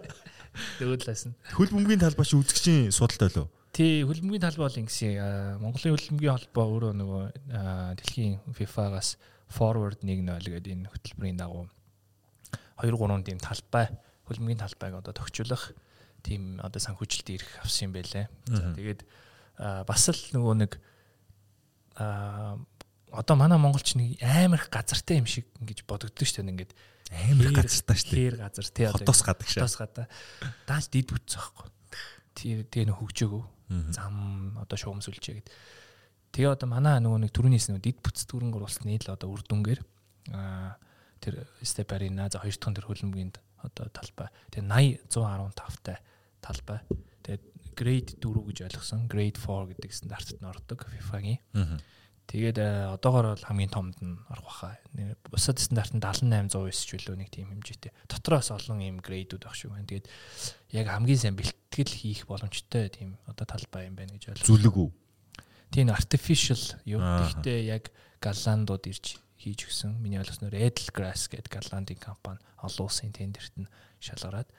[0.81, 1.37] Нөгөө талаас нь.
[1.53, 3.47] Хөл бөмбөгийн талбай чи үзэгчийн судалтай лөө.
[3.77, 5.61] Тий, хөл бөмбөгийн талбай бол ингэсэн.
[5.61, 7.25] Монголын хөл бөмбөгийн холбоо өөрөө нөгөө
[8.01, 9.21] дэлхийн FIFA-гаас
[9.53, 11.69] forward 1-0 гэдэг энэ хөтөлбөрийн дагуу
[12.81, 13.93] 2 3 тийм талбай
[14.27, 15.77] хөлбөмбөгийн талбайг одоо тохижуулах
[16.25, 18.27] тийм одоо санхүүжилт ирэх авсан юм байлээ.
[18.51, 19.01] За тэгээд
[19.87, 20.73] бас л нөгөө нэг
[21.97, 22.59] а
[23.13, 26.73] одоо манай монголч нэг амар их газартай юм шиг ингэж бодогддог шүү дээ ингээд
[27.13, 28.31] амар газартай шүү дээ.
[28.31, 29.63] Тэр газар тий хотоос гадаг шээ.
[29.63, 30.07] хотоос гадаа
[30.67, 31.69] даал дид бүтсэн байхгүй.
[32.37, 33.45] Тэр тэгээ нөх хөгжөөгөө
[33.95, 34.15] зам
[34.59, 35.49] одоо шуумсүлжээ гэд.
[36.35, 39.81] Тэгээ одоо манай нөгөө нэг түрүүнийс нөгөө дид бүтц түрэнгөр улсны л одоо үр дүнгээр
[40.35, 40.77] а
[41.23, 43.33] тэр степарина за хоёр дахь тэр хөлбөмбөгийн
[43.65, 44.29] одоо талбай.
[44.53, 45.99] Тэгээ 80 115 тай
[46.43, 46.81] талбай.
[47.25, 47.45] Тэгээд
[47.75, 49.09] grade 4 гэж ойлгосон.
[49.09, 51.41] Grade 4 гэдэг стандартад нь ордог FIFA-гийн.
[52.27, 52.59] Тэгээд
[52.99, 54.79] одоогоор бол хамгийн томд нь орох баха.
[55.31, 57.95] Бусад стандарт нь 78 100 биш ч үлээ нэг тийм хэмжээтэй.
[58.11, 59.87] Дотроос олон ийм грейдүүд байх шүү байна.
[59.87, 60.11] Тэгээд
[60.75, 64.49] яг хамгийн сайн бэлтгэл хийх боломжтой тийм одоо талбай юм байна гэж ойлгоо.
[64.51, 64.91] Зүлэг үү?
[65.71, 69.95] Тийм artificial юу гэхдээ яг галландууд ирж хийж өгсөн.
[70.03, 73.71] Миний ойлгосноор Edelgrass гэдэг галландын компани олон улсын тендерт нь
[74.03, 74.51] шалгараад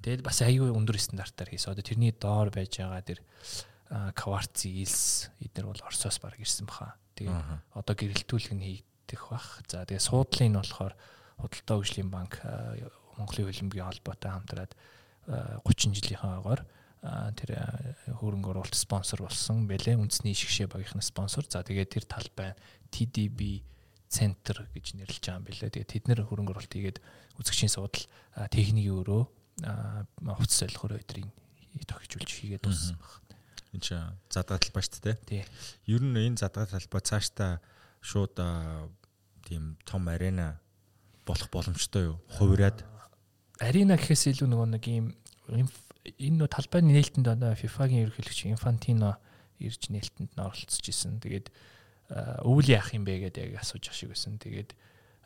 [0.00, 1.76] тэгээд бас аюу өндөр стандартаар хийсэн.
[1.76, 3.20] Одоо тэрний доор байж байгаа тэр
[3.90, 6.94] кварц илс эдгээр бол Оросоос баг ирсэн баха.
[7.20, 9.60] Тэгээ одоо гэрэлтүүлэг нь хийгдэх бах.
[9.68, 10.96] За тэгээ суудлын нь болохоор
[11.36, 12.40] худалдаа хөгжлийн банк
[13.20, 14.72] Монголын хөлбөмбөгийн холбоотой хамтраад
[15.28, 16.64] 30 жилийнхаагаар
[17.36, 17.50] тэр
[18.16, 20.00] хөрөнгө оруулалт спонсор болсон бэлээ.
[20.00, 21.44] Үндэсний шгшээ багийнхны спонсор.
[21.44, 22.56] За тэгээ тэр талбай
[22.88, 23.60] TDB
[24.08, 25.70] центр гэж нэрлэж байгаа юм билээ.
[25.76, 26.98] Тэгээ тэд нэр хөрөнгө оруулалт хийгээд
[27.36, 28.04] үзэгчийн суудал
[28.48, 29.22] техникийн өрөө
[30.24, 31.28] хувцас солихоор өдрийн
[31.84, 33.39] тохижуулж хийгээд дууссан байна
[33.74, 35.16] энэ чинь задгаа талбай шүү дээ.
[35.26, 35.42] Тий.
[35.86, 37.60] Ер нь энэ задгаа талбай цаашдаа
[38.02, 38.34] шууд
[39.46, 40.60] тийм том арена
[41.26, 42.16] болох боломжтой юу?
[42.38, 42.82] Хувираад
[43.60, 45.06] арена гэхээс илүү нөгөө нэг юм
[46.18, 49.20] энэ нөө талбайны нээлтэнд одоо FIFA-гийн ерөнхийлөгч Infantino
[49.60, 51.20] ирж нээлтэнд нь оролцож исэн.
[51.20, 51.52] Тэгээд
[52.42, 54.40] өвөл яах юм бэ гэдэг яг асууж ах шиг байсан.
[54.40, 54.74] Тэгээд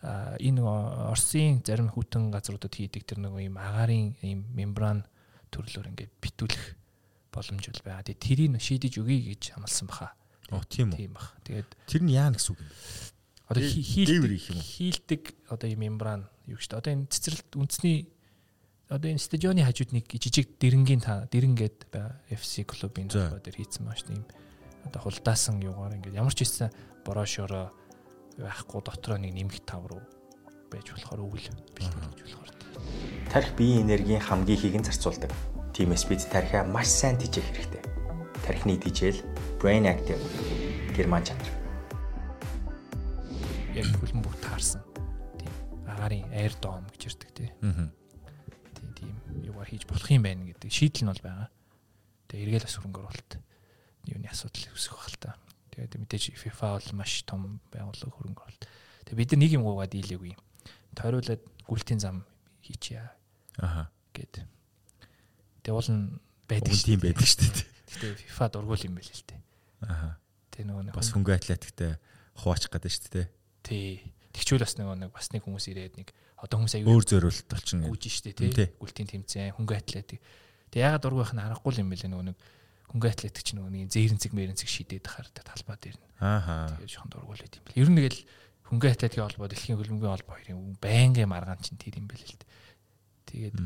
[0.04, 5.06] энэ Оросын зарим хүтэн газруудад хийдэг тэр нэг юм агаарын юм мембран
[5.54, 6.64] төрлөөр ингээд битүүлэх
[7.34, 8.06] боломж бол байгаа.
[8.06, 10.14] Тэгээ тэрийг шийдэж өгье гэж хамлсан баха.
[10.54, 11.02] Оо тийм үү.
[11.02, 11.34] Тийм бах.
[11.42, 12.70] Тэгээд тэр нь яа гэсэн үг юм.
[13.50, 18.08] Одоо хийлдэг хийлдэг одоо юм мембран юу гэж та одоо энэ цэцэрлэлт үндэсний
[18.88, 21.92] одоо энэ стадионы хажууд нэг жижиг дэрэнгийн та дэрэнгээд
[22.32, 24.24] FC клубын төлбөр дээр хийцэн маш тийм
[24.84, 26.72] одоо хулдаасан юугаар ингээд ямар ч хэлсэн
[27.04, 27.72] борошоро
[28.36, 30.04] байхгүй дотроо нэг нэмэх тав руу
[30.68, 32.50] байж болохоор өвөл бэлтгэж болохоор
[33.32, 35.32] тарих биеийн энергийн хамгийн нь зарцуулдаг
[35.74, 37.82] Тиймээс бид тархиа маш сайн тижээх хэрэгтэй.
[38.46, 39.18] Тархины тижэл
[39.58, 40.22] brain active
[40.94, 41.50] герман чанар.
[43.74, 44.86] Яг хөлн бүх таарсан.
[45.34, 45.50] Тийм.
[45.90, 47.50] Агарын air dome гэж ярьдаг тий.
[47.66, 47.90] Аа.
[48.78, 51.50] Тийм тийм юугаар хийж болох юм байна гэдэг шийдэл нь бол байгаа.
[52.30, 53.32] Тэгээ эргээл бас хөрөнгө оруулалт
[54.14, 55.30] юуны асуудал үүсэх байх л та.
[55.74, 58.70] Тэгээд мэдээж FIFA бол маш том байгууллага хөрөнгө оруулалт.
[59.10, 60.38] Тэгээ бид нар нэг юм гуугаад дийлээгүй.
[60.94, 62.22] Тойруулаад гүлтийн зам
[62.62, 63.10] хийчихье.
[63.58, 63.90] Аха.
[64.14, 64.46] Гэт
[65.64, 66.04] Тэгээ уул нь
[66.44, 66.86] байдаг шүү.
[66.92, 67.66] Тийм байдаг шүү дээ.
[67.88, 69.40] Гэтэ FIFA дургуул юм байл л дээ.
[69.88, 70.12] Аа.
[70.52, 71.92] Тэгээ нөгөө бас хөнгө атлетиктэй
[72.36, 73.26] хуваачих гэдэг шүү дээ.
[73.64, 73.88] Тий.
[74.36, 77.86] Тэгчүүл бас нөгөө нэг бас нэг хүмүүс ирээд нэг одоо хүмүүс аягүй өөр зөөрөлт болчин
[77.88, 78.68] гүйж штэ тий.
[78.76, 80.20] Гүлтийн тэмцээн хөнгө атлетик.
[80.74, 82.38] Тэгээ ягаад дургуйх нь аргагүй юм бэлээ нөгөө нэг
[82.92, 86.06] хөнгө атлетик чинь нөгөө нэг зээрэнцэг мэрэнцэг шидээд хахаар талбай дээр нь.
[86.20, 86.68] Аа.
[86.76, 87.78] Тэгээ жоохон дургуул байт юм бэл.
[87.78, 88.20] Ер нь тэгэл
[88.68, 92.50] хөнгө атлетикийн холбоо дэлхийн хөлбөмбөгийн холбоо хоёрын байнгын маргаан чинь тэр юм бэл л дээ.
[93.30, 93.56] Тэгээд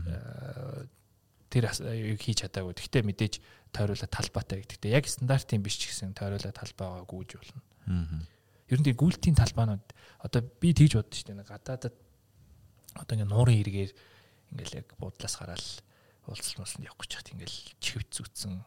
[1.48, 1.72] тэр
[2.20, 2.76] хийж чадаагүй.
[2.76, 3.34] Гэхдээ мэдээж
[3.72, 7.60] тойруулаад талбайтай гэхдээ яг стандартын биш ч гэсэн тойруулаад талбайгаа гүйж болно.
[7.88, 8.20] Аа.
[8.68, 9.84] Ер нь тийм гүйлтийн талбайнууд
[10.24, 11.48] одоо би тэгж боддоо шүү дээ.
[11.48, 11.94] Гадаадад
[12.96, 13.92] одоо ингээ нуурын хэрэгээр
[14.52, 15.68] ингээл яг буудлаас гараал
[16.28, 18.60] уулзалт муулсанд явах гэж хат ингээл чихвц зүтсэн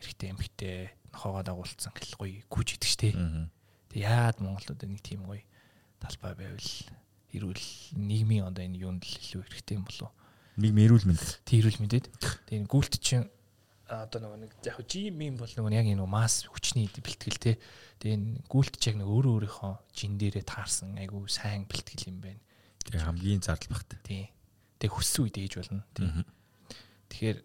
[0.00, 0.76] эрэгтэй эмхтэй
[1.12, 3.10] нохоогоо дагуулсан гэл гоё гүйж идэг штэ.
[3.92, 5.44] Тэг яад Монголд нэг тийм гоё
[6.00, 6.72] талбай байвал
[7.32, 7.64] эрүүл
[7.96, 10.12] нийгмийн одоо энэ юунд л илүү хэрэгтэй юм болов
[10.60, 11.22] Нэг мэрүүл мэд.
[11.48, 12.06] Тэрүүл мэдэд.
[12.48, 13.24] Тэгээ гүйлт чинь
[13.88, 17.56] одоо нөгөө нэг яг жим юм бол нөгөө яг энэ масс хүчний бэлтгэл те.
[18.00, 22.40] Тэгээ гүйлт ч яг нэг өөрөө өөрийнхөө жин дээрээ таарсан айгүй сайн бэлтгэл юм байна.
[22.84, 23.96] Тэгээ хамгийн зардал багт.
[24.04, 24.28] Тий.
[24.80, 25.84] Тэгээ хүссэн үед ээж болно.
[25.96, 26.08] Тий.
[27.12, 27.38] Тэгэхээр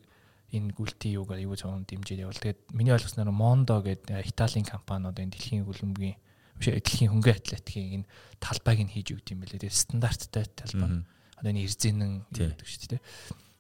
[0.56, 2.40] энэ гүйлтийн юуг аюу цаон дэмжиж явал.
[2.40, 6.16] Тэгээд миний ойлгосноор Mondo гэдэг Италийн компани одоо энэ дэлхийн хөлбөмбөгийн
[6.60, 9.68] биш дэлхийн хөнгөн атлетикийн энэ талбайг нь хийж өгд юм байлээ.
[9.68, 11.04] Тэгээд стандарттай талбай
[11.38, 13.02] одоо энэ эрзэнэн гэдэг шүү дээ.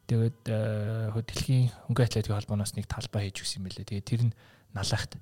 [0.08, 3.92] Тэгээд э, дэлхийн хөнгөн атлетикийн холбооноос нэг талбай хийж өгсөн юм байлээ.
[3.92, 4.34] Тэгээд тэр нь
[4.72, 5.20] налахт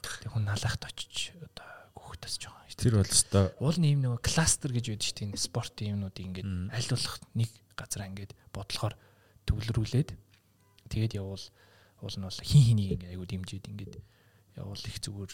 [0.00, 1.74] тэг хүн налахт очиж одоо
[2.24, 2.84] тасж байгаа шүү дээ.
[2.84, 5.36] Тэр бол өстой уул нь юм нэг кластер гэж байдаг шүү дээ.
[5.36, 8.94] Спортын юмнуудыг ингээд аль болох нэг газараа ингээд бодлохоор
[9.44, 10.10] төвлөрүүлээд
[10.88, 11.44] тэгээд явуул
[12.00, 13.94] уул нь бол хин хинийг ингээд айгуу дэмжиж ингээд
[14.56, 15.32] явуул их зүгээр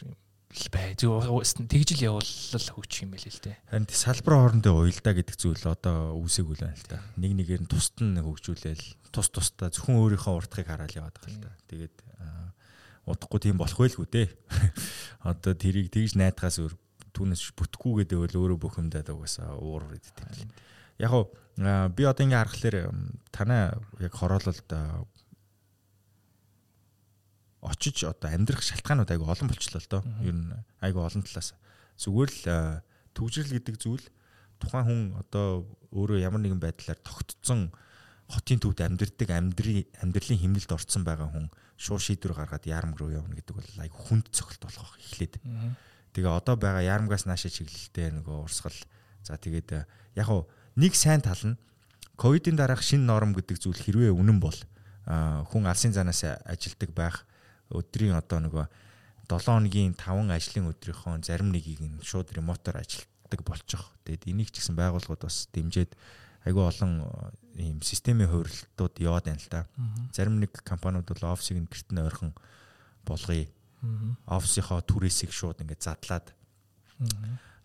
[0.74, 0.94] бай.
[0.98, 1.22] Зөв
[1.70, 3.56] тэгж л явуулал хөгжих юм байл л дээ.
[3.70, 6.98] Харин салбар хоорондоо уялдаа гэдэг зүйл одоо үүсээг үл байна л да.
[7.14, 11.44] Нэг нэгээр нь тусад нь хөгжүүлээл тус тусдаа зөвхөн өөрийнхөө уртхыг хараад яваад байгаа л
[11.46, 11.52] да.
[11.70, 11.96] Тэгээд
[13.06, 14.28] удахгүй тийм болох байлгүй дээ.
[15.30, 16.74] Одоо тэрийг тэгж найдахаас өөр
[17.14, 20.54] түүнээс бүтэхгүй гэдэг бол өөрөө бүх юмдаа угаасаа уур гэдэг юм л.
[21.00, 21.24] Яг уу
[21.94, 22.76] би одоо ингээ харахаар
[23.34, 24.68] танаа яг хороололд
[27.60, 30.02] очиж одоо амьдрах шалтгаанууд айгу олон болчлоо л доо.
[30.24, 31.52] Ер нь айгу олон талаас.
[32.00, 32.82] Зүгээр л
[33.12, 34.04] төвжирэл гэдэг зүйл
[34.60, 37.72] тухайн хүн одоо өөрөө ямар нэгэн байдлаар тогтцсон
[38.30, 41.50] хотын төвд амьдэрдэг амьдрын амьдралын хэмнэлд орцсон байгаа хүн
[41.80, 45.42] шууд шийдвэр гаргаад яарам руу явна гэдэг бол айгу хүнд цогт болох эхлээд.
[46.14, 48.76] Тэгээ одоо байгаа яарамгаас наашаа чиглэлтэй нөгөө урсгал.
[49.26, 49.84] За тэгээд
[50.14, 50.46] яг хуу
[50.76, 51.58] нэг сайн тал нь
[52.14, 54.56] ковидын дараах шинэ норм гэдэг зүйл хэрвээ үнэн бол
[55.08, 57.26] хүн алсын занаас ажилдаг байх
[57.70, 58.66] өдрийн одоо нөгөө
[59.30, 63.82] 7 хоногийн 5 ажлын өдрийнхөө зарим нэгийг нь шууд ремотоор ажилтдаг болчих.
[64.02, 65.94] Тэгэд энийг ч гэсэн байгууллагууд бас дэмжиж
[66.42, 67.06] айгүй олон
[67.54, 69.68] ийм системийн хувирлтууд яваад байна л да.
[70.10, 72.34] Зарим нэг компаниуд бол офисыг нь гэрт нь ойрхон
[73.06, 73.46] болгоё.
[74.26, 76.26] Офисынхоо түрээсийг шууд ингээд задлаад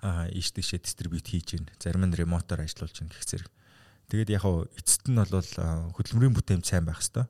[0.05, 1.65] аа ийш тийшээ дистрибьют хийж гин.
[1.79, 3.49] Зарим нь ремотоор ажиллуулж гин гэх зэрэг.
[4.11, 5.49] Тэгээд яг хав эцэст нь бол
[5.97, 7.25] хөдөлмөрийн бүтээмж сайн байх хэвээр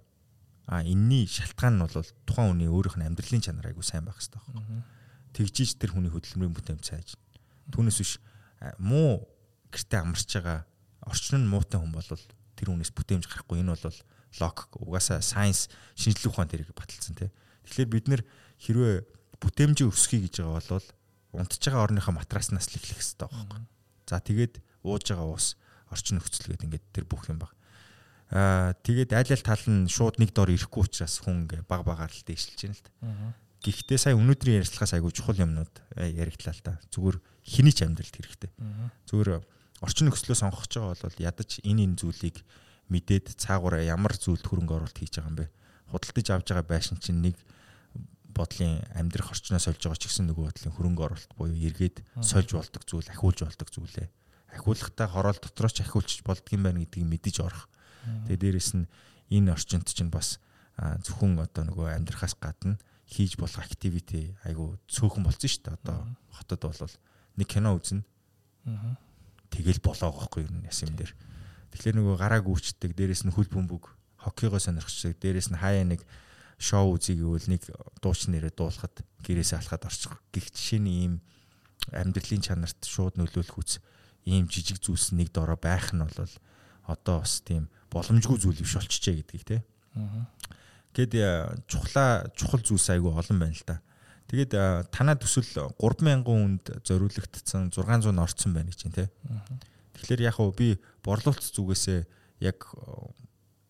[0.66, 4.41] а энэний шалтгаан нь бол тухайн хүний өөрийнх нь амьдралын чанар айгуу сайн байх хэрэгтэй
[4.41, 4.86] байна.
[5.34, 7.18] Тэгжиж тэр хүний хөдөлмөрийн бүтээмж сайж.
[7.70, 8.18] Түүнээс биш
[8.82, 9.30] муу
[9.70, 10.66] гэрте амарч байгаа
[11.05, 12.09] орчин нь муутай хүн бол
[12.57, 13.97] тэр хүнээс бүтээмж гарахгүй энэ бол
[14.41, 17.30] логик угаасаа сайенс шинжлэх ухаан тэрийг баталсан тий.
[17.66, 18.22] Тэгэхээр бид нэр
[18.59, 18.95] хэрвээ
[19.39, 20.88] бүтээмжийн өсгөе гэж байгаа бол
[21.39, 23.61] унтж байгаа орныхоо матраснаас л эхлэх хэрэгтэй байхгүй.
[24.07, 24.53] За тэгээд
[24.84, 25.55] ууж байгаа ус
[25.91, 27.55] орчин нөхцөл гэдэг ингээд тэр бүх юм баг.
[28.36, 32.25] Тэгээд айл ал тал нь шууд нэг дор ирэхгүй учраас хүн ингээ баг багаар л
[32.27, 32.91] дээшилж байна л та.
[33.63, 36.75] Гэхдээ сая өнөөдрийн ярилцлагаас айгүй чухал юмнууд яриглаа л та.
[36.91, 37.17] Зүгээр
[37.47, 38.51] хэний ч амьдралд хэрэгтэй.
[39.07, 39.39] Зүгээр
[39.79, 42.43] орчин нөхцлөө сонгох гэж байгаа бол ядаж энэ энэ зүйлийг
[42.91, 45.47] мэдээд цаагаараа ямар зүйлд хөрөнгө оруулалт хийж байгаа юм бэ?
[45.95, 47.39] Худалдаж авж байгаа байшин чинь нэг
[48.36, 52.83] бодлын амьдрах орчноос олж байгаа ч гэсэн нөгөө бодлын хөрөнгө оруулалт буюу эргээд сольж болдог
[52.83, 54.07] зүйл, ахиулж болдог зүйлээ.
[54.59, 57.71] Ахиулахтаа хороол дотроос ч ахиулж болдгийм байна гэдгийг мэдэж орох
[58.28, 58.86] Тэгээ дээрэс нь
[59.32, 60.39] энэ орчинд чинь бас
[60.78, 62.78] зөвхөн одоо нөгөө амьдрахаас гадна
[63.08, 65.78] хийж болох activity айгу цөөхөн болсон шүү дээ.
[65.80, 65.97] Одоо
[66.34, 66.95] хотод бол
[67.38, 68.01] нэг кино үзнэ.
[69.53, 71.14] Тэгэл болоо гохгүй юу яс юм дээр.
[71.72, 76.01] Тэгэхээр нөгөө гараа гүйчдэг, дээрэс нь хөл бөмбөг, хоккейгоо сонирхдаг, дээрэс нь хаяа нэг
[76.58, 77.62] шоу үзье гэвэл нэг
[77.99, 80.16] дуучин нэрээ дуулахад гэрээсээ алхаад орчих.
[80.32, 81.14] Гэх жишээний ийм
[81.91, 83.84] амьдралын чанарт шууд нөлөөлөх үс
[84.24, 86.32] ийм жижиг зүйлс нэг дороо байх нь бол
[86.88, 89.57] одоо бас тийм боломжгүй зүйл биш болчихжээ гэдгийг те.
[90.95, 91.13] Гэт
[91.67, 93.81] чухлаа чухал зүйлс айгүй олон байна л да.
[94.31, 94.51] Тэгээд
[94.89, 95.45] танаа төсөл
[95.77, 99.09] 3000 хүнд зориулагдсан 600 орцсон байна гэж чинь те.
[99.95, 102.07] Тэгэхээр яг уу би борлуулалт зүгээсээ
[102.41, 102.63] яг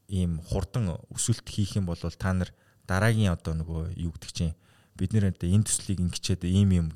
[0.07, 2.53] ийм хурдан өсөлт хийх юм бол та нар
[2.87, 4.53] дараагийн одоо нөгөө юу гэдэг чинь
[4.95, 6.87] бид нэр энэ төслийг ингэчээд ийм юм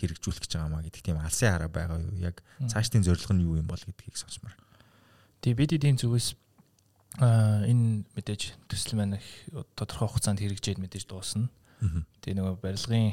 [0.00, 3.56] хэрэгжүүлэх гэж байгаа маа гэдэг тийм алсын хараа байгаа юу яг цаашдын зорилго нь юу
[3.58, 4.54] юм бол гэдгийг сонсмор.
[5.40, 6.36] Тэгээ бид эдийн зүгээс
[7.18, 9.26] энэ мэдээж төсөл маань их
[9.74, 11.48] тодорхой хугацаанд хэрэгжээд мэдээж дуусна.
[12.20, 13.08] Тэгээ нөгөө барилгын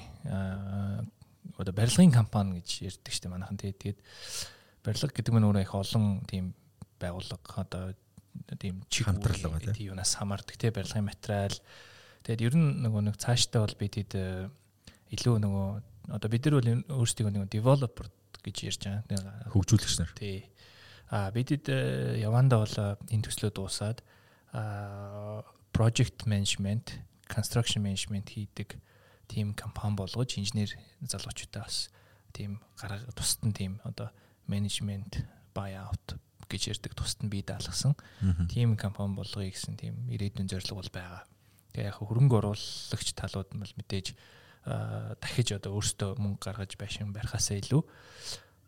[1.55, 3.57] одоо барилгын компани гэж ярьдаг шүү дээ манайхан.
[3.57, 3.99] Тэгээд
[4.83, 6.45] барилга гэдэг нь өөрөө их олон тийм
[6.99, 7.83] байгууллага одоо
[8.59, 11.55] тийм чиг хамтрал байгаа тийм юунаас хамаардаг тийм барилгын материал.
[12.27, 14.13] Тэгээд ер нь нөгөө нэг цаашдаа бол бид хэд
[15.15, 15.67] илүү нөгөө
[16.11, 16.69] одоо бид нар бол
[17.01, 18.07] өөрсдөө нөгөө developer
[18.43, 19.47] гэж ярьж байгаа.
[19.55, 20.11] Хөгжүүлэгч нар.
[20.11, 20.43] Тий
[21.11, 23.99] бидэд э, яванда бол э, энэ төслөө дуусаад
[25.71, 26.99] project management,
[27.29, 28.79] construction management хийдэг
[29.27, 30.71] тийм компани болгож инженер
[31.03, 31.91] залуучуудаа бас
[32.33, 34.09] тийм гараа тусад нь тийм одоо
[34.47, 35.23] management
[35.53, 36.17] buyout
[36.47, 37.93] гэж ярьдаг тусад нь бий даалгасан.
[38.49, 41.23] Тийм компани болгоё гэсэн тийм ирээдүйн зорилго бол байгаа.
[41.75, 44.07] Тэгээ яг хөрөнгө оруулагч талууд нь бол мэдээж
[44.67, 47.83] дахиж одоо өөрсдөө мөнгө гаргаж байшин барихаасаа илүү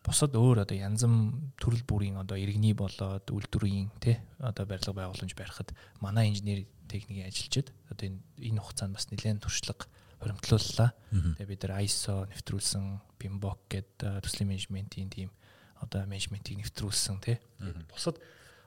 [0.10, 5.34] бусад өөр одоо янз бүр төрөл бүрийн одоо иргэний болоод үйлдвэрийн тий одоо барилга байгууламж
[5.38, 5.70] барихад
[6.02, 9.86] манай инженери техникийн ажилчид одоо энэ энэ хугацаанд бас нэлээд туршлага
[10.20, 10.92] хуримтлууллаа.
[11.38, 12.84] Тэгээ бид нар ISO нэвтрүүлсэн
[13.22, 15.30] PMBOK гэдэг төслийн менежментийн тийм
[15.80, 17.38] одоо менежментийг нэвтрүүлсэн тий.
[17.94, 18.20] Бусад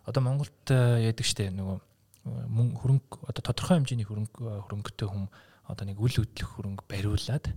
[0.06, 1.78] одоо Монголд яадаг штэ нөгөө
[2.24, 5.26] мөн хөрөнгө одоо тодорхой хэмжээний хөрөнгө хөрөнгөтэй хүм
[5.68, 7.50] одоо нэг үл хөдлөх хөрөнгө бариулаад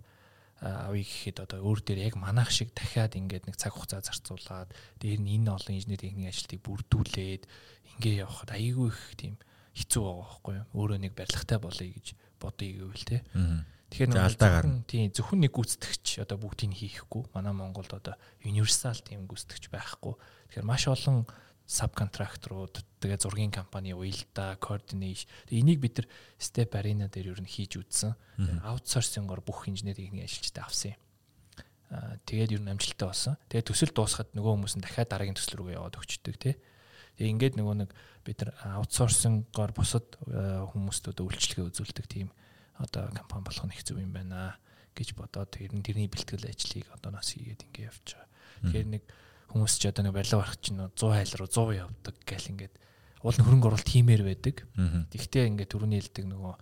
[0.61, 4.72] авъя гэхэд одоо өөр дээр яг манайх шиг дахиад ингээд нэг цаг хугацаа зарцуулаад
[5.02, 7.44] дээр нь энэ олон инженери техникийн ажилтыг бүрдүүлээд
[7.99, 9.36] ингээ явхад айгүй их тийм
[9.76, 12.07] хэцүү байгаа байхгүй юу өөрөө нэг барилгатай болъё гэж
[12.40, 13.18] бодъё гэвэл те
[13.86, 14.82] Тэгэхээр За, алдаа гарна.
[14.82, 17.23] зөвхөн тийм зөвхөн нэг гүйцэтгэгч одоо бүгдийг нь хийхгүй.
[17.38, 20.18] Манай Монголд одоо универсал тийм гүйцэтгэгч байхгүй.
[20.49, 21.30] Тэгэхээр маш олон
[21.66, 27.82] сабконтракторууд тэгээ зургийн компани уялдаа координейшн энийг бид нар step arena дээр ер нь хийж
[27.82, 28.14] үзсэн.
[28.62, 31.02] Аутсорсингоор бүх инженер техникийн ажилчтай авсан юм.
[31.90, 33.36] Аа тэгээд ер нь амжилттай болсон.
[33.50, 36.56] Тэгээд төсөл дуусахад нөгөө хүмүүс нь дахиад дараагийн төсөл рүү яваад өгчдөг тий.
[37.18, 37.90] Тэгээ ингээд нөгөө нэг
[38.22, 38.52] бид нар
[38.86, 42.30] аутсорсингоор бусад хүмүүстүүд үйлчлэгээ үзүүлдэг тийм
[42.78, 44.60] одоо компани болох нь их зөв юм байна
[44.94, 48.30] гэж бодоод тэр нь тэрний бэлтгэл ажлыг одоо нас хийгээд ингээд явж байгаа.
[48.70, 49.04] Тэгэхээр нэг
[49.51, 52.73] хүмүүс ч одоо нэг барилга барах чинь 100 хайл руу 100 явдаг гэл ингээд
[53.26, 54.55] уул нь хөрөнгө оруулалт хиймээр байдаг.
[55.11, 56.53] Тэгтээ ингээд түрүүний хэлдэг нөгөө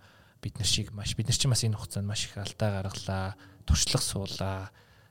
[0.44, 4.04] бид нар шиг маш бид нар чинь бас энэ хугацаанд маш их алдаа гаргалаа, туршлага
[4.04, 4.60] суулаа,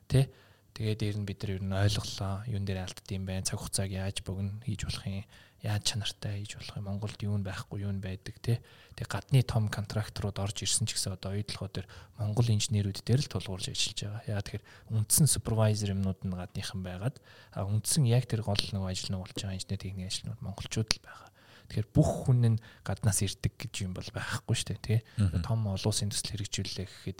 [0.05, 0.29] тий
[0.73, 4.25] Тэгээд дээр нь бид нар ер нь ойлголоо юун дээр алддсан байх, цаг хугацааг яаж
[4.25, 5.21] богино хийж болох юм,
[5.61, 8.57] яаж чанартай хийж болох юм, Монголд юу нь байхгүй, юу нь байдаг тий.
[8.97, 11.87] Тэгээд гадны том контракторууд орж ирсэн ч гэсэн одоо ойдлогоо дээр
[12.17, 14.33] Монгол инженерүүд дээр л тулгуурж ажиллаж байгаа.
[14.33, 14.65] Яа тэгэхээр
[14.97, 17.21] үндсэн супервайзер юмнууд нь гадныхан байгаад
[17.53, 21.29] үндсэн яг тэр гол нэг ажил нь болж байгаа инженер техникийн ажилтнууд монголчууд л байгаа.
[21.69, 24.99] Тэгэхээр бүх хүн нь гаднаас ирдэг гэж юм бол байхгүй шүү дээ тий.
[25.45, 27.19] Том олон улсын төсөл хэрэгжүүлэлээ гэхэд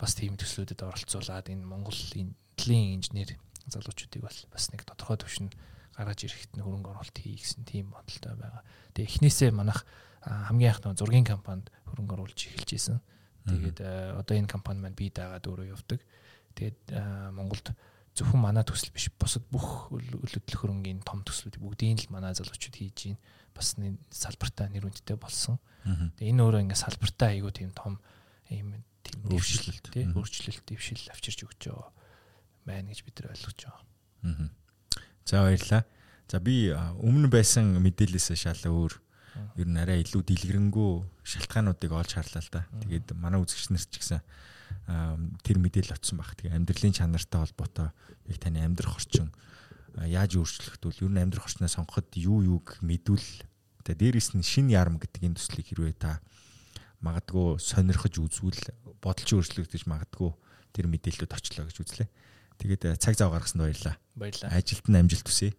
[0.00, 3.36] бас тийм төслүүдэд оролцуулаад энэ Монголын дэлхийн инженер
[3.68, 5.52] залуучуудыг бол бас нэг тодорхой төвшин
[5.96, 8.62] гаргаж ирэхэд хөрөнгө оруулалт хий гэсэн тийм бодолтой байгаа.
[8.96, 9.84] Тэгээ эхнээсээ манах
[10.24, 12.98] хамгийн анх нэг зургийн компанид хөрөнгө оруулж эхэлж исэн.
[13.48, 13.78] Тэгээд
[14.20, 16.00] одоо энэ компани маань бие даагаад өөрөө явдаг.
[16.56, 16.80] Тэгээд
[17.32, 17.72] Монголд
[18.16, 23.12] зөвхөн манай төсөл биш бусад бүх өлөдлөх хөрөнгөний том төслүүд бүгдийг л манай залуучууд хийж
[23.12, 23.20] байна.
[23.52, 23.76] Бас
[24.12, 25.60] салбартаа нэр хүндтэй болсон.
[25.84, 28.00] Тэгээ энэ өөрөө ингээд салбартаа айгүй тийм том
[28.50, 31.92] ийм тийм өөрчлөлт тий өөрчлөлт дэвшил авчирч өгч байгаа
[32.66, 33.82] байна гэж бид нар ойлгож байгаа.
[35.24, 35.82] За баярлаа.
[36.26, 38.92] За би өмнө байсан мэдээлэлээс шал өөр
[39.56, 40.90] ер нь арай илүү дэлгэрэнгүй
[41.22, 42.62] шалтгаануудыг олж харлаа л да.
[42.82, 44.20] Тэгээд манай үзэгч нар ч гэсэн
[45.46, 46.34] тэр мэдээлэл очсон баг.
[46.34, 47.88] Тэгээ амьдралын чанартай холбоотой
[48.26, 49.30] яг таны амьдрах орчин
[50.04, 53.24] яаж өөрчлөгдвөл ер нь амьдрах орчноо сонгоход юу юуг мэдвэл
[53.86, 56.20] тэгээ дээрэс нь шин ярам гэдэг энэ төслийг хэрвээ та
[57.00, 58.60] магадгүй сонирхож үзвэл
[59.00, 60.30] бодолч өөрчлөгдөж магадгүй
[60.76, 62.08] тэр мэдээлэлүүд очлоо гэж үзлээ.
[62.60, 63.96] Тэгээд э, цаг зав гаргасанд баярлалаа.
[64.16, 64.50] Баярлалаа.
[64.54, 65.52] Ажилд нь амжилт хүсье.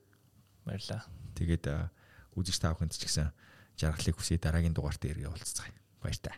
[0.65, 1.05] Баярлалаа.
[1.37, 1.65] Тэгээд
[2.37, 3.29] үзэгч та бүхэнд ч гэсэн
[3.77, 5.73] жаргалыг хүсье дараагийн дугаарт ирээ уулзцгаая.
[6.01, 6.37] Баяр таа.